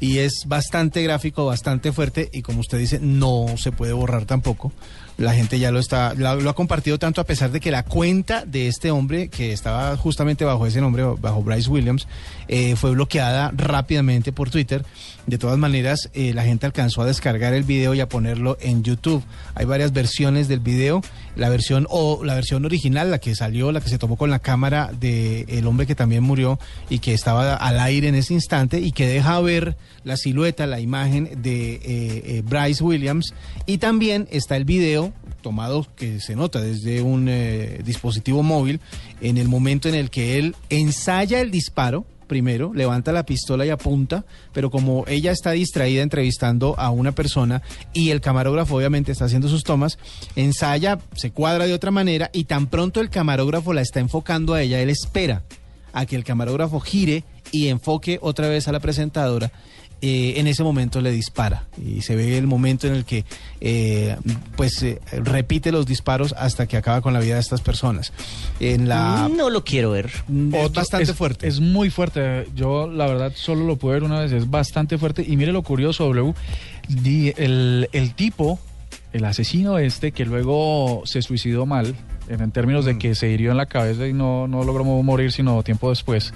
Y 0.00 0.18
es 0.18 0.44
bastante 0.46 1.02
gráfico, 1.02 1.46
bastante 1.46 1.90
fuerte 1.90 2.28
y 2.32 2.42
como 2.42 2.60
usted 2.60 2.78
dice, 2.78 3.00
no 3.00 3.46
se 3.56 3.72
puede 3.72 3.92
borrar 3.92 4.26
tampoco. 4.26 4.72
La 5.18 5.34
gente 5.34 5.58
ya 5.58 5.72
lo 5.72 5.80
está, 5.80 6.14
la- 6.14 6.36
lo 6.36 6.48
ha 6.48 6.54
compartido 6.54 6.96
tanto 6.98 7.20
a 7.20 7.24
pesar 7.24 7.50
de 7.50 7.58
que 7.58 7.72
la 7.72 7.82
cuenta 7.82 8.44
de 8.46 8.68
este 8.68 8.92
hombre, 8.92 9.28
que 9.28 9.52
estaba 9.52 9.96
justamente 9.96 10.44
bajo 10.44 10.64
ese 10.64 10.80
nombre, 10.80 11.02
bajo 11.20 11.42
Bryce 11.42 11.68
Williams, 11.68 12.06
eh, 12.46 12.76
fue 12.76 12.92
bloqueada 12.92 13.50
rápidamente 13.56 14.30
por 14.32 14.48
Twitter. 14.48 14.84
De 15.26 15.36
todas 15.36 15.58
maneras, 15.58 16.08
eh, 16.14 16.32
la 16.34 16.44
gente 16.44 16.66
alcanzó 16.66 17.02
a 17.02 17.04
descargar 17.06 17.52
el 17.52 17.64
video 17.64 17.94
y 17.94 18.00
a 18.00 18.08
ponerlo 18.08 18.56
en 18.60 18.84
YouTube. 18.84 19.22
Hay 19.56 19.66
varias 19.66 19.92
versiones 19.92 20.46
del 20.46 20.60
video. 20.60 21.02
La 21.36 21.48
versión 21.50 21.86
o 21.90 22.24
la 22.24 22.34
versión 22.34 22.64
original, 22.64 23.10
la 23.10 23.18
que 23.18 23.34
salió, 23.34 23.70
la 23.72 23.80
que 23.80 23.88
se 23.88 23.98
tomó 23.98 24.16
con 24.16 24.30
la 24.30 24.38
cámara 24.38 24.90
de 24.98 25.42
el 25.48 25.66
hombre 25.66 25.86
que 25.86 25.94
también 25.94 26.22
murió 26.22 26.58
y 26.90 27.00
que 27.00 27.12
estaba 27.12 27.54
al 27.54 27.78
aire 27.80 28.08
en 28.08 28.14
ese 28.14 28.34
instante 28.34 28.80
y 28.80 28.92
que 28.92 29.06
deja 29.06 29.38
ver 29.40 29.76
la 30.04 30.16
silueta, 30.16 30.66
la 30.66 30.80
imagen 30.80 31.42
de 31.42 31.80
eh, 31.84 32.42
Bryce 32.44 32.82
Williams. 32.82 33.34
Y 33.66 33.78
también 33.78 34.26
está 34.30 34.56
el 34.56 34.64
video 34.64 35.07
tomado 35.42 35.86
que 35.96 36.20
se 36.20 36.36
nota 36.36 36.60
desde 36.60 37.02
un 37.02 37.28
eh, 37.28 37.80
dispositivo 37.84 38.42
móvil 38.42 38.80
en 39.20 39.38
el 39.38 39.48
momento 39.48 39.88
en 39.88 39.94
el 39.94 40.10
que 40.10 40.38
él 40.38 40.56
ensaya 40.70 41.40
el 41.40 41.50
disparo 41.50 42.04
primero, 42.28 42.72
levanta 42.74 43.10
la 43.10 43.24
pistola 43.24 43.66
y 43.66 43.70
apunta, 43.70 44.24
pero 44.52 44.70
como 44.70 45.04
ella 45.08 45.32
está 45.32 45.52
distraída 45.52 46.02
entrevistando 46.02 46.78
a 46.78 46.90
una 46.90 47.12
persona 47.12 47.62
y 47.92 48.10
el 48.10 48.20
camarógrafo 48.20 48.76
obviamente 48.76 49.10
está 49.10 49.24
haciendo 49.24 49.48
sus 49.48 49.64
tomas, 49.64 49.98
ensaya, 50.36 51.00
se 51.14 51.32
cuadra 51.32 51.66
de 51.66 51.74
otra 51.74 51.90
manera 51.90 52.30
y 52.32 52.44
tan 52.44 52.68
pronto 52.68 53.00
el 53.00 53.10
camarógrafo 53.10 53.72
la 53.72 53.80
está 53.80 53.98
enfocando 53.98 54.54
a 54.54 54.62
ella, 54.62 54.80
él 54.80 54.90
espera 54.90 55.42
a 55.92 56.06
que 56.06 56.14
el 56.14 56.22
camarógrafo 56.22 56.78
gire 56.78 57.24
y 57.50 57.68
enfoque 57.68 58.18
otra 58.20 58.48
vez 58.48 58.68
a 58.68 58.72
la 58.72 58.80
presentadora. 58.80 59.50
Eh, 60.00 60.34
en 60.36 60.46
ese 60.46 60.62
momento 60.62 61.00
le 61.00 61.10
dispara 61.10 61.64
y 61.84 62.02
se 62.02 62.14
ve 62.14 62.38
el 62.38 62.46
momento 62.46 62.86
en 62.86 62.94
el 62.94 63.04
que 63.04 63.24
eh, 63.60 64.16
pues 64.56 64.82
eh, 64.82 65.00
repite 65.24 65.72
los 65.72 65.86
disparos 65.86 66.34
hasta 66.38 66.66
que 66.66 66.76
acaba 66.76 67.00
con 67.00 67.12
la 67.12 67.20
vida 67.20 67.34
de 67.34 67.40
estas 67.40 67.60
personas. 67.60 68.12
En 68.60 68.88
la 68.88 69.28
No 69.36 69.50
lo 69.50 69.64
quiero 69.64 69.90
ver. 69.90 70.06
es 70.06 70.64
Otro- 70.64 70.80
bastante 70.80 71.10
es- 71.10 71.16
fuerte. 71.16 71.48
Es 71.48 71.60
muy 71.60 71.90
fuerte. 71.90 72.46
Yo, 72.54 72.88
la 72.88 73.06
verdad, 73.06 73.32
solo 73.34 73.64
lo 73.64 73.76
pude 73.76 73.94
ver 73.94 74.04
una 74.04 74.20
vez. 74.20 74.32
Es 74.32 74.48
bastante 74.48 74.98
fuerte. 74.98 75.24
Y 75.26 75.36
mire 75.36 75.52
lo 75.52 75.62
curioso, 75.62 76.04
W. 76.04 76.34
El, 77.36 77.88
el 77.92 78.14
tipo, 78.14 78.58
el 79.12 79.24
asesino 79.24 79.78
este, 79.78 80.12
que 80.12 80.24
luego 80.24 81.02
se 81.04 81.22
suicidó 81.22 81.66
mal, 81.66 81.94
en, 82.28 82.40
en 82.42 82.50
términos 82.52 82.84
Mm. 82.84 82.88
de 82.88 82.98
que 82.98 83.14
se 83.14 83.28
hirió 83.30 83.50
en 83.50 83.56
la 83.56 83.66
cabeza 83.66 84.06
y 84.06 84.12
no, 84.12 84.46
no 84.48 84.62
logró 84.64 84.84
morir 84.84 85.32
sino 85.32 85.62
tiempo 85.62 85.90
después, 85.90 86.32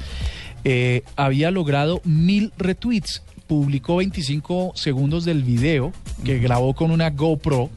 eh, 0.65 1.03
había 1.17 1.51
logrado 1.51 2.01
mil 2.05 2.53
retweets. 2.59 3.23
Publicó 3.53 3.97
25 3.97 4.73
segundos 4.75 5.27
del 5.27 5.43
video 5.43 5.93
que 6.25 6.39
grabó 6.39 6.73
con 6.73 6.91
una 6.91 7.11
GoPro 7.11 7.69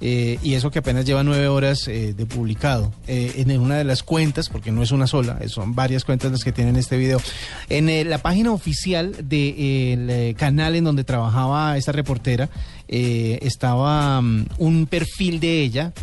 Eh, 0.01 0.39
y 0.41 0.53
eso 0.53 0.71
que 0.71 0.79
apenas 0.79 1.05
lleva 1.05 1.23
nueve 1.23 1.47
horas 1.47 1.87
eh, 1.87 2.13
de 2.13 2.25
publicado 2.25 2.91
eh, 3.07 3.33
en 3.35 3.59
una 3.59 3.77
de 3.77 3.83
las 3.83 4.03
cuentas, 4.03 4.49
porque 4.49 4.71
no 4.71 4.81
es 4.81 4.91
una 4.91 5.07
sola, 5.07 5.39
son 5.47 5.75
varias 5.75 6.05
cuentas 6.05 6.31
las 6.31 6.43
que 6.43 6.51
tienen 6.51 6.75
este 6.75 6.97
video. 6.97 7.21
En 7.69 8.09
la 8.09 8.17
página 8.19 8.51
oficial 8.51 9.15
del 9.27 10.35
canal 10.35 10.75
en 10.75 10.83
donde 10.83 11.03
trabajaba 11.03 11.77
esta 11.77 11.91
reportera 11.91 12.49
estaba 12.87 14.21
mm, 14.21 14.45
un 14.57 14.87
perfil 14.87 15.39
de 15.39 15.61
ella 15.61 15.93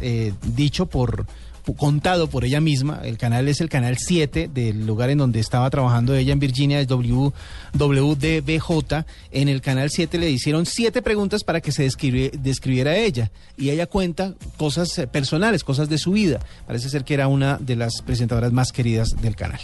dicho 0.55 0.87
por 0.87 1.27
contado 1.75 2.29
por 2.29 2.45
ella 2.45 2.61
misma. 2.61 3.01
El 3.05 3.19
canal 3.19 3.49
es 3.49 3.61
el 3.61 3.69
canal 3.69 3.97
7 3.99 4.51
del 4.53 4.87
lugar 4.87 5.11
en 5.11 5.19
donde 5.19 5.41
estaba 5.41 5.69
trabajando 5.71 6.15
ella 6.15 6.33
en 6.33 6.39
Virginia, 6.39 6.81
es 6.81 6.89
WDBJ. 6.89 9.05
En 9.33 9.49
el 9.49 9.61
canal 9.61 9.91
7 9.91 10.19
le 10.19 10.31
hicieron 10.31 10.67
siete 10.67 11.03
preguntas 11.03 11.45
para 11.45 11.61
que 11.61 11.73
se 11.73 11.83
describiera 11.83 12.97
ella. 12.97 13.31
Y 13.57 13.71
ella 13.71 13.87
cuenta 13.87 14.35
cosas 14.57 14.97
eh, 14.99 15.07
personales, 15.07 15.65
cosas 15.65 15.89
de 15.89 15.99
su 15.99 16.13
vida. 16.13 16.41
Parece 16.67 16.89
ser 16.89 17.05
que 17.05 17.15
era 17.15 17.29
una 17.29 17.59
de 17.59 17.77
las 17.77 18.03
presentadoras 18.03 18.53
más 18.53 18.73
queridas 18.73 19.11
del 19.21 19.37
canal. 19.37 19.61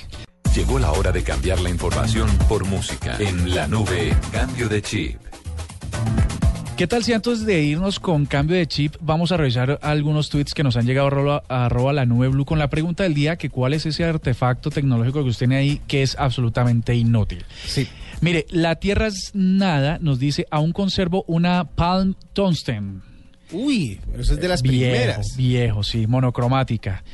Llegó 0.54 0.78
la 0.78 0.92
hora 0.92 1.12
de 1.12 1.22
cambiar 1.22 1.60
la 1.60 1.70
información 1.70 2.28
por 2.48 2.66
música. 2.66 3.16
En 3.18 3.54
la 3.54 3.66
nube, 3.66 4.14
cambio 4.32 4.68
de 4.68 4.82
chip. 4.82 5.18
¿Qué 6.82 6.88
tal 6.88 7.04
si 7.04 7.12
antes 7.12 7.46
de 7.46 7.62
irnos 7.62 8.00
con 8.00 8.26
cambio 8.26 8.56
de 8.56 8.66
chip 8.66 8.96
vamos 8.98 9.30
a 9.30 9.36
revisar 9.36 9.78
algunos 9.82 10.30
tweets 10.30 10.52
que 10.52 10.64
nos 10.64 10.76
han 10.76 10.84
llegado 10.84 11.06
a 11.48 11.64
arroba, 11.64 11.92
la 11.92 12.06
nube 12.06 12.26
blue 12.26 12.44
con 12.44 12.58
la 12.58 12.70
pregunta 12.70 13.04
del 13.04 13.14
día 13.14 13.36
que 13.36 13.50
cuál 13.50 13.72
es 13.72 13.86
ese 13.86 14.02
artefacto 14.02 14.68
tecnológico 14.68 15.22
que 15.22 15.28
usted 15.28 15.46
tiene 15.46 15.58
ahí 15.58 15.80
que 15.86 16.02
es 16.02 16.18
absolutamente 16.18 16.92
inútil? 16.96 17.44
Sí. 17.66 17.86
Mire, 18.20 18.46
la 18.50 18.74
Tierra 18.74 19.06
es 19.06 19.30
nada, 19.32 20.00
nos 20.00 20.18
dice, 20.18 20.44
aún 20.50 20.72
conservo 20.72 21.24
una 21.28 21.62
Palm 21.62 22.16
Tungsten. 22.32 23.00
Uy, 23.52 24.00
eso 24.18 24.34
es 24.34 24.40
de 24.40 24.48
las 24.48 24.60
viejo, 24.60 24.90
primeras. 24.90 25.36
Viejo, 25.36 25.84
sí, 25.84 26.08
monocromática. 26.08 27.04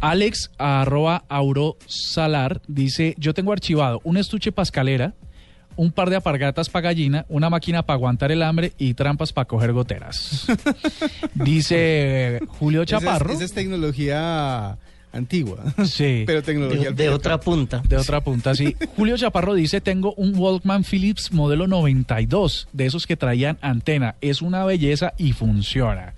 Alex, 0.00 0.52
arroba 0.56 1.24
Aurosalar, 1.28 2.62
dice, 2.66 3.14
yo 3.18 3.34
tengo 3.34 3.52
archivado 3.52 4.00
un 4.04 4.16
estuche 4.16 4.52
pascalera, 4.52 5.12
un 5.78 5.92
par 5.92 6.10
de 6.10 6.16
apargatas 6.16 6.68
para 6.68 6.88
gallina, 6.88 7.24
una 7.28 7.48
máquina 7.50 7.84
para 7.86 7.94
aguantar 7.94 8.32
el 8.32 8.42
hambre 8.42 8.72
y 8.78 8.94
trampas 8.94 9.32
para 9.32 9.46
coger 9.46 9.72
goteras. 9.72 10.44
dice 11.34 12.40
Julio 12.48 12.82
Esa 12.82 12.96
es- 12.96 13.02
Chaparro. 13.04 13.32
Esa 13.32 13.44
es, 13.44 13.52
tecnología 13.52 14.76
antigua. 15.12 15.64
Sí. 15.84 16.24
Pero 16.26 16.42
tecnología 16.42 16.90
De, 16.90 17.04
de 17.04 17.08
otra 17.08 17.38
punta. 17.40 17.82
De 17.88 17.96
otra 17.96 18.20
punta, 18.22 18.54
sí. 18.54 18.76
Julio 18.96 19.16
Chaparro 19.16 19.54
dice, 19.54 19.80
tengo 19.80 20.14
un 20.14 20.36
Walkman 20.36 20.84
Philips 20.84 21.32
modelo 21.32 21.66
92, 21.66 22.68
de 22.72 22.86
esos 22.86 23.06
que 23.06 23.16
traían 23.16 23.58
antena. 23.60 24.16
Es 24.20 24.42
una 24.42 24.64
belleza 24.64 25.14
y 25.18 25.32
funciona. 25.32 26.14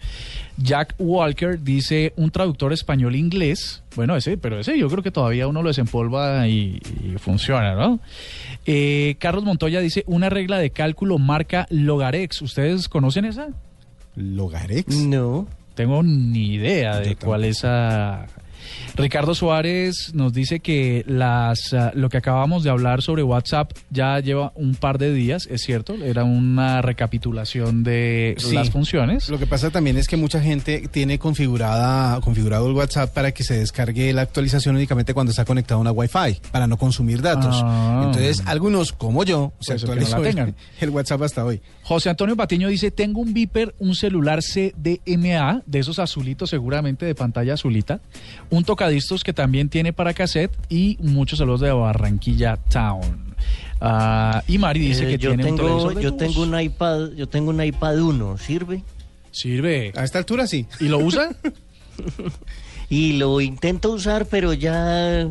Jack 0.56 0.94
Walker 0.98 1.62
dice, 1.62 2.12
un 2.16 2.30
traductor 2.30 2.72
español-inglés. 2.72 3.82
Bueno, 3.96 4.14
ese, 4.16 4.36
pero 4.36 4.60
ese 4.60 4.78
yo 4.78 4.88
creo 4.88 5.02
que 5.02 5.10
todavía 5.10 5.46
uno 5.46 5.62
lo 5.62 5.68
desempolva 5.68 6.46
y, 6.48 6.80
y 7.02 7.16
funciona, 7.18 7.74
¿no? 7.74 7.98
Eh, 8.66 9.16
Carlos 9.18 9.44
Montoya 9.44 9.80
dice, 9.80 10.04
una 10.06 10.28
regla 10.28 10.58
de 10.58 10.70
cálculo 10.70 11.18
marca 11.18 11.66
Logarex. 11.70 12.42
¿Ustedes 12.42 12.88
conocen 12.88 13.24
esa? 13.24 13.48
¿Logarex? 14.16 14.94
No. 14.96 15.46
Tengo 15.74 16.02
ni 16.02 16.54
idea 16.54 17.00
de 17.00 17.16
cuál 17.16 17.44
es 17.44 17.58
esa... 17.58 18.26
Ricardo 18.96 19.34
Suárez 19.34 20.12
nos 20.14 20.32
dice 20.32 20.60
que 20.60 21.04
las 21.06 21.72
ah, 21.72 21.92
lo 21.94 22.08
que 22.08 22.16
acabamos 22.18 22.62
de 22.64 22.70
hablar 22.70 23.02
sobre 23.02 23.22
WhatsApp 23.22 23.72
ya 23.90 24.18
lleva 24.20 24.52
un 24.54 24.74
par 24.74 24.98
de 24.98 25.12
días, 25.12 25.46
es 25.50 25.62
cierto, 25.62 25.94
era 25.94 26.24
una 26.24 26.82
recapitulación 26.82 27.82
de 27.82 28.34
Sí. 28.38 28.54
las 28.54 28.70
funciones. 28.70 29.28
Lo 29.28 29.38
que 29.38 29.46
pasa 29.46 29.70
también 29.70 29.96
es 29.96 30.08
que 30.08 30.16
mucha 30.16 30.40
gente 30.40 30.88
tiene 30.90 31.18
configurada, 31.18 32.20
configurado 32.20 32.68
el 32.68 32.74
WhatsApp 32.74 33.12
para 33.12 33.32
que 33.32 33.44
se 33.44 33.58
descargue 33.58 34.12
la 34.12 34.22
actualización 34.22 34.76
únicamente 34.76 35.14
cuando 35.14 35.30
está 35.30 35.44
conectado 35.44 35.78
a 35.78 35.80
una 35.82 35.92
Wi-Fi, 35.92 36.40
para 36.50 36.66
no 36.66 36.76
consumir 36.76 37.22
datos. 37.22 37.60
Ah. 37.62 38.02
Entonces, 38.06 38.42
algunos, 38.46 38.92
como 38.92 39.24
yo, 39.24 39.52
se 39.60 39.74
Pues, 39.76 40.10
no 40.10 40.20
tengan. 40.22 40.54
el 40.80 40.90
WhatsApp 40.90 41.22
hasta 41.22 41.44
hoy. 41.44 41.60
José 41.82 42.10
Antonio 42.10 42.36
Patiño 42.36 42.68
dice, 42.68 42.90
tengo 42.90 43.20
un 43.20 43.32
Viper, 43.34 43.74
un 43.78 43.94
celular 43.94 44.40
CDMA, 44.42 45.62
de 45.66 45.78
esos 45.78 45.98
azulitos 45.98 46.50
seguramente, 46.50 47.06
de 47.06 47.14
pantalla 47.14 47.54
azulita, 47.54 48.00
un 48.50 48.64
tocadistos 48.64 49.24
que 49.24 49.32
también 49.32 49.68
tiene 49.68 49.92
para 49.92 50.12
cassette 50.14 50.52
y 50.68 50.96
muchos 51.00 51.38
saludos 51.38 51.60
de 51.60 51.72
Barranquilla 51.72 52.56
Town. 52.56 53.34
Ah, 53.80 54.42
y 54.46 54.58
Mari 54.58 54.80
dice 54.80 55.04
Eh, 55.04 55.12
que 55.12 55.18
yo 55.18 55.30
tiene 55.30 55.44
un 55.50 55.56
tengo, 55.56 55.68
televisor 55.68 55.94
de 55.94 56.02
yo 56.02 56.10
tubos. 56.14 56.18
tengo 56.34 56.42
un 56.42 56.60
iPad, 56.60 57.10
yo 57.16 57.28
tengo 57.28 57.50
un 57.50 57.62
iPad 57.64 57.98
1, 57.98 58.38
¿sirve? 58.38 58.82
Sirve. 59.30 59.92
A 59.96 60.04
esta 60.04 60.18
altura 60.18 60.46
sí. 60.46 60.66
¿Y 60.80 60.88
lo 60.88 60.98
usa? 60.98 61.30
Y 62.88 63.18
lo 63.18 63.40
intento 63.40 63.92
usar, 63.92 64.26
pero 64.26 64.52
ya, 64.52 65.20
eh, 65.20 65.28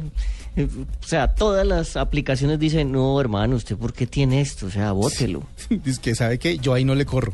o 0.58 1.06
sea, 1.06 1.36
todas 1.36 1.68
las 1.68 1.98
aplicaciones 1.98 2.58
dicen, 2.58 2.90
no, 2.92 3.20
hermano, 3.20 3.58
¿usted 3.58 3.76
por 3.76 3.92
qué 3.92 4.08
tiene 4.08 4.40
esto? 4.40 4.68
O 4.68 4.70
sea, 4.70 4.94
bótelo. 4.94 5.44
Dice 5.70 6.00
que 6.02 6.16
sabe 6.16 6.40
que 6.40 6.58
yo 6.58 6.74
ahí 6.74 6.86
no 6.86 6.96
le 6.96 7.06
corro. 7.06 7.34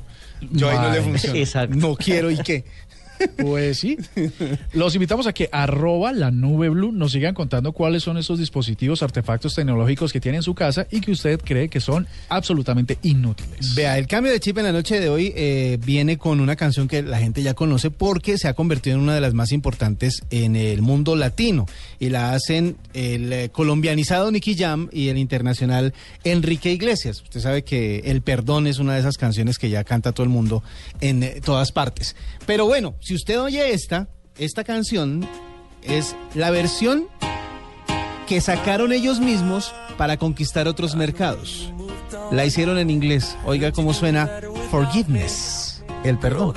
Yo 0.52 0.68
ahí 0.70 0.80
no 0.80 0.92
le 0.92 1.02
funciona. 1.02 1.38
exacto. 1.40 1.76
No 1.76 1.96
quiero 1.96 2.32
y 2.32 2.38
qué. 2.38 2.66
Pues 3.38 3.80
sí. 3.80 3.98
Los 4.74 4.96
invitamos 4.96 5.28
a 5.28 5.34
que 5.34 5.50
arroba 5.52 6.12
la 6.14 6.32
nube 6.32 6.70
blue 6.70 6.92
nos 6.92 7.12
sigan 7.12 7.34
contando 7.34 7.72
cuáles 7.72 8.04
son 8.04 8.18
esos 8.18 8.40
dispositivos, 8.40 9.04
artefactos 9.04 9.56
tecnológicos 9.56 10.12
que 10.12 10.20
tiene 10.20 10.38
en 10.38 10.44
su 10.44 10.56
casa 10.56 10.88
y 10.92 11.02
que 11.02 11.12
usted 11.12 11.40
cree 11.44 11.70
que 11.70 11.80
son 11.80 12.08
absolutamente 12.30 12.98
inútiles. 13.04 13.76
Vea, 13.76 13.98
el 13.98 14.08
cambio 14.08 14.32
de 14.32 14.40
chip 14.40 14.58
en 14.58 14.66
la 14.66 14.72
noche 14.72 15.00
de 15.00 15.10
hoy 15.10 15.34
eh, 15.36 15.78
viene 15.84 16.18
con 16.18 16.40
una 16.40 16.56
canción 16.56 16.88
que 16.88 17.04
la 17.04 17.20
gente 17.20 17.44
ya 17.44 17.54
conoce 17.54 17.92
porque 17.92 18.38
se 18.38 18.48
ha 18.48 18.54
convertido 18.54 18.96
en 18.96 19.04
una 19.04 19.16
de 19.16 19.22
las 19.22 19.34
más 19.34 19.52
importantes 19.52 20.24
en 20.30 20.56
el 20.56 20.82
mundo 20.82 21.16
latino. 21.16 21.66
Y 22.00 22.10
la 22.10 22.34
hacen 22.34 22.78
el 22.94 23.32
eh, 23.32 23.50
colombianizado 23.50 24.32
Nicky 24.32 24.56
Jam 24.56 24.90
y 24.92 25.10
el 25.10 25.18
internacional 25.18 25.94
Enrique 26.24 26.72
Iglesias. 26.72 27.22
Usted 27.22 27.40
sabe 27.40 27.64
que 27.64 28.00
El 28.06 28.22
Perdón 28.22 28.68
es 28.68 28.80
una 28.80 28.94
de 28.94 29.00
esas 29.00 29.18
canciones 29.18 29.58
que 29.58 29.70
ya 29.70 29.84
canta 29.84 30.12
todo 30.12 30.24
el 30.24 30.30
mundo 30.30 30.64
en 31.02 31.24
eh, 31.24 31.42
todas 31.44 31.72
partes. 31.72 32.16
Pero 32.46 32.66
bueno, 32.66 32.96
si 33.06 33.14
usted 33.14 33.40
oye 33.40 33.72
esta, 33.72 34.10
esta 34.36 34.64
canción 34.64 35.28
es 35.84 36.16
la 36.34 36.50
versión 36.50 37.08
que 38.28 38.42
sacaron 38.42 38.92
ellos 38.92 39.20
mismos 39.20 39.76
para 39.96 40.18
conquistar 40.18 40.68
otros 40.68 40.96
mercados. 40.96 41.72
La 42.32 42.46
hicieron 42.46 42.80
en 42.80 42.90
inglés. 42.90 43.38
Oiga 43.46 43.72
cómo 43.72 43.94
suena 43.94 44.28
Forgiveness, 44.72 45.84
el 46.04 46.18
perdón. 46.18 46.56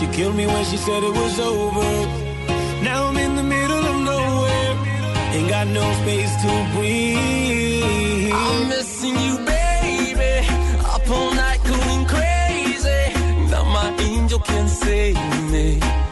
She 0.00 0.08
killed 0.08 0.34
me 0.34 0.44
when 0.44 0.64
she 0.64 0.76
said 0.76 1.04
it 1.04 1.14
was 1.14 1.38
over. 1.38 1.84
Now 2.82 3.06
I'm 3.06 3.16
in 3.16 3.36
the 3.36 3.42
middle 3.44 3.78
of 3.78 3.96
nowhere. 4.02 4.76
Ain't 5.32 5.48
got 5.48 5.68
no 5.68 5.92
space 6.02 6.34
to 6.42 6.76
breathe. 6.76 7.43
Save 14.74 15.14
me. 15.52 16.03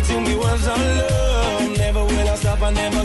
That 0.00 0.12
to 0.12 0.20
me 0.20 0.36
was 0.36 0.66
our 0.68 0.76
love. 0.76 1.78
Never 1.78 2.04
will 2.04 2.28
I 2.28 2.34
stop, 2.36 2.62
I 2.62 2.70
never 2.70 2.97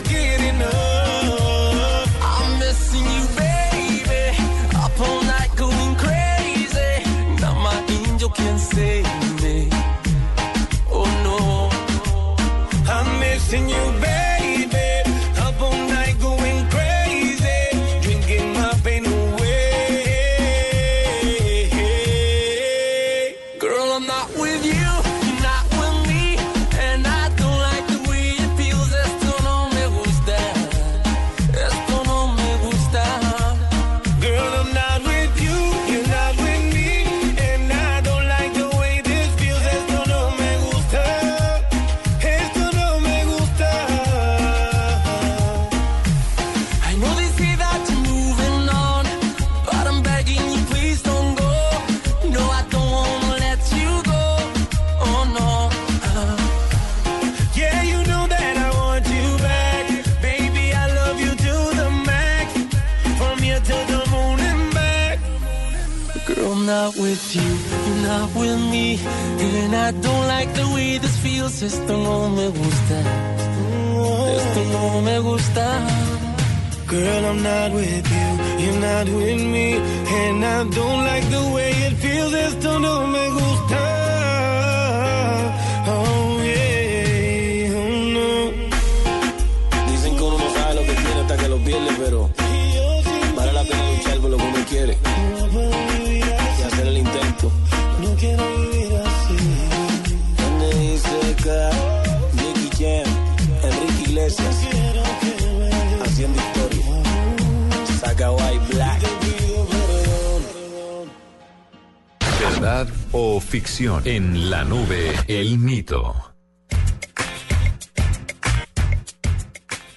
En 113.76 114.50
la 114.50 114.62
nube, 114.62 115.12
el 115.26 115.58
mito. 115.58 116.14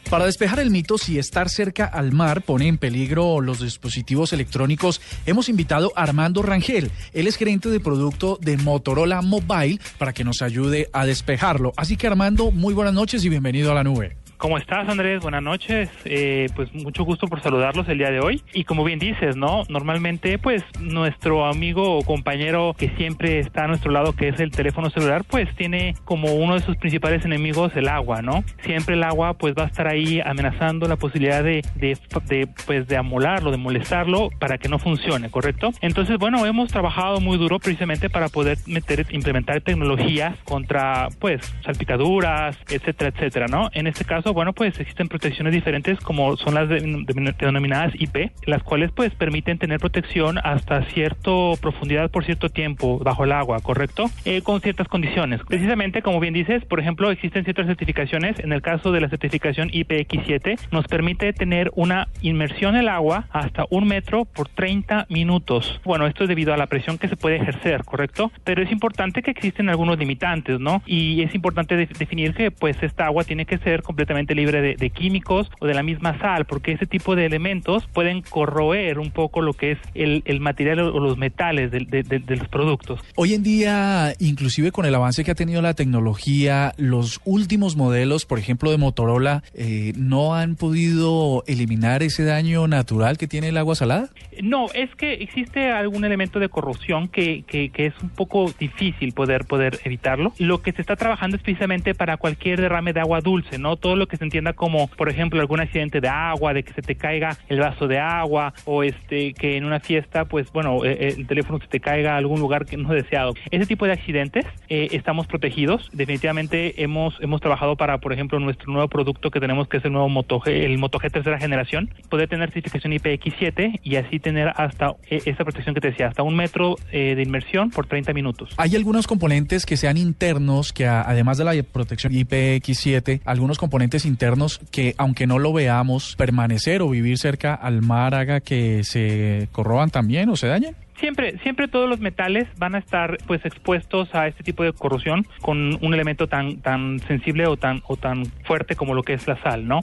Para 0.10 0.26
despejar 0.26 0.60
el 0.60 0.72
mito 0.72 0.98
si 0.98 1.20
estar 1.20 1.48
cerca 1.48 1.86
al 1.86 2.12
mar 2.12 2.42
pone 2.42 2.68
en 2.68 2.80
peligro 2.80 3.40
los 3.40 3.60
dispositivos 3.60 4.34
electrónicos, 4.34 5.00
hemos 5.28 5.48
invitado 5.48 5.94
a 5.96 6.02
Armando 6.02 6.42
Rangel. 6.42 6.90
Él 7.14 7.28
es 7.28 7.36
gerente 7.36 7.70
de 7.70 7.80
producto 7.80 8.40
de 8.42 8.58
Motorola 8.58 9.22
Mobile 9.22 9.80
para 10.00 10.12
que 10.12 10.24
nos 10.24 10.42
ayude 10.42 10.90
a 10.92 11.06
despejarlo. 11.06 11.72
Así 11.78 11.98
que 11.98 12.08
Armando, 12.08 12.50
muy 12.50 12.74
buenas 12.74 12.96
noches 12.96 13.24
y 13.26 13.30
bienvenido 13.30 13.72
a 13.72 13.76
la 13.76 13.84
nube. 13.84 14.18
¿Cómo 14.38 14.60
estás, 14.60 14.88
Andrés? 14.88 15.24
Buenas 15.24 15.42
noches. 15.42 15.90
Eh, 16.06 16.46
pues 16.56 16.72
mucho 16.72 17.04
gusto 17.04 17.28
por 17.28 17.42
saludarlos 17.42 17.90
el 17.90 17.98
día 17.98 18.12
de 18.12 18.20
hoy. 18.20 18.44
Y 18.54 18.66
como 18.66 18.84
bien 18.84 19.00
dices, 19.00 19.36
¿no? 19.36 19.64
Normalmente, 19.68 20.38
pues 20.38 20.64
nuestro 20.80 21.48
amigo 21.48 21.98
o 21.98 22.04
compañero 22.04 22.76
que 22.78 22.90
siempre 22.98 23.40
está 23.40 23.64
a 23.64 23.68
nuestro 23.68 23.92
lado, 23.92 24.14
que 24.14 24.28
es 24.28 24.40
el 24.40 24.52
teléfono 24.52 24.92
celular, 24.92 25.24
pues 25.28 25.54
tiene 25.56 25.96
como 26.06 26.36
uno 26.36 26.54
de 26.54 26.60
sus 26.60 26.78
principales 26.78 27.26
enemigos 27.26 27.76
el 27.76 27.88
agua, 27.88 28.22
¿no? 28.22 28.44
Siempre 28.62 28.94
el 28.94 29.04
agua, 29.04 29.34
pues 29.34 29.56
va 29.56 29.64
a 29.64 29.68
estar 29.68 29.88
ahí 29.88 30.22
amenazando 30.24 30.88
la 30.88 30.98
posibilidad 30.98 31.44
de, 31.44 31.64
de, 31.74 31.98
de 32.28 32.48
pues 32.68 32.88
de 32.88 32.96
amolarlo, 32.96 33.50
de 33.50 33.58
molestarlo 33.58 34.30
para 34.38 34.60
que 34.60 34.70
no 34.70 34.78
funcione, 34.78 35.32
¿correcto? 35.32 35.72
Entonces, 35.82 36.20
bueno, 36.20 36.46
hemos 36.46 36.70
trabajado 36.70 37.20
muy 37.22 37.40
duro 37.40 37.58
precisamente 37.58 38.08
para 38.08 38.30
poder 38.30 38.60
meter, 38.68 39.04
implementar 39.10 39.62
tecnologías 39.62 40.38
contra, 40.44 41.08
pues, 41.18 41.42
salpicaduras, 41.66 42.56
etcétera, 42.70 43.10
etcétera, 43.16 43.48
¿no? 43.48 43.72
En 43.74 43.88
este 43.88 44.06
caso, 44.06 44.27
bueno, 44.34 44.54
pues 44.54 44.80
existen 44.80 45.08
protecciones 45.08 45.54
diferentes 45.54 46.00
como 46.00 46.38
son 46.38 46.54
las 46.56 46.70
de- 46.70 46.80
de- 46.82 47.36
denominadas 47.40 47.94
IP, 48.00 48.32
las 48.46 48.64
cuales 48.64 48.92
pues 48.92 49.14
permiten 49.14 49.58
tener 49.58 49.80
protección 49.80 50.38
hasta 50.44 50.84
cierta 50.86 51.18
profundidad 51.62 52.10
por 52.12 52.24
cierto 52.26 52.50
tiempo 52.50 53.00
bajo 53.00 53.24
el 53.24 53.32
agua, 53.32 53.60
¿correcto? 53.62 54.06
Eh, 54.26 54.42
con 54.42 54.62
ciertas 54.62 54.88
condiciones. 54.88 55.42
Precisamente, 55.48 56.02
como 56.02 56.20
bien 56.20 56.34
dices, 56.34 56.64
por 56.66 56.80
ejemplo, 56.80 57.10
existen 57.12 57.44
ciertas 57.44 57.66
certificaciones. 57.68 58.40
En 58.40 58.52
el 58.54 58.62
caso 58.62 58.92
de 58.92 59.02
la 59.02 59.10
certificación 59.10 59.70
IPX7, 59.70 60.58
nos 60.72 60.86
permite 60.88 61.34
tener 61.34 61.72
una 61.76 62.08
inmersión 62.22 62.76
en 62.76 62.82
el 62.82 62.90
agua 62.90 63.28
hasta 63.32 63.66
un 63.70 63.88
metro 63.88 64.26
por 64.26 64.48
30 64.50 65.06
minutos. 65.10 65.80
Bueno, 65.84 66.08
esto 66.08 66.24
es 66.24 66.30
debido 66.30 66.54
a 66.54 66.58
la 66.58 66.68
presión 66.68 66.98
que 66.98 67.08
se 67.08 67.16
puede 67.18 67.38
ejercer, 67.38 67.84
¿correcto? 67.84 68.32
Pero 68.44 68.62
es 68.62 68.72
importante 68.72 69.22
que 69.22 69.32
existen 69.32 69.70
algunos 69.70 69.98
limitantes, 69.98 70.60
¿no? 70.60 70.82
Y 70.86 71.22
es 71.24 71.34
importante 71.36 71.76
de- 71.76 71.86
definir 71.88 72.34
que 72.34 72.52
pues 72.52 72.82
esta 72.84 73.06
agua 73.06 73.24
tiene 73.24 73.46
que 73.46 73.58
ser 73.60 73.82
completamente 73.82 74.17
libre 74.26 74.62
de, 74.62 74.76
de 74.76 74.90
químicos 74.90 75.50
o 75.60 75.68
de 75.68 75.74
la 75.74 75.84
misma 75.84 76.18
sal, 76.20 76.46
porque 76.46 76.72
ese 76.74 76.86
tipo 76.86 77.16
de 77.16 77.26
elementos 77.26 77.86
pueden 77.94 78.22
corroer 78.22 79.00
un 79.00 79.12
poco 79.12 79.42
lo 79.42 79.54
que 79.54 79.72
es 79.72 79.78
el, 79.94 80.22
el 80.26 80.40
material 80.40 80.80
o 80.80 81.00
los 81.00 81.18
metales 81.18 81.72
de, 81.72 81.80
de- 81.80 82.04
de 82.04 82.36
los 82.36 82.48
productos. 82.48 83.00
Hoy 83.16 83.34
en 83.34 83.44
día, 83.44 84.14
inclusive 84.20 84.72
con 84.72 84.86
el 84.86 84.96
avance 84.96 85.24
que 85.24 85.32
ha 85.32 85.36
tenido 85.36 85.62
la 85.62 85.74
tecnología, 85.74 86.74
los 86.78 87.20
últimos 87.26 87.76
modelos, 87.76 88.26
por 88.26 88.40
ejemplo 88.40 88.72
de 88.72 88.78
Motorola, 88.78 89.44
eh, 89.54 89.94
no 89.98 90.36
han 90.36 90.56
podido 90.56 91.44
eliminar 91.48 92.04
ese 92.04 92.24
daño 92.24 92.68
natural 92.68 93.18
que 93.18 93.28
tiene 93.28 93.50
el 93.50 93.58
agua 93.58 93.76
salada. 93.76 94.10
No, 94.42 94.68
es 94.74 94.94
que 94.96 95.14
existe 95.14 95.72
algún 95.72 96.06
elemento 96.06 96.40
de 96.40 96.50
corrosión 96.50 97.08
que, 97.08 97.44
que, 97.48 97.70
que 97.70 97.88
es 97.88 97.94
un 98.02 98.10
poco 98.10 98.52
difícil 98.60 99.14
poder, 99.14 99.46
poder 99.46 99.80
evitarlo. 99.84 100.34
Lo 100.38 100.62
que 100.62 100.72
se 100.72 100.82
está 100.82 100.96
trabajando 100.96 101.38
es 101.38 101.44
precisamente 101.44 101.94
para 101.96 102.18
cualquier 102.18 102.62
derrame 102.62 102.94
de 102.94 103.00
agua 103.02 103.22
dulce, 103.22 103.58
¿no? 103.58 103.76
Todo 103.76 103.96
lo 103.96 104.07
que 104.08 104.18
se 104.18 104.24
entienda 104.24 104.54
como, 104.54 104.88
por 104.88 105.10
ejemplo, 105.10 105.40
algún 105.40 105.60
accidente 105.60 106.02
de 106.02 106.08
agua, 106.08 106.54
de 106.54 106.64
que 106.64 106.74
se 106.74 106.82
te 106.82 106.96
caiga 106.96 107.38
el 107.50 107.60
vaso 107.60 107.88
de 107.88 108.00
agua 108.00 108.54
o 108.66 108.84
este 108.84 109.34
que 109.34 109.58
en 109.58 109.66
una 109.66 109.80
fiesta, 109.80 110.26
pues 110.26 110.52
bueno, 110.52 110.84
eh, 110.86 110.98
eh, 111.00 111.16
el 111.18 111.28
teléfono 111.28 111.60
se 111.60 111.68
te 111.68 111.80
caiga 111.80 112.14
a 112.14 112.18
algún 112.18 112.40
lugar 112.40 112.66
que 112.66 112.78
no 112.78 112.94
es 112.94 113.04
deseado. 113.04 113.34
Ese 113.52 113.66
tipo 113.66 113.86
de 113.86 113.94
accidentes 113.94 114.46
eh, 114.70 114.90
estamos 114.92 115.28
protegidos. 115.28 115.90
Definitivamente 115.94 116.82
hemos 116.82 117.16
hemos 117.22 117.42
trabajado 117.42 117.76
para, 117.76 118.00
por 118.00 118.14
ejemplo, 118.14 118.40
nuestro 118.40 118.72
nuevo 118.72 118.88
producto 118.88 119.32
que 119.32 119.40
tenemos 119.40 119.68
que 119.68 119.78
es 119.78 119.86
el 119.86 119.92
nuevo 119.92 120.10
Moto 120.10 120.40
G, 120.40 120.52
el 120.52 120.78
Moto 120.78 121.00
G 121.00 121.12
tercera 121.12 121.40
generación, 121.40 121.94
poder 122.10 122.30
tener 122.30 122.52
certificación 122.52 122.94
IPX7 122.94 123.80
y 123.84 123.96
así 123.96 124.20
tener 124.20 124.52
hasta 124.56 124.96
esa 125.10 125.44
protección 125.44 125.74
que 125.76 125.82
te 125.82 125.90
decía, 125.90 126.08
hasta 126.08 126.24
un 126.24 126.36
metro 126.36 126.76
de 126.92 127.22
inmersión 127.22 127.70
por 127.72 127.88
30 127.88 128.14
minutos. 128.14 128.50
Hay 128.58 128.76
algunos 128.76 129.08
componentes 129.08 129.66
que 129.66 129.78
sean 129.78 129.98
internos, 129.98 130.74
que 130.74 130.86
además 130.86 131.38
de 131.38 131.44
la 131.44 131.64
protección 131.64 132.14
IPX7, 132.14 133.22
algunos 133.26 133.58
componentes 133.58 133.97
internos 134.06 134.60
que, 134.72 134.96
aunque 134.98 135.28
no 135.28 135.40
lo 135.40 135.54
veamos, 135.54 136.16
permanecer 136.18 136.82
o 136.82 136.90
vivir 136.90 137.18
cerca 137.18 137.54
al 137.54 137.82
mar 137.82 138.16
haga 138.16 138.40
que 138.40 138.84
se 138.84 139.50
corroban 139.52 139.90
también 139.90 140.30
o 140.30 140.36
se 140.36 140.48
dañen. 140.48 140.76
Siempre, 141.00 141.38
siempre 141.44 141.68
todos 141.68 141.88
los 141.88 142.00
metales 142.00 142.48
van 142.58 142.74
a 142.74 142.80
estar 142.80 143.18
pues 143.28 143.46
expuestos 143.46 144.14
a 144.16 144.28
este 144.28 144.44
tipo 144.44 144.64
de 144.64 144.74
corrosión 144.74 145.28
con 145.42 145.78
un 145.82 145.94
elemento 145.94 146.28
tan, 146.28 146.62
tan 146.62 147.00
sensible 147.08 147.46
o 147.46 147.56
tan, 147.56 147.82
o 147.88 147.98
tan 147.98 148.26
fuerte 148.46 148.76
como 148.76 148.96
lo 148.96 149.04
que 149.04 149.14
es 149.14 149.28
la 149.28 149.40
sal, 149.44 149.68
¿no? 149.68 149.82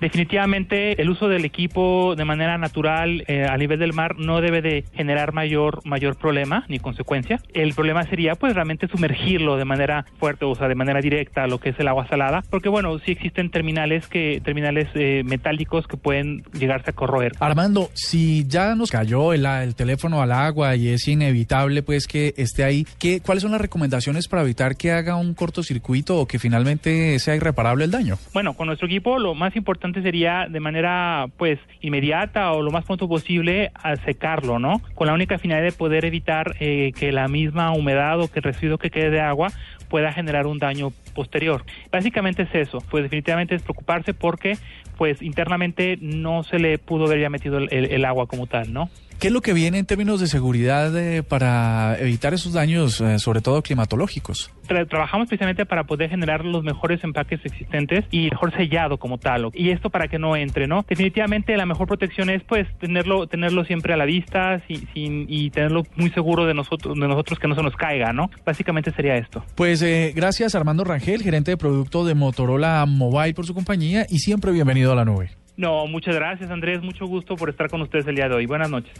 Definitivamente 0.00 1.00
el 1.02 1.10
uso 1.10 1.28
del 1.28 1.44
equipo 1.44 2.14
de 2.16 2.24
manera 2.24 2.56
natural 2.56 3.24
eh, 3.26 3.46
a 3.48 3.56
nivel 3.58 3.78
del 3.78 3.92
mar 3.92 4.16
no 4.18 4.40
debe 4.40 4.62
de 4.62 4.84
generar 4.94 5.34
mayor, 5.34 5.80
mayor 5.84 6.16
problema 6.16 6.64
ni 6.68 6.78
consecuencia. 6.78 7.40
El 7.52 7.74
problema 7.74 8.04
sería 8.04 8.34
pues 8.34 8.54
realmente 8.54 8.88
sumergirlo 8.88 9.56
de 9.56 9.66
manera 9.66 10.06
fuerte, 10.18 10.46
o 10.46 10.54
sea, 10.54 10.68
de 10.68 10.74
manera 10.74 11.00
directa 11.00 11.44
a 11.44 11.46
lo 11.46 11.58
que 11.58 11.70
es 11.70 11.78
el 11.78 11.88
agua 11.88 12.06
salada, 12.08 12.42
porque 12.48 12.70
bueno, 12.70 12.98
sí 13.00 13.12
existen 13.12 13.50
terminales 13.50 14.06
que, 14.06 14.40
terminales 14.42 14.88
eh, 14.94 15.22
metálicos 15.24 15.86
que 15.86 15.96
pueden 15.98 16.42
llegarse 16.58 16.90
a 16.90 16.92
corroer. 16.94 17.32
Armando, 17.40 17.90
si 17.92 18.46
ya 18.48 18.74
nos 18.74 18.90
cayó 18.90 19.34
el, 19.34 19.44
el 19.44 19.74
teléfono 19.74 20.22
al 20.22 20.32
agua, 20.32 20.53
y 20.76 20.88
es 20.88 21.08
inevitable 21.08 21.82
pues 21.82 22.06
que 22.06 22.32
esté 22.36 22.64
ahí. 22.64 22.86
¿Qué, 22.98 23.20
¿Cuáles 23.20 23.42
son 23.42 23.52
las 23.52 23.60
recomendaciones 23.60 24.28
para 24.28 24.42
evitar 24.42 24.76
que 24.76 24.92
haga 24.92 25.16
un 25.16 25.34
cortocircuito 25.34 26.18
o 26.18 26.26
que 26.26 26.38
finalmente 26.38 27.18
sea 27.18 27.34
irreparable 27.34 27.84
el 27.84 27.90
daño? 27.90 28.16
Bueno, 28.32 28.54
con 28.54 28.68
nuestro 28.68 28.86
equipo 28.86 29.18
lo 29.18 29.34
más 29.34 29.56
importante 29.56 30.02
sería 30.02 30.46
de 30.48 30.60
manera 30.60 31.26
pues 31.36 31.58
inmediata 31.80 32.52
o 32.52 32.62
lo 32.62 32.70
más 32.70 32.84
pronto 32.84 33.08
posible 33.08 33.72
a 33.74 33.96
secarlo, 33.96 34.58
¿no? 34.58 34.80
Con 34.94 35.08
la 35.08 35.14
única 35.14 35.38
finalidad 35.38 35.70
de 35.70 35.76
poder 35.76 36.04
evitar 36.04 36.54
eh, 36.60 36.92
que 36.92 37.10
la 37.10 37.26
misma 37.26 37.72
humedad 37.72 38.20
o 38.20 38.28
que 38.28 38.38
el 38.38 38.44
residuo 38.44 38.78
que 38.78 38.90
quede 38.90 39.10
de 39.10 39.20
agua 39.20 39.48
pueda 39.88 40.12
generar 40.12 40.46
un 40.46 40.58
daño 40.58 40.92
posterior. 41.14 41.64
Básicamente 41.90 42.42
es 42.42 42.54
eso, 42.54 42.78
pues 42.90 43.04
definitivamente 43.04 43.54
es 43.54 43.62
preocuparse 43.62 44.14
porque 44.14 44.56
pues 44.96 45.22
internamente 45.22 45.98
no 46.00 46.44
se 46.44 46.58
le 46.58 46.78
pudo 46.78 47.06
haber 47.06 47.20
ya 47.20 47.30
metido 47.30 47.58
el 47.58 48.04
agua 48.04 48.26
como 48.26 48.46
tal, 48.46 48.72
¿no? 48.72 48.90
¿Qué 49.24 49.28
es 49.28 49.32
lo 49.32 49.40
que 49.40 49.54
viene 49.54 49.78
en 49.78 49.86
términos 49.86 50.20
de 50.20 50.26
seguridad 50.26 50.94
eh, 50.98 51.22
para 51.22 51.98
evitar 51.98 52.34
esos 52.34 52.52
daños, 52.52 53.00
eh, 53.00 53.18
sobre 53.18 53.40
todo 53.40 53.62
climatológicos? 53.62 54.50
Tra 54.68 54.84
trabajamos 54.84 55.28
precisamente 55.28 55.64
para 55.64 55.84
poder 55.84 56.10
generar 56.10 56.44
los 56.44 56.62
mejores 56.62 57.02
empaques 57.02 57.40
existentes 57.42 58.04
y 58.10 58.28
mejor 58.28 58.54
sellado 58.54 58.98
como 58.98 59.16
tal. 59.16 59.48
Y 59.54 59.70
esto 59.70 59.88
para 59.88 60.08
que 60.08 60.18
no 60.18 60.36
entre, 60.36 60.66
¿no? 60.66 60.84
Definitivamente 60.86 61.56
la 61.56 61.64
mejor 61.64 61.86
protección 61.86 62.28
es 62.28 62.42
pues 62.42 62.68
tenerlo 62.80 63.26
tenerlo 63.26 63.64
siempre 63.64 63.94
a 63.94 63.96
la 63.96 64.04
vista 64.04 64.62
sin, 64.68 64.86
sin, 64.92 65.24
y 65.26 65.48
tenerlo 65.48 65.84
muy 65.96 66.10
seguro 66.10 66.44
de 66.44 66.52
nosotros 66.52 66.94
de 66.94 67.08
nosotros 67.08 67.38
que 67.38 67.48
no 67.48 67.54
se 67.54 67.62
nos 67.62 67.76
caiga, 67.76 68.12
¿no? 68.12 68.30
Básicamente 68.44 68.90
sería 68.90 69.16
esto. 69.16 69.42
Pues 69.54 69.80
eh, 69.80 70.12
gracias 70.14 70.54
Armando 70.54 70.84
Rangel, 70.84 71.22
gerente 71.22 71.52
de 71.52 71.56
producto 71.56 72.04
de 72.04 72.14
Motorola 72.14 72.84
Mobile 72.86 73.32
por 73.32 73.46
su 73.46 73.54
compañía 73.54 74.04
y 74.06 74.18
siempre 74.18 74.52
bienvenido 74.52 74.92
a 74.92 74.96
la 74.96 75.06
nube. 75.06 75.30
No, 75.56 75.86
muchas 75.86 76.14
gracias 76.16 76.50
Andrés, 76.50 76.82
mucho 76.82 77.06
gusto 77.06 77.36
por 77.36 77.48
estar 77.48 77.70
con 77.70 77.80
ustedes 77.82 78.06
el 78.08 78.16
día 78.16 78.28
de 78.28 78.34
hoy. 78.34 78.46
Buenas 78.46 78.70
noches. 78.70 78.92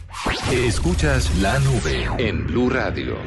Escuchas 0.53 1.35
la 1.39 1.59
nube 1.59 2.07
en 2.17 2.47
Blue 2.47 2.69
Radio. 2.69 3.17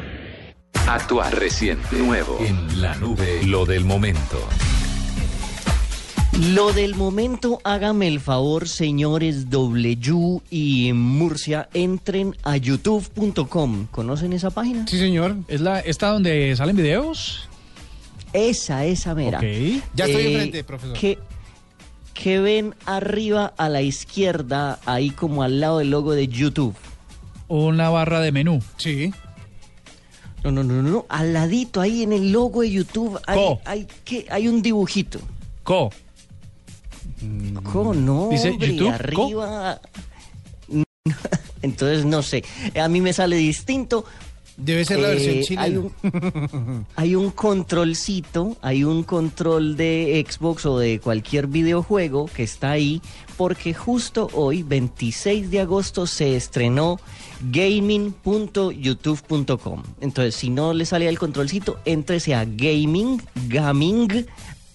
Actual 0.87 1.33
reciente, 1.33 1.97
nuevo 1.99 2.39
en 2.41 2.81
la 2.81 2.95
nube, 2.97 3.43
lo 3.45 3.67
del 3.67 3.85
momento. 3.85 4.39
Lo 6.55 6.73
del 6.73 6.95
momento, 6.95 7.59
hágame 7.65 8.07
el 8.07 8.21
favor, 8.21 8.69
señores 8.69 9.51
W 9.51 10.41
y 10.51 10.93
Murcia, 10.95 11.69
entren 11.75 12.35
a 12.45 12.57
youtube.com. 12.57 13.87
¿Conocen 13.91 14.33
esa 14.33 14.51
página? 14.51 14.87
Sí, 14.87 14.99
señor. 14.99 15.37
¿Es 15.49 15.61
la 15.61 15.81
esta 15.81 16.09
donde 16.09 16.55
salen 16.57 16.77
videos? 16.77 17.49
Esa, 18.33 18.85
esa 18.87 19.15
mera. 19.15 19.39
Ok. 19.39 19.45
Ya 19.95 20.05
estoy 20.07 20.23
Eh, 20.23 20.33
enfrente, 20.33 20.65
profesor. 20.65 20.97
¿qué, 20.99 21.19
qué 22.19 22.41
ven 22.41 22.75
arriba 22.85 23.55
a 23.57 23.69
la 23.69 23.81
izquierda, 23.81 24.81
ahí 24.87 25.11
como 25.11 25.45
al 25.45 25.61
lado 25.61 25.79
del 25.79 25.91
logo 25.91 26.13
de 26.15 26.27
YouTube? 26.27 26.75
Una 27.47 27.91
barra 27.91 28.21
de 28.21 28.33
menú. 28.33 28.61
Sí. 28.77 29.13
No, 30.43 30.51
no, 30.51 30.65
no, 30.65 30.83
no, 30.83 30.91
no, 30.91 31.07
al 31.09 31.33
ladito, 31.33 31.81
ahí 31.81 32.03
en 32.03 32.13
el 32.13 32.33
logo 32.33 32.63
de 32.63 32.71
YouTube, 32.73 33.21
hay, 33.27 33.39
Co. 33.39 33.61
hay, 33.65 33.87
¿qué? 34.05 34.27
hay 34.31 34.49
un 34.49 34.63
dibujito. 34.63 35.21
Co. 35.63 35.91
¿Cómo 37.73 37.95
no? 37.95 38.29
Dice 38.31 38.51
hombre, 38.51 38.75
YouTube, 38.75 38.93
arriba. 38.93 39.81
Entonces 41.63 42.05
no 42.05 42.23
sé. 42.23 42.45
A 42.81 42.89
mí 42.89 43.01
me 43.01 43.13
sale 43.13 43.37
distinto. 43.37 44.05
Debe 44.59 44.85
ser 44.85 44.99
la 44.99 45.09
versión 45.09 45.37
Eh, 45.37 45.43
chilena. 45.45 45.63
Hay 45.65 45.77
un, 45.77 46.87
hay 46.97 47.15
un 47.15 47.31
controlcito, 47.31 48.57
hay 48.61 48.83
un 48.83 49.05
control 49.05 49.77
de 49.77 50.27
Xbox 50.29 50.67
o 50.67 50.79
de 50.79 50.99
cualquier 50.99 51.47
videojuego 51.47 52.27
que 52.27 52.43
está 52.43 52.73
ahí, 52.73 53.01
porque 53.37 53.73
justo 53.73 54.29
hoy, 54.35 54.65
26 54.65 55.53
de 55.53 55.61
agosto, 55.61 56.09
se 56.09 56.35
estrenó 56.35 56.99
gaming.youtube.com. 57.53 59.83
Entonces, 60.01 60.35
si 60.35 60.51
no 60.51 60.73
le 60.75 60.85
sale 60.87 61.09
el 61.09 61.21
controlcito, 61.21 61.79
éntrese 61.85 62.35
a 62.35 62.45
gaming, 62.45 63.23
gaming 63.47 64.27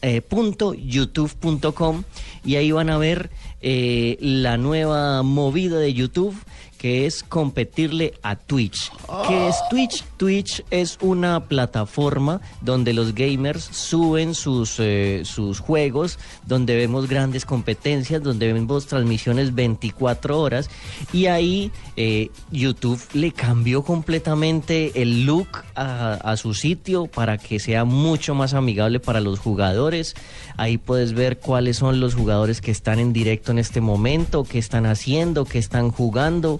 eh, 0.02 0.22
punto 0.22 0.74
youtube.com 0.74 2.04
y 2.44 2.56
ahí 2.56 2.72
van 2.72 2.90
a 2.90 2.98
ver 2.98 3.30
eh, 3.62 4.18
la 4.20 4.58
nueva 4.58 5.24
movida 5.24 5.78
de 5.80 5.94
YouTube 5.94 6.36
que 6.84 7.06
es 7.06 7.24
competirle 7.24 8.14
a 8.24 8.36
Twitch. 8.36 8.92
¿Qué 9.30 9.48
es 9.48 9.56
Twitch? 9.70 10.04
Twitch 10.18 10.66
es 10.70 10.98
una 11.00 11.46
plataforma 11.46 12.42
donde 12.60 12.92
los 12.92 13.16
gamers 13.16 13.64
suben 13.64 14.36
sus, 14.36 14.76
eh, 14.80 15.22
sus 15.24 15.62
juegos, 15.62 16.20
donde 16.46 16.76
vemos 16.76 17.08
grandes 17.08 17.46
competencias, 17.46 18.22
donde 18.22 18.52
vemos 18.52 18.86
transmisiones 18.88 19.56
24 19.56 20.38
horas 20.38 20.70
y 21.14 21.28
ahí 21.28 21.72
eh, 21.96 22.32
YouTube 22.52 23.00
le 23.14 23.32
cambió 23.32 23.84
completamente 23.84 25.02
el 25.02 25.26
look 25.26 25.48
a, 25.76 26.16
a 26.16 26.36
su 26.36 26.54
sitio 26.54 27.08
para 27.08 27.38
que 27.38 27.60
sea 27.60 27.86
mucho 27.86 28.36
más 28.36 28.54
amigable 28.54 29.00
para 29.00 29.22
los 29.22 29.40
jugadores. 29.40 30.16
Ahí 30.58 30.78
puedes 30.78 31.14
ver 31.14 31.40
cuáles 31.40 31.78
son 31.78 32.02
los 32.02 32.14
jugadores 32.14 32.60
que 32.60 32.72
están 32.72 33.00
en 33.00 33.14
directo 33.14 33.54
en 33.54 33.60
este 33.60 33.80
momento, 33.80 34.44
qué 34.44 34.60
están 34.60 34.86
haciendo, 34.86 35.46
qué 35.46 35.60
están 35.60 35.90
jugando. 35.90 36.60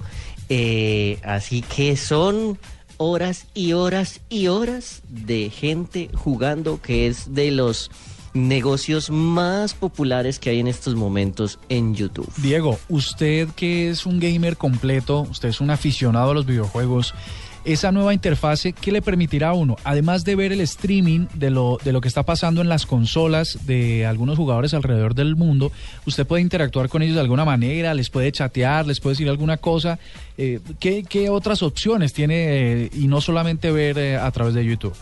Eh, 0.50 1.20
así 1.24 1.62
que 1.62 1.96
son 1.98 2.58
horas 2.98 3.48
y 3.54 3.74
horas 3.74 4.22
y 4.30 4.48
horas 4.48 5.02
de 5.10 5.50
gente 5.50 6.10
jugando, 6.14 6.82
que 6.82 7.08
es 7.08 7.34
de 7.34 7.52
los 7.52 7.92
negocios 8.34 9.10
más 9.10 9.74
populares 9.74 10.40
que 10.40 10.50
hay 10.50 10.60
en 10.60 10.68
estos 10.68 10.96
momentos 10.96 11.60
en 11.70 11.94
YouTube. 11.94 12.32
Diego, 12.38 12.80
usted 12.90 13.50
que 13.50 13.90
es 13.90 14.06
un 14.06 14.20
gamer 14.20 14.58
completo, 14.58 15.22
usted 15.30 15.50
es 15.50 15.62
un 15.62 15.70
aficionado 15.70 16.32
a 16.32 16.34
los 16.34 16.46
videojuegos, 16.46 17.14
esa 17.66 17.92
nueva 17.92 18.14
interfase, 18.14 18.74
¿qué 18.74 18.92
le 18.92 19.02
permitirá 19.02 19.50
a 19.50 19.54
uno? 19.54 19.78
Además 19.84 20.26
de 20.26 20.36
ver 20.36 20.52
el 20.52 20.62
streaming 20.62 21.28
de 21.34 21.50
lo, 21.50 21.78
de 21.84 21.94
lo 21.94 22.02
que 22.02 22.08
está 22.08 22.24
pasando 22.24 22.62
en 22.62 22.70
las 22.70 22.86
consolas 22.86 23.66
de 23.66 24.06
algunos 24.06 24.38
jugadores 24.38 24.74
alrededor 24.74 25.16
del 25.16 25.36
mundo, 25.36 25.72
usted 26.06 26.28
puede 26.28 26.42
interactuar 26.42 26.90
con 26.90 27.02
ellos 27.02 27.16
de 27.16 27.22
alguna 27.22 27.46
manera, 27.46 27.94
les 27.94 28.10
puede 28.10 28.32
chatear, 28.32 28.86
les 28.86 29.00
puede 29.00 29.14
decir 29.14 29.30
alguna 29.30 29.58
cosa. 29.58 30.00
Eh, 30.38 30.60
¿qué, 30.80 31.04
qué 31.04 31.30
otras 31.30 31.64
opciones 31.64 32.14
tiene 32.14 32.84
eh, 32.84 32.90
y 32.94 33.08
no 33.08 33.22
solamente 33.22 33.72
ver 33.72 33.98
eh, 33.98 34.18
a 34.18 34.30
través 34.32 34.54
de 34.54 34.66
YouTube? 34.66 34.96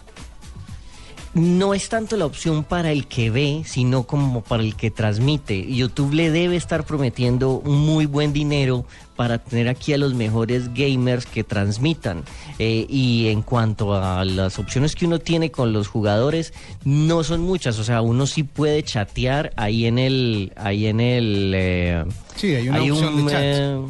No 1.34 1.74
es 1.74 1.88
tanto 1.90 2.18
la 2.18 2.26
opción 2.26 2.64
para 2.64 2.92
el 2.92 3.08
que 3.08 3.30
ve, 3.30 3.64
sino 3.66 4.04
como 4.04 4.42
para 4.42 4.64
el 4.64 4.76
que 4.76 4.92
transmite. 4.92 5.66
YouTube 5.74 6.14
le 6.14 6.30
debe 6.30 6.56
estar 6.58 6.84
prometiendo 6.86 7.52
un 7.64 7.80
muy 7.86 8.06
buen 8.06 8.34
dinero 8.34 8.86
para 9.16 9.38
tener 9.38 9.70
aquí 9.70 9.94
a 9.94 9.98
los 9.98 10.14
mejores 10.14 10.74
gamers 10.74 11.26
que 11.26 11.44
transmitan. 11.44 12.24
Eh, 12.60 12.86
y 12.90 13.28
en 13.30 13.44
cuanto 13.44 13.94
a 13.96 14.26
las 14.26 14.60
opciones 14.60 14.96
que 14.96 15.06
uno 15.06 15.20
tiene 15.20 15.52
con 15.52 15.72
los 15.74 15.88
jugadores, 15.88 16.54
no 16.84 17.24
son 17.24 17.42
muchas. 17.42 17.80
O 17.80 17.84
sea, 17.84 18.02
uno 18.02 18.26
sí 18.28 18.44
puede 18.44 18.84
chatear 18.84 19.54
ahí 19.56 19.86
en 19.86 20.00
el, 20.00 20.52
ahí 20.58 20.88
en 20.88 21.00
el. 21.00 21.54
eh, 21.56 22.04
Sí, 22.36 22.56
hay 22.56 22.68
una 22.70 22.82
opción 22.84 23.14
un, 23.14 23.26
de 23.28 23.32
chat. 23.32 23.42
eh, 23.44 23.82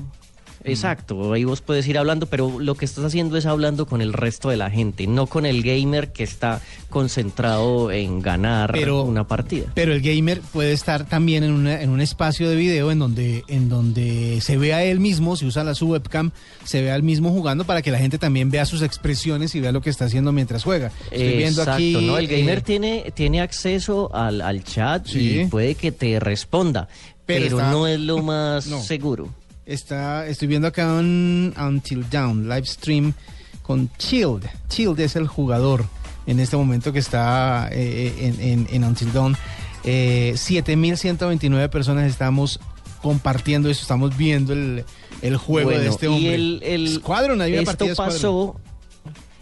Exacto, 0.63 1.33
ahí 1.33 1.43
vos 1.43 1.61
puedes 1.61 1.87
ir 1.87 1.97
hablando, 1.97 2.25
pero 2.27 2.59
lo 2.59 2.75
que 2.75 2.85
estás 2.85 3.03
haciendo 3.05 3.37
es 3.37 3.45
hablando 3.45 3.85
con 3.85 4.01
el 4.01 4.13
resto 4.13 4.49
de 4.49 4.57
la 4.57 4.69
gente, 4.69 5.07
no 5.07 5.27
con 5.27 5.45
el 5.45 5.63
gamer 5.63 6.11
que 6.11 6.23
está 6.23 6.61
concentrado 6.89 7.91
en 7.91 8.21
ganar 8.21 8.71
Pero- 8.71 9.03
una 9.03 9.27
partida. 9.27 9.65
Pero 9.73 9.93
el 9.93 10.01
gamer 10.01 10.39
puede 10.41 10.71
estar 10.71 11.05
también 11.07 11.43
en, 11.43 11.51
una- 11.51 11.81
en 11.81 11.89
un 11.89 11.99
espacio 12.01 12.49
de 12.49 12.55
video 12.55 12.91
en 12.91 12.99
donde, 12.99 13.43
en 13.47 13.69
donde 13.69 14.39
se 14.41 14.57
vea 14.57 14.77
a 14.77 14.83
él 14.83 14.99
mismo, 14.99 15.35
si 15.35 15.45
usa 15.45 15.63
la 15.63 15.75
su 15.75 15.87
webcam, 15.87 16.31
se 16.63 16.81
vea 16.81 16.95
al 16.95 17.03
mismo 17.03 17.31
jugando 17.31 17.63
para 17.65 17.81
que 17.81 17.91
la 17.91 17.97
gente 17.97 18.17
también 18.17 18.49
vea 18.51 18.65
sus 18.65 18.81
expresiones 18.81 19.55
y 19.55 19.59
vea 19.59 19.71
lo 19.71 19.81
que 19.81 19.89
está 19.89 20.05
haciendo 20.05 20.31
mientras 20.31 20.63
juega. 20.63 20.91
Estoy 21.11 21.37
viendo 21.37 21.61
Exacto, 21.61 21.71
aquí. 21.73 21.97
¿no? 22.05 22.17
El 22.17 22.27
gamer 22.27 22.59
eh, 22.59 22.61
tiene, 22.61 23.11
tiene 23.15 23.41
acceso 23.41 24.13
al, 24.13 24.41
al 24.41 24.63
chat 24.63 25.05
Sí. 25.07 25.41
y 25.41 25.45
puede 25.45 25.75
que 25.75 25.91
te 25.91 26.19
responda, 26.19 26.87
Pero 27.25 27.43
pero, 27.45 27.57
está- 27.57 27.71
no 27.71 27.87
es 27.87 27.99
lo 27.99 28.17
más 28.23 28.67
No. 28.67 28.81
seguro. 28.81 29.29
Está, 29.71 30.27
estoy 30.27 30.47
viendo 30.47 30.67
acá 30.67 30.85
un 30.93 31.53
Until 31.57 32.09
Down, 32.09 32.49
live 32.49 32.65
stream 32.65 33.13
con 33.61 33.89
Chilled. 33.97 34.43
Chilled 34.69 34.99
es 34.99 35.15
el 35.15 35.27
jugador 35.27 35.85
en 36.25 36.39
este 36.39 36.57
momento 36.57 36.91
que 36.91 36.99
está 36.99 37.69
eh, 37.71 38.13
en, 38.19 38.41
en- 38.41 38.67
en 38.69 38.83
Until 38.83 39.11
Dawn. 39.13 39.37
Eh, 39.83 40.33
7.129 40.35 41.69
personas 41.69 42.09
estamos 42.09 42.59
compartiendo 43.01 43.69
eso, 43.69 43.81
estamos 43.81 44.15
viendo 44.15 44.53
el, 44.53 44.83
el 45.21 45.37
juego 45.37 45.71
de 45.71 45.87
este 45.87 46.05
y 46.05 46.09
hombre. 46.09 46.35
el- 46.35 46.59
el- 46.63 46.95
Squadron, 46.95 47.41
hay 47.41 47.53
una 47.53 47.61
esto 47.61 47.77
partida 47.77 47.95
pasó, 47.95 48.55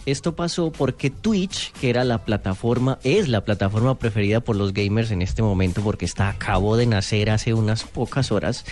esto 0.06 0.36
pasó 0.36 0.72
porque 0.72 1.10
Twitch, 1.10 1.72
que 1.74 1.90
era 1.90 2.04
la 2.04 2.26
plataforma, 2.26 3.00
es 3.04 3.28
la 3.28 3.42
plataforma 3.42 3.98
preferida 3.98 4.40
por 4.40 4.56
los 4.56 4.74
gamers 4.74 5.12
en 5.12 5.22
este 5.22 5.42
momento 5.42 5.82
porque 5.82 6.06
está 6.06 6.30
acabó 6.30 6.78
de 6.78 6.86
nacer 6.86 7.30
hace 7.30 7.54
unas 7.54 7.84
pocas 7.84 8.32
horas. 8.32 8.66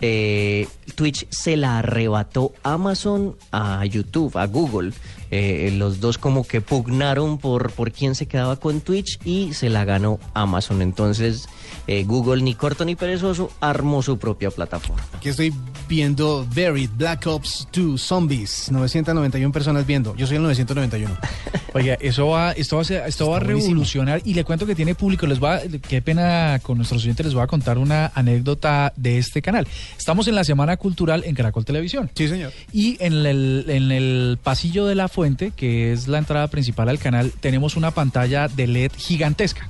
eh, 0.00 0.68
Twitch 0.94 1.26
se 1.30 1.56
la 1.56 1.78
arrebató 1.78 2.52
Amazon 2.62 3.36
a 3.52 3.84
YouTube, 3.84 4.36
a 4.36 4.46
Google. 4.46 4.92
Eh, 5.30 5.72
los 5.76 6.00
dos 6.00 6.18
como 6.18 6.44
que 6.44 6.60
pugnaron 6.60 7.38
por, 7.38 7.70
por 7.72 7.92
quién 7.92 8.14
se 8.14 8.26
quedaba 8.26 8.56
con 8.56 8.80
Twitch 8.80 9.18
y 9.24 9.54
se 9.54 9.70
la 9.70 9.84
ganó 9.84 10.18
Amazon. 10.34 10.82
Entonces 10.82 11.48
eh, 11.86 12.04
Google, 12.04 12.42
ni 12.42 12.54
corto 12.54 12.84
ni 12.84 12.94
perezoso, 12.94 13.50
armó 13.60 14.02
su 14.02 14.18
propia 14.18 14.50
plataforma. 14.50 15.02
Aquí 15.12 15.28
estoy 15.28 15.52
viendo 15.88 16.46
Buried, 16.54 16.90
Black 16.96 17.26
Ops 17.26 17.66
2, 17.72 18.00
Zombies. 18.00 18.70
991 18.70 19.52
personas 19.52 19.86
viendo. 19.86 20.14
Yo 20.16 20.26
soy 20.26 20.36
el 20.36 20.42
991. 20.42 21.16
Oiga, 21.74 21.96
eso 22.00 22.28
va, 22.28 22.52
esto 22.52 22.76
va 22.76 22.82
esto 22.82 23.30
va 23.30 23.36
a 23.36 23.40
buenísimo. 23.40 23.70
revolucionar 23.70 24.22
y 24.24 24.34
le 24.34 24.44
cuento 24.44 24.66
que 24.66 24.74
tiene 24.74 24.94
público. 24.94 25.26
Les 25.26 25.42
va, 25.42 25.60
qué 25.88 26.02
pena 26.02 26.60
con 26.62 26.78
nuestros 26.78 27.02
oyentes 27.02 27.26
les 27.26 27.34
voy 27.34 27.42
a 27.42 27.46
contar 27.46 27.78
una 27.78 28.10
anécdota 28.14 28.92
de 28.96 29.18
este 29.18 29.42
canal. 29.42 29.66
Estamos 29.98 30.28
en 30.28 30.34
la 30.34 30.44
Semana 30.44 30.76
Cultural 30.76 31.22
en 31.24 31.34
Caracol 31.34 31.64
Televisión. 31.64 32.10
Sí, 32.14 32.28
señor. 32.28 32.52
Y 32.72 32.96
en 33.00 33.14
el, 33.26 33.64
en 33.68 33.92
el 33.92 34.38
pasillo 34.42 34.86
de 34.86 34.94
la 34.94 35.08
fuente, 35.20 35.52
que 35.54 35.92
es 35.92 36.08
la 36.08 36.16
entrada 36.16 36.48
principal 36.48 36.88
al 36.88 36.98
canal, 36.98 37.30
tenemos 37.40 37.76
una 37.76 37.90
pantalla 37.90 38.48
de 38.48 38.66
LED 38.66 38.92
gigantesca. 38.96 39.68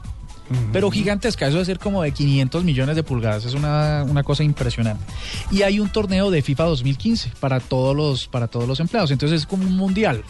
Pero 0.72 0.92
gigantesca, 0.92 1.48
eso 1.48 1.54
debe 1.54 1.64
ser 1.64 1.80
como 1.80 2.02
de 2.02 2.12
500 2.12 2.62
millones 2.62 2.94
de 2.94 3.02
pulgadas, 3.02 3.44
es 3.46 3.54
una, 3.54 4.04
una 4.08 4.22
cosa 4.22 4.44
impresionante. 4.44 5.02
Y 5.50 5.62
hay 5.62 5.80
un 5.80 5.88
torneo 5.88 6.30
de 6.30 6.40
FIFA 6.40 6.64
2015 6.66 7.32
para 7.40 7.58
todos 7.58 7.96
los, 7.96 8.28
para 8.28 8.46
todos 8.46 8.68
los 8.68 8.78
empleados, 8.78 9.10
entonces 9.10 9.40
es 9.40 9.46
como 9.46 9.64
un 9.64 9.76
mundial 9.76 10.22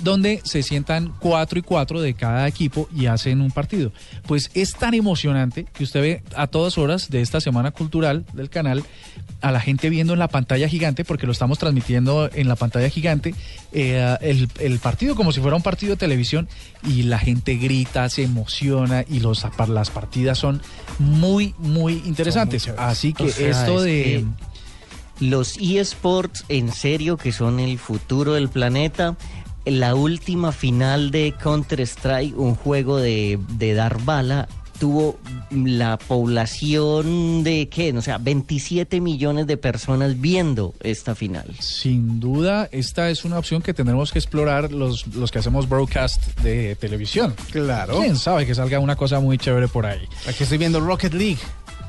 donde 0.00 0.40
se 0.42 0.64
sientan 0.64 1.14
cuatro 1.20 1.60
y 1.60 1.62
cuatro 1.62 2.00
de 2.00 2.14
cada 2.14 2.48
equipo 2.48 2.88
y 2.92 3.06
hacen 3.06 3.40
un 3.40 3.52
partido. 3.52 3.92
Pues 4.26 4.50
es 4.54 4.74
tan 4.74 4.94
emocionante 4.94 5.66
que 5.72 5.84
usted 5.84 6.00
ve 6.00 6.22
a 6.34 6.48
todas 6.48 6.78
horas 6.78 7.10
de 7.10 7.20
esta 7.20 7.40
semana 7.40 7.70
cultural 7.70 8.26
del 8.32 8.50
canal 8.50 8.82
a 9.40 9.52
la 9.52 9.60
gente 9.60 9.88
viendo 9.88 10.12
en 10.12 10.18
la 10.18 10.28
pantalla 10.28 10.68
gigante, 10.68 11.04
porque 11.04 11.26
lo 11.26 11.32
estamos 11.32 11.58
transmitiendo 11.58 12.28
en 12.34 12.48
la 12.48 12.56
pantalla 12.56 12.88
gigante, 12.88 13.34
eh, 13.72 14.16
el, 14.20 14.48
el 14.58 14.78
partido 14.78 15.14
como 15.14 15.32
si 15.32 15.40
fuera 15.40 15.56
un 15.56 15.62
partido 15.62 15.92
de 15.92 15.96
televisión 15.96 16.48
y 16.86 17.04
la 17.04 17.18
gente 17.18 17.56
grita, 17.56 18.08
se 18.08 18.24
emociona 18.24 19.04
y 19.08 19.20
los, 19.20 19.46
las 19.68 19.90
partidas 19.90 20.38
son 20.38 20.60
muy, 20.98 21.54
muy 21.58 22.02
interesantes. 22.04 22.68
Así 22.76 23.12
que 23.12 23.24
O 23.24 23.28
sea, 23.28 23.50
esto 23.50 23.78
es 23.78 23.84
de... 23.84 24.02
que 24.02 24.24
los 25.20 25.56
eSports, 25.58 26.44
en 26.48 26.72
serio, 26.72 27.16
que 27.16 27.32
son 27.32 27.58
el 27.60 27.78
futuro 27.78 28.34
del 28.34 28.48
planeta. 28.48 29.16
La 29.64 29.94
última 29.94 30.52
final 30.52 31.10
de 31.10 31.34
Counter-Strike, 31.42 32.38
un 32.38 32.54
juego 32.54 32.96
de, 32.96 33.38
de 33.50 33.74
dar 33.74 34.02
bala, 34.02 34.48
tuvo 34.78 35.18
la 35.50 35.98
población 35.98 37.42
de, 37.44 37.68
¿qué? 37.68 37.92
O 37.96 38.02
sea, 38.02 38.18
27 38.18 39.00
millones 39.00 39.46
de 39.46 39.56
personas 39.56 40.20
viendo 40.20 40.74
esta 40.82 41.14
final. 41.14 41.54
Sin 41.60 42.20
duda, 42.20 42.68
esta 42.72 43.10
es 43.10 43.24
una 43.24 43.38
opción 43.38 43.62
que 43.62 43.74
tendremos 43.74 44.12
que 44.12 44.18
explorar 44.18 44.72
los, 44.72 45.06
los 45.08 45.30
que 45.30 45.38
hacemos 45.38 45.68
broadcast 45.68 46.38
de 46.40 46.76
televisión. 46.76 47.34
Claro. 47.50 47.98
¿Quién 48.00 48.16
sabe 48.16 48.46
que 48.46 48.54
salga 48.54 48.78
una 48.78 48.96
cosa 48.96 49.20
muy 49.20 49.38
chévere 49.38 49.68
por 49.68 49.86
ahí? 49.86 50.00
Aquí 50.26 50.42
estoy 50.44 50.58
viendo 50.58 50.80
Rocket 50.80 51.14
League. 51.14 51.38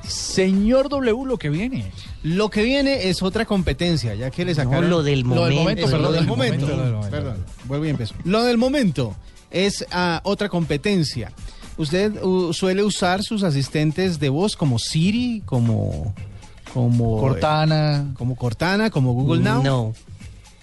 Señor 0.08 0.90
W, 0.90 1.26
lo 1.26 1.38
que 1.38 1.50
viene. 1.50 1.92
Lo 2.24 2.50
que 2.50 2.64
viene 2.64 3.10
es 3.10 3.22
otra 3.22 3.46
competencia, 3.46 4.16
ya 4.16 4.32
que 4.32 4.44
le 4.44 4.56
sacaron... 4.56 4.90
lo 4.90 5.04
del 5.04 5.22
Lo 5.22 5.46
del 5.46 5.56
momento. 5.56 5.86
perdón, 5.86 6.02
lo 6.02 6.12
del 6.12 6.22
el 6.22 6.28
momento. 6.28 6.66
momento, 6.66 6.76
lo 6.78 6.84
del 6.84 6.94
momento. 6.94 7.16
Perdón, 7.16 7.46
vuelvo 7.66 7.86
y 7.86 7.90
empiezo. 7.90 8.16
Lo 8.24 8.44
del 8.44 8.58
momento 8.58 9.16
es 9.52 9.86
ah, 9.92 10.22
otra 10.24 10.50
competencia. 10.50 11.32
¿Usted 11.80 12.22
uh, 12.22 12.52
suele 12.52 12.84
usar 12.84 13.24
sus 13.24 13.42
asistentes 13.44 14.20
de 14.20 14.28
voz 14.28 14.58
como 14.58 14.80
Siri, 14.80 15.42
como... 15.46 16.14
como 16.74 17.18
Cortana. 17.20 18.14
como 18.18 18.36
Cortana, 18.36 18.90
como 18.90 19.14
Google 19.14 19.42
Now? 19.42 19.64
No. 19.64 19.94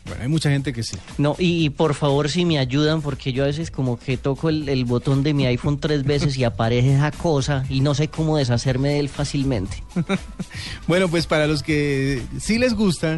Bueno, 0.05 0.23
hay 0.23 0.29
mucha 0.29 0.51
gente 0.51 0.75
que 0.75 0.83
sí. 0.83 0.99
No, 1.17 1.35
y, 1.39 1.64
y 1.64 1.71
por 1.71 1.95
favor 1.95 2.29
si 2.29 2.45
me 2.45 2.59
ayudan, 2.59 3.01
porque 3.01 3.33
yo 3.33 3.45
a 3.45 3.47
veces 3.47 3.71
como 3.71 3.99
que 3.99 4.19
toco 4.19 4.51
el, 4.51 4.69
el 4.69 4.85
botón 4.85 5.23
de 5.23 5.33
mi 5.33 5.47
iPhone 5.47 5.81
tres 5.81 6.05
veces 6.05 6.37
y 6.37 6.45
aparece 6.45 6.95
esa 6.95 7.11
cosa 7.12 7.64
y 7.71 7.81
no 7.81 7.95
sé 7.95 8.09
cómo 8.09 8.37
deshacerme 8.37 8.91
de 8.91 8.99
él 9.01 9.09
fácilmente. 9.09 9.83
Bueno, 10.87 11.09
pues 11.09 11.27
para 11.27 11.47
los 11.47 11.62
que 11.62 12.23
sí 12.39 12.59
les 12.59 12.75
gusta, 12.75 13.17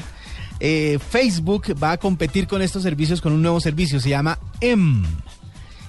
eh, 0.60 0.98
Facebook 1.10 1.74
va 1.82 1.92
a 1.92 1.96
competir 1.98 2.46
con 2.46 2.62
estos 2.62 2.84
servicios 2.84 3.20
con 3.20 3.32
un 3.32 3.42
nuevo 3.42 3.60
servicio, 3.60 4.00
se 4.00 4.08
llama 4.08 4.38
M. 4.60 5.02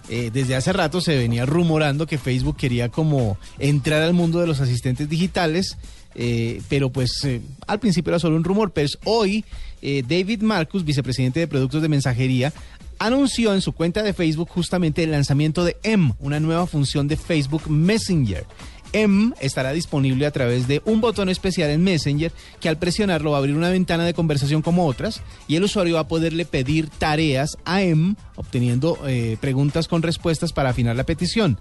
Eh, 0.10 0.32
desde 0.34 0.55
hace 0.55 0.74
rato 0.74 1.01
se 1.01 1.16
venía 1.16 1.45
rumorando 1.45 2.07
que 2.07 2.18
Facebook 2.18 2.57
quería 2.57 2.89
como 2.89 3.38
entrar 3.60 4.01
al 4.01 4.14
mundo 4.14 4.39
de 4.39 4.47
los 4.47 4.60
asistentes 4.60 5.07
digitales, 5.07 5.78
eh, 6.16 6.62
pero 6.68 6.89
pues 6.89 7.24
eh, 7.26 7.41
al 7.68 7.80
principio 7.80 8.10
era 8.10 8.20
solo 8.20 8.36
un 8.36 8.43
rumor, 8.43 8.72
pero 8.72 8.86
es 8.86 8.97
hoy 9.05 9.45
David 9.82 10.41
Marcus, 10.41 10.84
vicepresidente 10.84 11.39
de 11.39 11.47
productos 11.47 11.82
de 11.82 11.88
mensajería, 11.88 12.51
anunció 12.97 13.53
en 13.53 13.62
su 13.62 13.72
cuenta 13.72 14.03
de 14.03 14.12
Facebook 14.12 14.49
justamente 14.49 15.03
el 15.03 15.12
lanzamiento 15.12 15.64
de 15.64 15.78
M, 15.84 16.14
una 16.20 16.41
nueva 16.41 16.68
función 16.68 17.07
de 17.07 17.16
Facebook 17.16 17.70
Messenger. 17.70 18.45
M 18.93 19.33
estará 19.39 19.71
disponible 19.71 20.25
a 20.25 20.31
través 20.31 20.67
de 20.67 20.81
un 20.85 21.01
botón 21.01 21.29
especial 21.29 21.69
en 21.69 21.83
Messenger 21.83 22.31
que 22.59 22.69
al 22.69 22.77
presionarlo 22.77 23.31
va 23.31 23.37
a 23.37 23.39
abrir 23.39 23.55
una 23.55 23.69
ventana 23.69 24.05
de 24.05 24.13
conversación 24.13 24.61
como 24.61 24.87
otras 24.87 25.21
y 25.47 25.55
el 25.55 25.63
usuario 25.63 25.95
va 25.95 26.01
a 26.01 26.07
poderle 26.07 26.45
pedir 26.45 26.89
tareas 26.89 27.57
a 27.65 27.81
M 27.81 28.15
obteniendo 28.35 28.97
eh, 29.05 29.37
preguntas 29.39 29.87
con 29.87 30.01
respuestas 30.01 30.53
para 30.53 30.69
afinar 30.69 30.95
la 30.95 31.05
petición. 31.05 31.57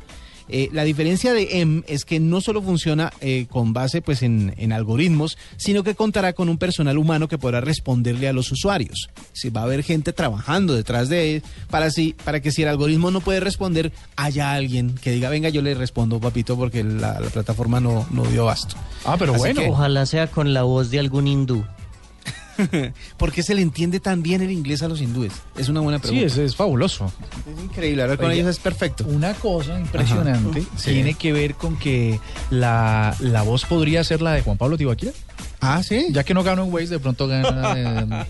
Eh, 0.48 0.68
la 0.72 0.84
diferencia 0.84 1.32
de 1.32 1.60
M 1.60 1.82
es 1.86 2.04
que 2.04 2.20
no 2.20 2.40
solo 2.40 2.62
funciona 2.62 3.12
eh, 3.20 3.46
con 3.50 3.72
base 3.72 4.00
pues, 4.02 4.22
en, 4.22 4.54
en 4.56 4.72
algoritmos, 4.72 5.36
sino 5.56 5.82
que 5.82 5.94
contará 5.94 6.32
con 6.32 6.48
un 6.48 6.58
personal 6.58 6.98
humano 6.98 7.28
que 7.28 7.38
podrá 7.38 7.60
responderle 7.60 8.28
a 8.28 8.32
los 8.32 8.50
usuarios. 8.52 9.08
Si 9.32 9.50
va 9.50 9.60
a 9.60 9.64
haber 9.64 9.82
gente 9.82 10.12
trabajando 10.12 10.74
detrás 10.74 11.08
de 11.08 11.36
él 11.36 11.42
para, 11.70 11.86
así, 11.86 12.14
para 12.24 12.40
que 12.40 12.50
si 12.50 12.62
el 12.62 12.68
algoritmo 12.68 13.10
no 13.10 13.20
puede 13.20 13.40
responder, 13.40 13.92
haya 14.16 14.52
alguien 14.52 14.94
que 14.94 15.10
diga, 15.10 15.28
venga, 15.28 15.48
yo 15.48 15.62
le 15.62 15.74
respondo, 15.74 16.18
papito, 16.20 16.56
porque 16.56 16.82
la, 16.84 17.20
la 17.20 17.28
plataforma 17.28 17.80
no, 17.80 18.06
no 18.10 18.24
dio 18.24 18.42
abasto. 18.42 18.76
Ah, 19.04 19.16
pero 19.18 19.32
Así 19.32 19.40
bueno. 19.40 19.60
que- 19.60 19.68
Ojalá 19.68 20.06
sea 20.06 20.26
con 20.28 20.54
la 20.54 20.62
voz 20.62 20.90
de 20.90 20.98
algún 20.98 21.26
hindú. 21.28 21.64
¿Por 23.16 23.32
qué 23.32 23.42
se 23.42 23.54
le 23.54 23.62
entiende 23.62 24.00
tan 24.00 24.22
bien 24.22 24.42
el 24.42 24.50
inglés 24.50 24.82
a 24.82 24.88
los 24.88 25.00
hindúes? 25.00 25.32
Es 25.56 25.68
una 25.68 25.80
buena 25.80 25.98
Sí, 25.98 26.02
pregunta. 26.02 26.26
es, 26.26 26.36
es 26.38 26.56
fabuloso. 26.56 27.12
Es 27.56 27.62
increíble, 27.64 28.02
hablar 28.02 28.18
con 28.18 28.30
ellos 28.30 28.46
es 28.48 28.58
perfecto. 28.58 29.04
Una 29.06 29.34
cosa 29.34 29.78
impresionante 29.78 30.60
Ajá. 30.60 30.68
Sí. 30.78 30.92
tiene 30.92 31.14
que 31.14 31.32
ver 31.32 31.54
con 31.54 31.76
que 31.78 32.20
la, 32.50 33.14
la 33.20 33.42
voz 33.42 33.64
podría 33.64 34.02
ser 34.04 34.22
la 34.22 34.32
de 34.32 34.42
Juan 34.42 34.56
Pablo 34.58 34.76
Tibaquira. 34.76 35.12
Ah, 35.60 35.82
sí. 35.82 36.06
Ya 36.10 36.24
que 36.24 36.34
no 36.34 36.42
ganó 36.42 36.64
en 36.64 36.72
Waze, 36.72 36.88
de 36.88 36.98
pronto 37.00 37.26
gana 37.26 37.74
eh, 37.76 38.26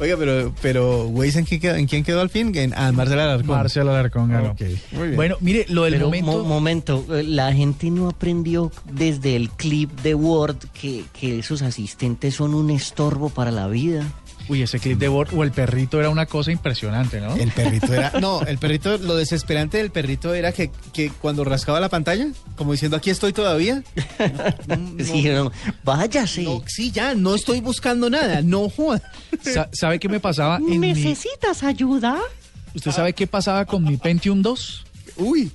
Oiga, 0.00 0.16
pero, 0.16 0.52
pero 0.62 1.10
¿en 1.22 1.44
quién 1.44 1.60
quedó, 1.60 1.74
en 1.74 1.86
quién 1.86 2.04
quedó 2.04 2.20
al 2.20 2.30
fin? 2.30 2.52
En, 2.56 2.72
ah, 2.76 2.88
en 2.88 2.94
Marcela 2.94 3.24
Alarcón. 3.24 3.48
Marcelo 3.56 3.90
Alarcón 3.90 4.28
ganó. 4.30 4.50
Ok, 4.52 4.60
muy 4.92 5.02
bien. 5.08 5.16
Bueno, 5.16 5.36
mire, 5.40 5.66
lo 5.68 5.82
del 5.84 5.94
Pero 5.94 6.06
momento... 6.06 6.26
mo- 6.30 6.44
momento, 6.44 7.04
la 7.08 7.52
gente 7.52 7.90
no 7.90 8.08
aprendió 8.08 8.70
desde 8.92 9.34
el 9.34 9.50
clip 9.50 9.90
de 10.02 10.14
Word 10.14 10.58
que, 10.72 11.04
que 11.18 11.40
esos 11.40 11.62
asistentes 11.62 12.36
son 12.36 12.54
un 12.54 12.70
estorbo 12.70 13.28
para 13.30 13.50
la 13.50 13.66
vida. 13.66 14.04
Uy, 14.48 14.62
ese 14.62 14.78
clip 14.80 14.98
de 14.98 15.08
Bord 15.08 15.28
o 15.34 15.42
el 15.44 15.52
perrito 15.52 16.00
era 16.00 16.08
una 16.08 16.24
cosa 16.26 16.50
impresionante, 16.50 17.20
¿no? 17.20 17.34
El 17.36 17.50
perrito 17.52 17.92
era. 17.92 18.12
No, 18.20 18.40
el 18.46 18.56
perrito, 18.58 18.96
lo 18.98 19.14
desesperante 19.14 19.76
del 19.78 19.90
perrito 19.90 20.32
era 20.34 20.52
que, 20.52 20.70
que 20.92 21.10
cuando 21.10 21.44
rascaba 21.44 21.80
la 21.80 21.88
pantalla, 21.90 22.28
como 22.56 22.72
diciendo 22.72 22.96
aquí 22.96 23.10
estoy 23.10 23.32
todavía. 23.32 23.82
No, 24.66 24.76
no, 24.76 25.04
Sí, 25.04 25.22
no, 25.24 25.52
váyase. 25.84 26.42
no, 26.42 26.62
sí, 26.66 26.90
ya, 26.90 27.14
no 27.14 27.34
estoy 27.34 27.60
buscando 27.60 28.10
nada, 28.10 28.42
no 28.42 28.68
joda. 28.68 29.00
Sa- 29.42 29.68
¿Sabe 29.72 29.98
qué 29.98 30.08
me 30.08 30.20
pasaba? 30.20 30.56
En 30.58 30.80
mi- 30.80 30.92
¿Necesitas 30.92 31.62
ayuda? 31.62 32.18
¿Usted 32.74 32.90
sabe 32.90 33.12
qué 33.12 33.26
pasaba 33.26 33.64
con 33.64 33.84
mi 33.84 33.96
Pentium 33.96 34.42
2? 34.42 34.84
Uy. 35.16 35.50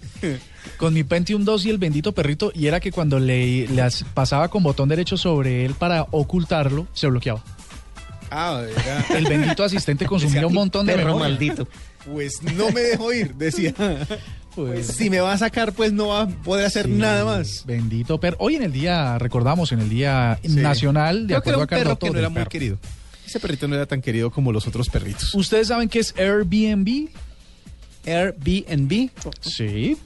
Con 0.77 0.93
mi 0.93 1.03
Pentium 1.03 1.43
2 1.45 1.65
y 1.65 1.69
el 1.69 1.77
bendito 1.77 2.11
perrito, 2.13 2.51
y 2.55 2.67
era 2.67 2.79
que 2.79 2.91
cuando 2.91 3.19
le, 3.19 3.67
le 3.67 3.81
as- 3.81 4.03
pasaba 4.13 4.47
con 4.49 4.63
botón 4.63 4.89
derecho 4.89 5.15
sobre 5.17 5.65
él 5.65 5.73
para 5.75 6.03
ocultarlo, 6.11 6.87
se 6.93 7.07
bloqueaba. 7.07 7.43
Ah, 8.35 8.63
era- 9.09 9.17
El 9.17 9.25
bendito 9.25 9.63
asistente 9.63 10.05
consumía 10.05 10.47
un 10.47 10.53
montón 10.53 10.85
de 10.85 10.93
Perro 10.93 11.05
memoria. 11.15 11.29
maldito. 11.29 11.67
Pues 12.05 12.41
no 12.41 12.69
me 12.71 12.81
dejo 12.81 13.13
ir, 13.13 13.35
decía. 13.35 13.73
Pues, 14.55 14.85
Si 14.85 15.09
me 15.09 15.19
va 15.19 15.33
a 15.33 15.37
sacar, 15.39 15.73
pues 15.73 15.91
no 15.93 16.09
va 16.09 16.21
a 16.21 16.27
poder 16.27 16.67
hacer 16.67 16.85
sí, 16.85 16.91
nada 16.91 17.25
más. 17.25 17.63
Bendito 17.65 18.19
perro. 18.19 18.37
Hoy 18.39 18.55
en 18.55 18.61
el 18.61 18.71
día, 18.71 19.17
recordamos, 19.17 19.71
en 19.71 19.79
el 19.79 19.89
día 19.89 20.37
Sí. 20.43 20.49
nacional, 20.49 21.25
de 21.25 21.33
Creo 21.33 21.41
que 21.41 21.49
era 21.49 21.55
acuerdo 21.55 21.57
un 21.57 21.63
a 21.63 21.67
perro 21.67 21.79
Carlos 21.83 21.97
que 21.99 22.09
no 22.11 22.19
era 22.19 22.29
muy 22.29 22.45
querido. 22.45 22.77
Ese 23.25 23.39
perrito 23.39 23.67
no 23.67 23.73
era 23.73 23.87
tan 23.87 23.99
querido 23.99 24.29
como 24.29 24.51
los 24.51 24.67
otros 24.67 24.89
perritos. 24.89 25.33
¿Ustedes 25.33 25.69
saben 25.69 25.89
qué 25.89 25.97
es 26.01 26.13
Airbnb? 26.19 27.09
Airbnb. 28.05 29.09
Sí. 29.41 29.97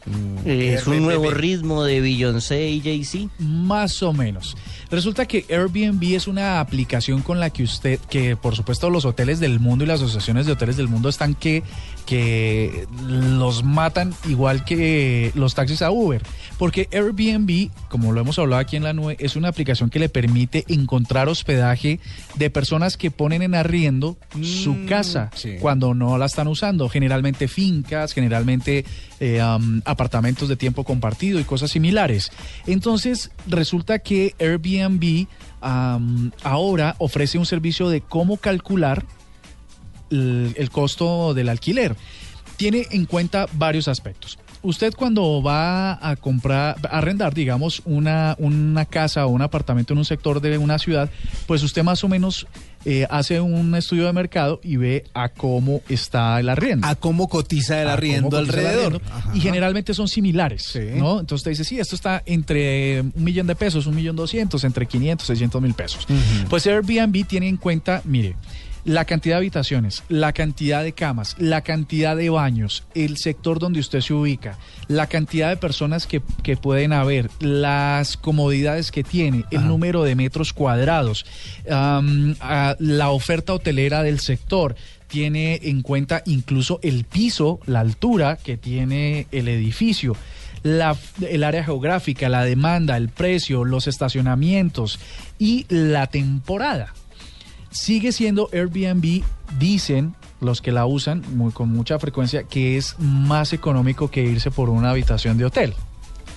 Es 0.45 0.88
un 0.88 1.01
nuevo 1.03 1.30
ritmo 1.32 1.84
de 1.84 1.99
Beyoncé 1.99 2.69
y 2.69 2.80
Jay-Z. 2.80 3.30
Más 3.39 4.01
o 4.03 4.13
menos. 4.13 4.55
Resulta 4.89 5.25
que 5.25 5.45
Airbnb 5.49 6.15
es 6.15 6.27
una 6.27 6.59
aplicación 6.59 7.21
con 7.21 7.39
la 7.39 7.49
que 7.49 7.63
usted, 7.63 7.99
que 8.09 8.38
por 8.38 8.55
supuesto 8.55 8.89
los 8.89 9.05
hoteles 9.05 9.39
del 9.39 9.59
mundo 9.59 9.83
y 9.83 9.88
las 9.88 10.01
asociaciones 10.01 10.45
de 10.45 10.53
hoteles 10.53 10.77
del 10.77 10.88
mundo 10.88 11.09
están 11.09 11.35
que, 11.35 11.63
que 12.05 12.88
los 13.07 13.63
matan 13.63 14.13
igual 14.27 14.63
que 14.63 15.31
los 15.35 15.55
taxis 15.55 15.81
a 15.81 15.91
Uber. 15.91 16.23
Porque 16.58 16.89
Airbnb, 16.91 17.70
como 17.88 18.12
lo 18.12 18.22
hemos 18.22 18.39
hablado 18.39 18.60
aquí 18.60 18.76
en 18.76 18.84
la 18.84 18.93
nube, 18.93 19.16
es 19.20 19.36
una 19.36 19.49
aplicación 19.49 19.89
que 19.89 19.99
le 19.99 20.10
permite 20.10 20.66
encontrar 20.68 21.30
hospedaje 21.30 21.99
de 22.36 22.49
personas 22.49 22.97
que 22.97 23.12
ponen 23.12 23.43
en 23.43 23.53
arriendo 23.53 24.18
su 24.41 24.86
casa 24.88 25.30
cuando 25.60 25.93
no 25.93 26.18
la 26.18 26.26
están 26.26 26.47
usando. 26.47 26.89
Generalmente 26.89 27.47
fincas, 27.47 28.14
generalmente 28.14 28.86
eh, 29.20 29.41
um, 29.43 29.82
apartamentos 29.86 30.49
de 30.49 30.55
tiempo 30.55 30.84
compartido 30.84 31.39
y 31.39 31.43
cosas 31.43 31.72
similares. 31.72 32.32
Entonces, 32.66 33.32
resulta 33.45 33.99
que 33.99 34.34
Airbnb 34.39 35.28
um, 35.62 36.32
ahora 36.43 36.95
ofrece 36.97 37.38
un 37.38 37.45
servicio 37.45 37.89
de 37.89 38.01
cómo 38.01 38.38
calcular 38.38 39.05
el, 40.10 40.53
el 40.58 40.70
costo 40.72 41.36
del 41.36 41.49
alquiler. 41.49 41.95
Tiene 42.55 42.88
en 42.89 43.05
cuenta 43.05 43.45
varios 43.53 43.88
aspectos. 43.88 44.39
Usted 44.62 44.93
cuando 44.95 45.41
va 45.41 45.93
a 46.08 46.16
comprar, 46.16 46.76
a 46.84 46.97
arrendar, 46.97 47.34
digamos, 47.34 47.82
una, 47.86 48.36
una 48.39 48.86
casa 48.86 49.26
o 49.26 49.30
un 49.30 49.41
apartamento 49.41 49.93
en 49.93 49.99
un 49.99 50.05
sector 50.05 50.41
de 50.41 50.58
una 50.58 50.80
ciudad, 50.80 51.10
pues 51.45 51.64
usted 51.64 51.84
más 51.84 52.03
o 52.03 52.08
menos 52.10 52.47
eh, 52.86 53.05
hace 53.10 53.41
un 53.41 53.76
estudio 53.76 54.05
de 54.05 54.14
mercado 54.14 54.60
y 54.64 54.78
ve 54.78 55.03
a 55.14 55.30
cómo 55.30 55.82
está 55.89 56.39
el 56.39 56.49
arriendo. 56.49 56.88
A 56.88 56.95
cómo 56.95 57.28
cotiza 57.28 57.82
el 57.82 57.89
arriendo 57.89 58.39
el 58.39 58.45
alrededor. 58.45 59.01
arriendo. 59.12 59.38
Y 59.38 59.41
generalmente 59.41 59.93
son 59.93 60.08
similares, 60.08 60.78
¿no? 60.95 61.20
Entonces 61.20 61.41
usted 61.41 61.51
dice, 61.51 61.64
sí, 61.64 61.80
esto 61.80 61.95
está 61.95 62.24
entre 62.26 63.01
un 63.01 63.24
millón 63.24 63.47
de 63.47 63.55
pesos, 63.55 63.88
un 63.88 63.95
millón 63.95 64.16
doscientos, 64.16 64.64
entre 64.64 64.86
500, 64.86 65.28
600 65.28 65.62
mil 65.62 65.74
pesos. 65.74 66.08
Pues 66.49 66.66
Airbnb 66.66 67.26
tiene 67.26 67.47
en 67.47 67.58
cuenta, 67.58 68.01
mire, 68.05 68.36
la 68.88 69.03
cantidad 69.05 69.35
de 69.35 69.39
habitaciones, 69.39 70.03
la 70.09 70.31
cantidad 70.33 70.81
de 70.81 70.93
camas, 70.93 71.35
la 71.38 71.61
cantidad 71.61 72.15
de 72.15 72.29
baños, 72.29 72.85
el 72.95 73.17
sector 73.17 73.59
donde 73.59 73.81
usted 73.81 73.99
se 74.01 74.13
ubica, 74.13 74.57
la 74.88 75.07
cantidad 75.07 75.49
de 75.49 75.57
personas 75.57 76.07
que, 76.07 76.21
que 76.41 76.55
pueden 76.57 76.93
haber, 76.93 77.29
las 77.39 78.15
comodidades 78.17 78.89
que 78.91 79.03
tiene, 79.03 79.43
el 79.51 79.67
número 79.67 80.03
de 80.03 80.15
metros 80.15 80.53
cuadrados, 80.53 81.25
a- 81.69 82.75
la 82.79 83.09
oferta 83.09 83.53
hotelera 83.53 84.03
del 84.03 84.19
sector. 84.19 84.75
Tiene 85.07 85.59
en 85.63 85.81
cuenta 85.83 86.21
incluso 86.25 86.79
el 86.81 87.03
piso, 87.05 87.59
la 87.65 87.81
altura 87.81 88.38
que 88.38 88.57
tiene 88.57 89.27
el 89.31 89.47
edificio 89.47 90.15
la, 90.63 90.97
el 91.21 91.43
área 91.45 91.63
geográfica, 91.63 92.27
la 92.29 92.43
demanda, 92.43 92.97
el 92.97 93.07
precio, 93.09 93.63
los 93.63 93.88
estacionamientos 93.88 94.99
y 95.39 95.65
la 95.69 96.07
temporada. 96.07 96.93
Sigue 97.80 98.11
siendo 98.11 98.49
Airbnb, 98.51 99.23
dicen 99.59 100.15
los 100.41 100.61
que 100.61 100.71
la 100.71 100.86
usan 100.86 101.23
muy- 101.36 101.51
con 101.51 101.69
mucha 101.69 101.99
frecuencia, 101.99 102.43
que 102.43 102.78
es 102.78 102.95
más 102.99 103.53
económico 103.53 104.09
que 104.09 104.23
irse 104.23 104.51
por 104.51 104.69
una 104.69 104.89
habitación 104.91 105.38
de 105.38 105.45
hotel. 105.45 105.73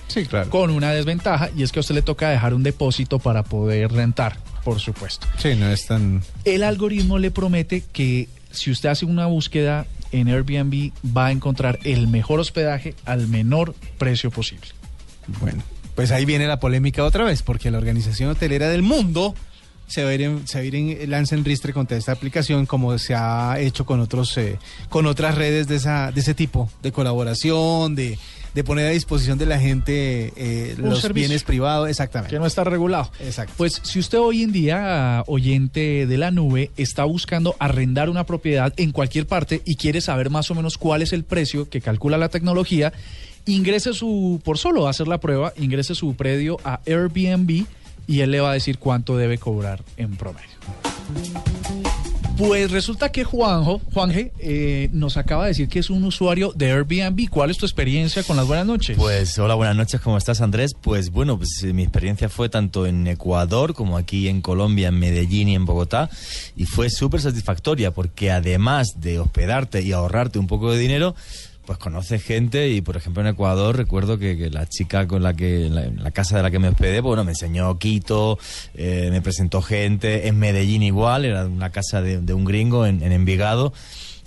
Sí, 0.07 0.25
claro. 0.25 0.49
Con 0.49 0.69
una 0.71 0.91
desventaja 0.91 1.49
y 1.55 1.63
es 1.63 1.71
que 1.71 1.79
a 1.79 1.81
usted 1.81 1.95
le 1.95 2.01
toca 2.01 2.29
dejar 2.29 2.53
un 2.53 2.63
depósito 2.63 3.19
para 3.19 3.43
poder 3.43 3.91
rentar, 3.91 4.37
por 4.63 4.79
supuesto. 4.79 5.25
Sí, 5.37 5.55
no 5.55 5.69
es 5.71 5.85
tan... 5.87 6.21
El 6.45 6.63
algoritmo 6.63 7.17
le 7.17 7.31
promete 7.31 7.83
que 7.93 8.27
si 8.51 8.71
usted 8.71 8.89
hace 8.89 9.05
una 9.05 9.25
búsqueda 9.27 9.85
en 10.11 10.27
Airbnb 10.27 10.91
va 11.15 11.27
a 11.27 11.31
encontrar 11.31 11.79
el 11.83 12.07
mejor 12.07 12.39
hospedaje 12.39 12.93
al 13.05 13.27
menor 13.29 13.73
precio 13.97 14.29
posible. 14.31 14.67
Bueno, 15.39 15.63
pues 15.95 16.11
ahí 16.11 16.25
viene 16.25 16.45
la 16.47 16.59
polémica 16.59 17.03
otra 17.05 17.23
vez, 17.23 17.41
porque 17.41 17.71
la 17.71 17.77
Organización 17.77 18.29
Hotelera 18.29 18.67
del 18.69 18.81
Mundo 18.81 19.33
se 19.91 20.03
va 20.03 20.09
a 20.09 20.13
ir 20.13 20.21
en, 20.21 20.47
se 20.47 20.57
va 20.57 20.63
a 20.63 20.65
ir 20.65 20.75
en 20.75 21.45
ristre 21.45 21.73
contra 21.73 21.97
esta 21.97 22.13
aplicación, 22.13 22.65
como 22.65 22.97
se 22.97 23.13
ha 23.13 23.59
hecho 23.59 23.85
con 23.85 23.99
otros 23.99 24.37
eh, 24.37 24.57
con 24.89 25.05
otras 25.05 25.35
redes 25.35 25.67
de 25.67 25.75
esa 25.75 26.11
de 26.11 26.21
ese 26.21 26.33
tipo, 26.33 26.69
de 26.81 26.93
colaboración, 26.93 27.93
de, 27.93 28.17
de 28.53 28.63
poner 28.63 28.87
a 28.87 28.91
disposición 28.91 29.37
de 29.37 29.45
la 29.45 29.59
gente 29.59 30.31
eh, 30.37 30.75
los 30.77 31.01
servicio. 31.01 31.27
bienes 31.27 31.43
privados, 31.43 31.89
exactamente. 31.89 32.33
Que 32.33 32.39
no 32.39 32.45
está 32.45 32.63
regulado. 32.63 33.11
Exacto. 33.19 33.53
Pues 33.57 33.81
si 33.83 33.99
usted 33.99 34.17
hoy 34.17 34.43
en 34.43 34.53
día, 34.53 35.23
oyente 35.27 36.07
de 36.07 36.17
la 36.17 36.31
nube, 36.31 36.71
está 36.77 37.03
buscando 37.03 37.55
arrendar 37.59 38.09
una 38.09 38.25
propiedad 38.25 38.73
en 38.77 38.91
cualquier 38.91 39.27
parte 39.27 39.61
y 39.65 39.75
quiere 39.75 39.99
saber 39.99 40.29
más 40.29 40.49
o 40.51 40.55
menos 40.55 40.77
cuál 40.77 41.01
es 41.01 41.11
el 41.11 41.25
precio 41.25 41.69
que 41.69 41.81
calcula 41.81 42.17
la 42.17 42.29
tecnología, 42.29 42.93
ingrese 43.45 43.93
su, 43.93 44.39
por 44.43 44.57
solo 44.57 44.87
hacer 44.87 45.09
la 45.09 45.19
prueba, 45.19 45.51
ingrese 45.57 45.95
su 45.95 46.15
predio 46.15 46.59
a 46.63 46.79
Airbnb 46.85 47.65
y 48.11 48.19
él 48.19 48.31
le 48.31 48.41
va 48.41 48.51
a 48.51 48.53
decir 48.53 48.77
cuánto 48.77 49.15
debe 49.15 49.37
cobrar 49.37 49.81
en 49.95 50.17
promedio. 50.17 50.49
Pues 52.37 52.71
resulta 52.71 53.09
que 53.09 53.23
Juanjo, 53.23 53.79
Juanje, 53.93 54.33
eh, 54.39 54.89
nos 54.91 55.15
acaba 55.15 55.43
de 55.43 55.49
decir 55.49 55.69
que 55.69 55.79
es 55.79 55.89
un 55.89 56.03
usuario 56.03 56.51
de 56.53 56.71
Airbnb. 56.71 57.29
¿Cuál 57.29 57.51
es 57.51 57.57
tu 57.57 57.65
experiencia 57.65 58.23
con 58.23 58.35
las 58.35 58.47
buenas 58.47 58.65
noches? 58.65 58.97
Pues 58.97 59.37
hola, 59.39 59.53
buenas 59.53 59.77
noches, 59.77 60.01
¿cómo 60.01 60.17
estás 60.17 60.41
Andrés? 60.41 60.71
Pues 60.81 61.11
bueno, 61.11 61.37
pues 61.37 61.63
eh, 61.63 61.71
mi 61.71 61.83
experiencia 61.83 62.27
fue 62.27 62.49
tanto 62.49 62.85
en 62.85 63.07
Ecuador 63.07 63.73
como 63.73 63.95
aquí 63.95 64.27
en 64.27 64.41
Colombia, 64.41 64.89
en 64.89 64.99
Medellín 64.99 65.47
y 65.47 65.55
en 65.55 65.65
Bogotá 65.65 66.09
y 66.57 66.65
fue 66.65 66.89
súper 66.89 67.21
satisfactoria 67.21 67.91
porque 67.91 68.31
además 68.31 68.95
de 68.97 69.19
hospedarte 69.19 69.83
y 69.83 69.93
ahorrarte 69.93 70.37
un 70.37 70.47
poco 70.47 70.73
de 70.73 70.79
dinero, 70.79 71.15
pues 71.65 71.77
conoces 71.77 72.23
gente 72.23 72.69
y 72.69 72.81
por 72.81 72.97
ejemplo 72.97 73.21
en 73.21 73.27
Ecuador 73.27 73.77
recuerdo 73.77 74.17
que, 74.17 74.37
que 74.37 74.49
la 74.49 74.67
chica 74.67 75.07
con 75.07 75.23
la 75.23 75.33
que, 75.33 75.67
en 75.67 76.03
la, 76.03 76.11
casa 76.11 76.37
de 76.37 76.43
la 76.43 76.51
que 76.51 76.59
me 76.59 76.69
hospedé, 76.69 77.01
pues, 77.01 77.09
bueno, 77.09 77.23
me 77.23 77.31
enseñó 77.31 77.77
Quito, 77.77 78.39
eh, 78.73 79.09
me 79.11 79.21
presentó 79.21 79.61
gente, 79.61 80.27
en 80.27 80.39
Medellín 80.39 80.83
igual, 80.83 81.25
era 81.25 81.45
una 81.45 81.69
casa 81.69 82.01
de, 82.01 82.19
de 82.19 82.33
un 82.33 82.45
gringo 82.45 82.85
en, 82.85 83.03
en 83.03 83.11
Envigado. 83.11 83.73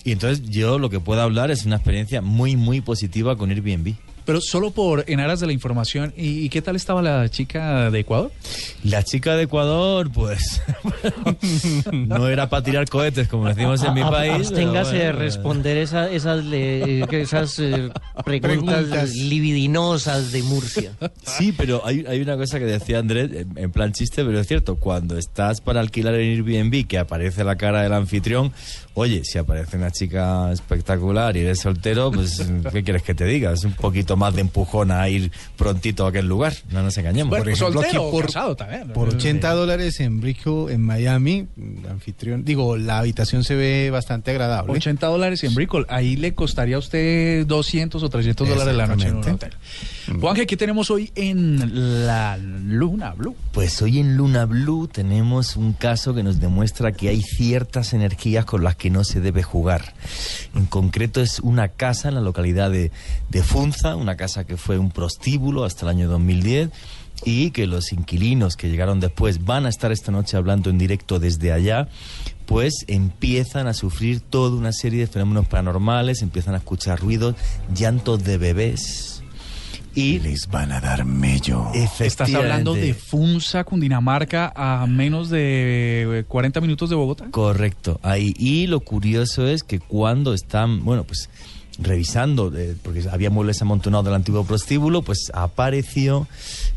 Y 0.05 0.13
entonces 0.13 0.49
yo 0.51 0.79
lo 0.79 0.91
que 0.91 1.01
puedo 1.01 1.23
hablar 1.23 1.51
es 1.51 1.65
una 1.65 1.77
experiencia 1.77 2.21
muy, 2.21 2.57
muy 2.57 2.83
positiva 2.83 3.37
con 3.37 3.51
Airbnb. 3.51 3.95
Pero 4.25 4.41
solo 4.41 4.71
por 4.71 5.05
en 5.09 5.21
aras 5.21 5.41
de 5.41 5.47
la 5.47 5.53
información. 5.53 6.15
¿Y, 6.17 6.45
y 6.45 6.49
qué 6.49 6.63
tal 6.63 6.77
estaba 6.77 7.03
la 7.03 7.29
chica 7.29 7.91
de 7.91 8.01
Ecuador? 8.01 8.33
La 8.83 9.03
chica 9.03 9.37
de 9.37 9.43
Ecuador, 9.45 10.11
pues 10.13 10.63
no 11.93 12.29
era 12.29 12.49
para 12.49 12.63
tirar 12.63 12.89
cohetes, 12.89 13.29
como 13.29 13.49
decimos 13.49 13.83
en 13.85 13.95
mi 13.95 14.01
A- 14.01 14.07
a- 14.09 14.11
país. 14.11 14.33
Absténgase 14.49 14.97
de 14.97 15.05
bueno. 15.05 15.19
responder 15.19 15.77
esa- 15.77 16.11
esas, 16.11 16.45
le- 16.45 17.07
que 17.09 17.21
esas 17.23 17.59
eh, 17.59 17.91
preguntas, 18.25 18.77
Preguntas. 18.85 19.15
libidinosas 19.15 20.33
de 20.33 20.43
Murcia. 20.43 20.93
Sí, 21.25 21.53
pero 21.53 21.83
hay, 21.85 22.05
hay 22.09 22.21
una 22.21 22.37
cosa 22.37 22.59
que 22.59 22.65
decía 22.65 22.99
Andrés, 22.99 23.31
en, 23.33 23.59
en 23.59 23.71
plan 23.73 23.93
chiste, 23.93 24.25
pero 24.25 24.41
es 24.41 24.47
cierto, 24.47 24.77
cuando 24.77 25.19
estás 25.19 25.61
para 25.61 25.81
alquilar 25.81 26.15
en 26.15 26.31
Airbnb, 26.45 26.87
que 26.87 26.99
aparece 26.99 27.45
la 27.45 27.57
cara 27.57 27.83
del 27.83 27.93
anfitrión, 27.93 28.53
oye, 28.95 29.25
si 29.25 29.39
aparece 29.39 29.77
una 29.77 29.91
chica 29.91 30.51
espectacular 30.53 31.37
y 31.37 31.41
eres 31.41 31.61
soltero, 31.61 32.11
pues, 32.11 32.43
¿qué 32.73 32.83
quieres 32.83 33.03
que 33.03 33.15
te 33.15 33.25
diga? 33.25 33.53
Es 33.53 33.65
un 33.65 33.73
poquito 33.73 34.17
más 34.17 34.35
de 34.35 34.41
empujón 34.41 34.91
a 34.91 35.09
ir 35.09 35.31
prontito 35.57 36.07
a 36.07 36.11
aquel 36.11 36.27
lugar, 36.27 36.55
no 36.71 36.83
nos 36.83 36.97
engañemos. 36.97 37.37
Por 37.37 37.49
ejemplo, 37.49 37.81
aquí 37.81 37.97
por, 37.97 38.57
también. 38.57 38.89
por 38.89 39.09
80 39.09 39.51
dólares 39.53 40.01
en 40.01 40.25
Hill, 40.25 40.71
en 40.71 40.83
Miami, 40.83 41.47
el 41.57 41.91
anfitrión, 41.91 42.45
digo, 42.45 42.77
la 42.77 42.99
habitación 42.99 43.45
se 43.45 43.55
ve 43.55 43.91
bastante 43.91 44.31
agradable. 44.31 44.73
80 44.73 45.07
dólares 45.07 45.45
en 45.45 45.55
Brickell. 45.55 45.87
Ahí 45.89 46.17
le 46.17 46.35
costaría 46.35 46.77
a 46.77 46.79
usted 46.79 47.47
200 47.47 48.03
o 48.03 48.09
300 48.09 48.49
dólares 48.49 48.75
la 48.75 48.87
noche 48.87 49.09
en 49.09 49.17
un 49.17 49.29
hotel. 49.29 49.53
Juanje, 50.21 50.47
¿qué 50.47 50.57
tenemos 50.57 50.91
hoy 50.91 51.11
en 51.15 52.07
la 52.07 52.37
Luna 52.37 53.15
Blue? 53.15 53.35
Pues 53.53 53.81
hoy 53.83 53.99
en 53.99 54.17
Luna 54.17 54.45
Blue 54.45 54.89
tenemos 54.89 55.57
un 55.57 55.73
caso 55.73 56.15
que 56.15 56.23
nos 56.23 56.41
demuestra 56.41 56.93
que 56.93 57.09
hay 57.09 57.23
ciertas 57.23 57.93
energías 57.95 58.45
con 58.45 58.63
las 58.63 58.77
que 58.77 58.84
no 58.91 59.05
se 59.05 59.21
debe 59.21 59.43
jugar. 59.43 59.95
En 60.55 60.67
concreto 60.67 61.21
es 61.21 61.41
una 61.41 61.69
casa 61.69 62.09
en 62.09 62.15
la 62.15 62.21
localidad 62.21 62.71
de, 62.71 62.91
de 63.31 63.43
Funza, 63.43 63.97
una 63.97 64.17
casa 64.17 64.45
que 64.45 64.57
fue 64.57 64.79
un 64.79 64.91
prostíbulo 64.91 65.65
hasta 65.65 65.87
el 65.87 65.91
año 65.91 66.09
2010 66.09 66.71
y 67.25 67.51
que 67.51 67.67
los 67.67 67.93
inquilinos 67.93 68.57
que 68.57 68.69
llegaron 68.69 69.01
después 69.01 69.45
van 69.45 69.67
a 69.67 69.69
estar 69.69 69.93
esta 69.93 70.13
noche 70.13 70.37
hablando 70.37 70.71
en 70.71 70.79
directo 70.79 71.19
desde 71.19 71.53
allá, 71.53 71.89
pues 72.47 72.85
empiezan 72.89 73.67
a 73.67 73.75
sufrir 73.75 74.21
toda 74.21 74.57
una 74.57 74.73
serie 74.73 75.01
de 75.01 75.07
fenómenos 75.07 75.47
paranormales, 75.47 76.23
empiezan 76.23 76.55
a 76.55 76.59
escuchar 76.59 77.01
ruidos, 77.01 77.37
llantos 77.75 78.25
de 78.25 78.39
bebés. 78.39 79.14
Y 79.95 80.19
les 80.19 80.49
van 80.49 80.73
a 80.73 80.81
dar 80.81 81.05
mello. 81.05 81.67
Estás 82.01 82.35
hablando 82.35 82.75
de. 82.75 82.95
Funza, 82.95 83.65
Cundinamarca, 83.65 84.53
a 84.55 84.87
menos 84.87 85.31
de 85.31 86.21
eh, 86.21 86.25
40 86.25 86.61
minutos 86.61 86.91
de 86.91 86.97
Bogotá. 86.97 87.27
Correcto, 87.31 88.01
ahí. 88.03 88.35
Y 88.39 88.67
lo 88.67 88.81
curioso 88.81 89.47
es 89.47 89.63
que 89.63 89.79
cuando 89.79 90.35
están, 90.35 90.85
bueno, 90.85 91.05
pues 91.05 91.29
revisando, 91.79 92.53
eh, 92.57 92.77
porque 92.83 93.05
había 93.11 93.31
muebles 93.31 93.61
amontonados 93.63 94.05
del 94.05 94.15
antiguo 94.15 94.45
prostíbulo, 94.45 95.03
pues 95.03 95.31
apareció 95.35 96.29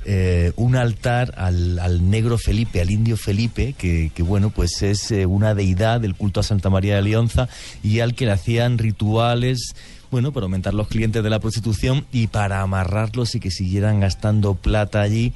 eh, 0.06 0.52
un 0.56 0.76
altar 0.76 1.34
al, 1.38 1.80
al 1.80 2.10
negro 2.10 2.38
Felipe, 2.38 2.82
al 2.82 2.92
indio 2.92 3.18
Felipe, 3.18 3.74
que, 3.78 4.12
que, 4.14 4.24
bueno, 4.24 4.50
pues 4.50 4.82
es 4.82 5.12
eh, 5.12 5.26
una 5.26 5.54
deidad 5.54 6.02
del 6.02 6.16
culto 6.16 6.40
a 6.40 6.44
Santa 6.44 6.70
María 6.70 6.96
de 6.96 7.02
Lionza 7.04 7.48
y 7.84 8.00
al 8.00 8.16
que 8.16 8.26
le 8.26 8.32
hacían 8.32 8.78
rituales 8.78 9.76
bueno, 10.12 10.32
para 10.32 10.46
aumentar 10.46 10.74
los 10.74 10.88
clientes 10.88 11.24
de 11.24 11.30
la 11.30 11.40
prostitución 11.40 12.06
y 12.12 12.28
para 12.28 12.62
amarrarlos 12.62 13.36
y 13.36 13.40
que 13.40 13.52
siguieran 13.52 14.00
gastando 14.00 14.56
plata 14.56 15.02
allí. 15.02 15.34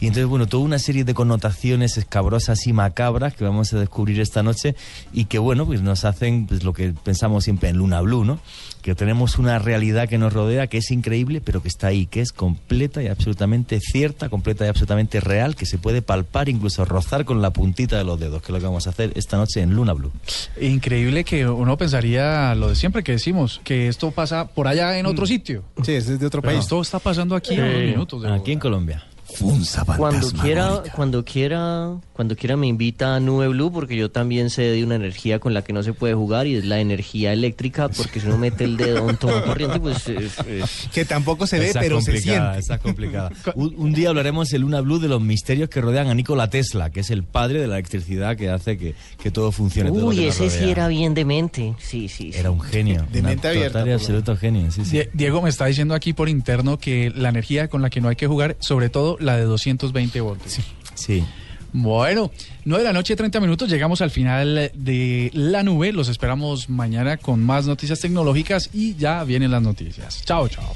Y 0.00 0.06
entonces, 0.06 0.26
bueno, 0.26 0.46
toda 0.46 0.64
una 0.64 0.78
serie 0.78 1.04
de 1.04 1.14
connotaciones 1.14 1.96
escabrosas 1.96 2.66
y 2.66 2.72
macabras 2.72 3.34
que 3.34 3.44
vamos 3.44 3.72
a 3.72 3.78
descubrir 3.78 4.20
esta 4.20 4.42
noche 4.42 4.74
y 5.12 5.26
que, 5.26 5.38
bueno, 5.38 5.66
pues 5.66 5.82
nos 5.82 6.04
hacen 6.04 6.46
pues, 6.46 6.64
lo 6.64 6.72
que 6.72 6.92
pensamos 6.92 7.44
siempre 7.44 7.70
en 7.70 7.76
Luna 7.76 8.00
Blue, 8.00 8.24
¿no? 8.24 8.40
Que 8.82 8.94
tenemos 8.94 9.38
una 9.38 9.58
realidad 9.58 10.08
que 10.08 10.18
nos 10.18 10.32
rodea, 10.32 10.66
que 10.66 10.78
es 10.78 10.90
increíble, 10.90 11.40
pero 11.40 11.62
que 11.62 11.68
está 11.68 11.88
ahí, 11.88 12.06
que 12.06 12.20
es 12.20 12.32
completa 12.32 13.02
y 13.02 13.08
absolutamente 13.08 13.78
cierta, 13.80 14.28
completa 14.28 14.64
y 14.64 14.68
absolutamente 14.68 15.20
real, 15.20 15.56
que 15.56 15.66
se 15.66 15.78
puede 15.78 16.02
palpar, 16.02 16.48
incluso 16.48 16.84
rozar 16.84 17.24
con 17.24 17.42
la 17.42 17.52
puntita 17.52 17.98
de 17.98 18.04
los 18.04 18.18
dedos, 18.18 18.40
que 18.42 18.46
es 18.46 18.50
lo 18.52 18.58
que 18.58 18.64
vamos 18.66 18.86
a 18.86 18.90
hacer 18.90 19.12
esta 19.16 19.36
noche 19.36 19.60
en 19.60 19.74
Luna 19.74 19.92
Blue. 19.92 20.12
Increíble 20.60 21.24
que 21.24 21.46
uno 21.46 21.76
pensaría 21.76 22.54
lo 22.54 22.68
de 22.68 22.74
siempre 22.76 23.02
que 23.02 23.12
decimos, 23.12 23.60
que 23.64 23.88
esto 23.88 24.10
pasa 24.10 24.48
por 24.48 24.68
allá 24.68 24.98
en 24.98 25.06
otro 25.06 25.26
sitio. 25.26 25.62
Sí, 25.82 25.92
es 25.92 26.06
de 26.18 26.26
otro 26.26 26.40
Pero 26.42 26.52
país. 26.52 26.64
esto 26.64 26.80
está 26.80 26.98
pasando 26.98 27.34
aquí 27.34 27.58
a 27.58 27.64
unos 27.64 27.74
minutos. 27.82 28.22
de 28.22 28.32
Aquí 28.32 28.52
en 28.52 28.58
Colombia. 28.58 29.04
Funza 29.34 29.84
Cuando 29.84 30.30
quiera, 30.32 30.82
cuando 30.94 31.24
quiera, 31.24 31.90
cuando 32.12 32.36
quiera 32.36 32.56
me 32.56 32.66
invita 32.66 33.16
a 33.16 33.20
Nube 33.20 33.48
Blue 33.48 33.70
porque 33.72 33.96
yo 33.96 34.10
también 34.10 34.50
sé 34.50 34.62
de 34.62 34.84
una 34.84 34.96
energía 34.96 35.38
con 35.38 35.54
la 35.54 35.62
que 35.62 35.72
no 35.72 35.82
se 35.82 35.92
puede 35.92 36.14
jugar 36.14 36.46
y 36.46 36.56
es 36.56 36.64
la 36.64 36.80
energía 36.80 37.32
eléctrica 37.32 37.88
porque 37.88 38.20
si 38.20 38.26
uno 38.26 38.38
mete 38.38 38.64
el 38.64 38.76
dedo 38.76 39.08
en 39.08 39.16
toma 39.16 39.42
corriente 39.44 39.80
pues 39.80 40.06
es- 40.08 40.38
es- 40.46 40.88
Que 40.92 41.04
tampoco 41.04 41.46
se 41.46 41.58
ve, 41.58 41.70
pero 41.74 42.00
se 42.00 42.18
siente. 42.20 42.58
esa 42.58 42.74
es 42.74 42.80
complicada. 42.80 43.30
Un, 43.54 43.74
un 43.76 43.92
día 43.92 44.08
hablaremos 44.10 44.52
en 44.52 44.62
Luna 44.62 44.80
Blue 44.80 44.98
de 44.98 45.08
los 45.08 45.20
misterios 45.20 45.68
que 45.70 45.80
rodean 45.80 46.08
a 46.08 46.14
Nikola 46.14 46.50
Tesla, 46.50 46.90
que 46.90 47.00
es 47.00 47.10
el 47.10 47.22
padre 47.24 47.60
de 47.60 47.66
la 47.66 47.74
electricidad 47.76 48.36
que 48.36 48.50
hace 48.50 48.76
que, 48.78 48.94
que 49.22 49.30
todo 49.30 49.52
funcione. 49.52 49.90
todo 49.90 50.06
Uy, 50.08 50.24
ese 50.24 50.50
sí 50.50 50.70
era 50.70 50.88
bien 50.88 51.14
demente. 51.14 51.74
Sí, 51.78 52.08
sí. 52.08 52.32
sí. 52.32 52.38
Era 52.38 52.50
un 52.50 52.60
genio. 52.60 53.06
De 53.12 53.22
mente 53.22 53.48
abierta, 53.48 53.80
absoluto 53.92 54.36
genio, 54.36 54.70
sí, 54.70 54.84
sí. 54.84 54.98
Die- 54.98 55.08
Diego 55.14 55.40
me 55.42 55.48
está 55.50 55.66
diciendo 55.66 55.94
aquí 55.94 56.12
por 56.12 56.28
interno 56.28 56.78
que 56.78 57.10
la 57.14 57.28
energía 57.30 57.68
con 57.68 57.82
la 57.82 57.90
que 57.90 58.00
no 58.00 58.08
hay 58.08 58.16
que 58.16 58.26
jugar, 58.26 58.56
sobre 58.60 58.88
todo 58.88 59.16
la 59.20 59.36
de 59.36 59.44
220 59.44 60.20
voltios. 60.20 60.58
Sí. 60.94 61.24
Bueno, 61.72 62.30
9 62.64 62.82
de 62.82 62.88
la 62.88 62.92
noche, 62.92 63.14
30 63.14 63.40
minutos, 63.40 63.68
llegamos 63.68 64.00
al 64.00 64.10
final 64.10 64.72
de 64.74 65.30
la 65.34 65.62
nube. 65.62 65.92
Los 65.92 66.08
esperamos 66.08 66.68
mañana 66.68 67.16
con 67.16 67.42
más 67.42 67.66
noticias 67.66 68.00
tecnológicas 68.00 68.70
y 68.72 68.96
ya 68.96 69.22
vienen 69.24 69.50
las 69.50 69.62
noticias. 69.62 70.24
Chao, 70.24 70.48
chao. 70.48 70.74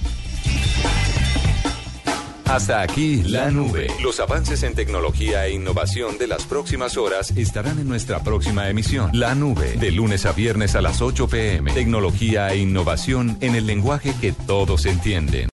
Hasta 2.45 2.83
aquí 2.83 3.23
la 3.25 3.51
nube. 3.51 3.89
Los 4.03 4.21
avances 4.21 4.63
en 4.63 4.75
tecnología 4.75 5.47
e 5.47 5.55
innovación 5.55 6.19
de 6.19 6.29
las 6.29 6.45
próximas 6.45 6.97
horas 6.97 7.33
estarán 7.37 7.79
en 7.79 7.89
nuestra 7.89 8.23
próxima 8.23 8.69
emisión. 8.69 9.11
La 9.13 9.35
nube, 9.35 9.73
de 9.79 9.91
lunes 9.91 10.27
a 10.27 10.33
viernes 10.33 10.77
a 10.77 10.83
las 10.83 11.01
8 11.01 11.27
pm. 11.27 11.73
Tecnología 11.73 12.49
e 12.53 12.59
innovación 12.59 13.39
en 13.41 13.55
el 13.57 13.67
lenguaje 13.67 14.15
que 14.21 14.33
todos 14.33 14.87
entienden. 14.87 15.49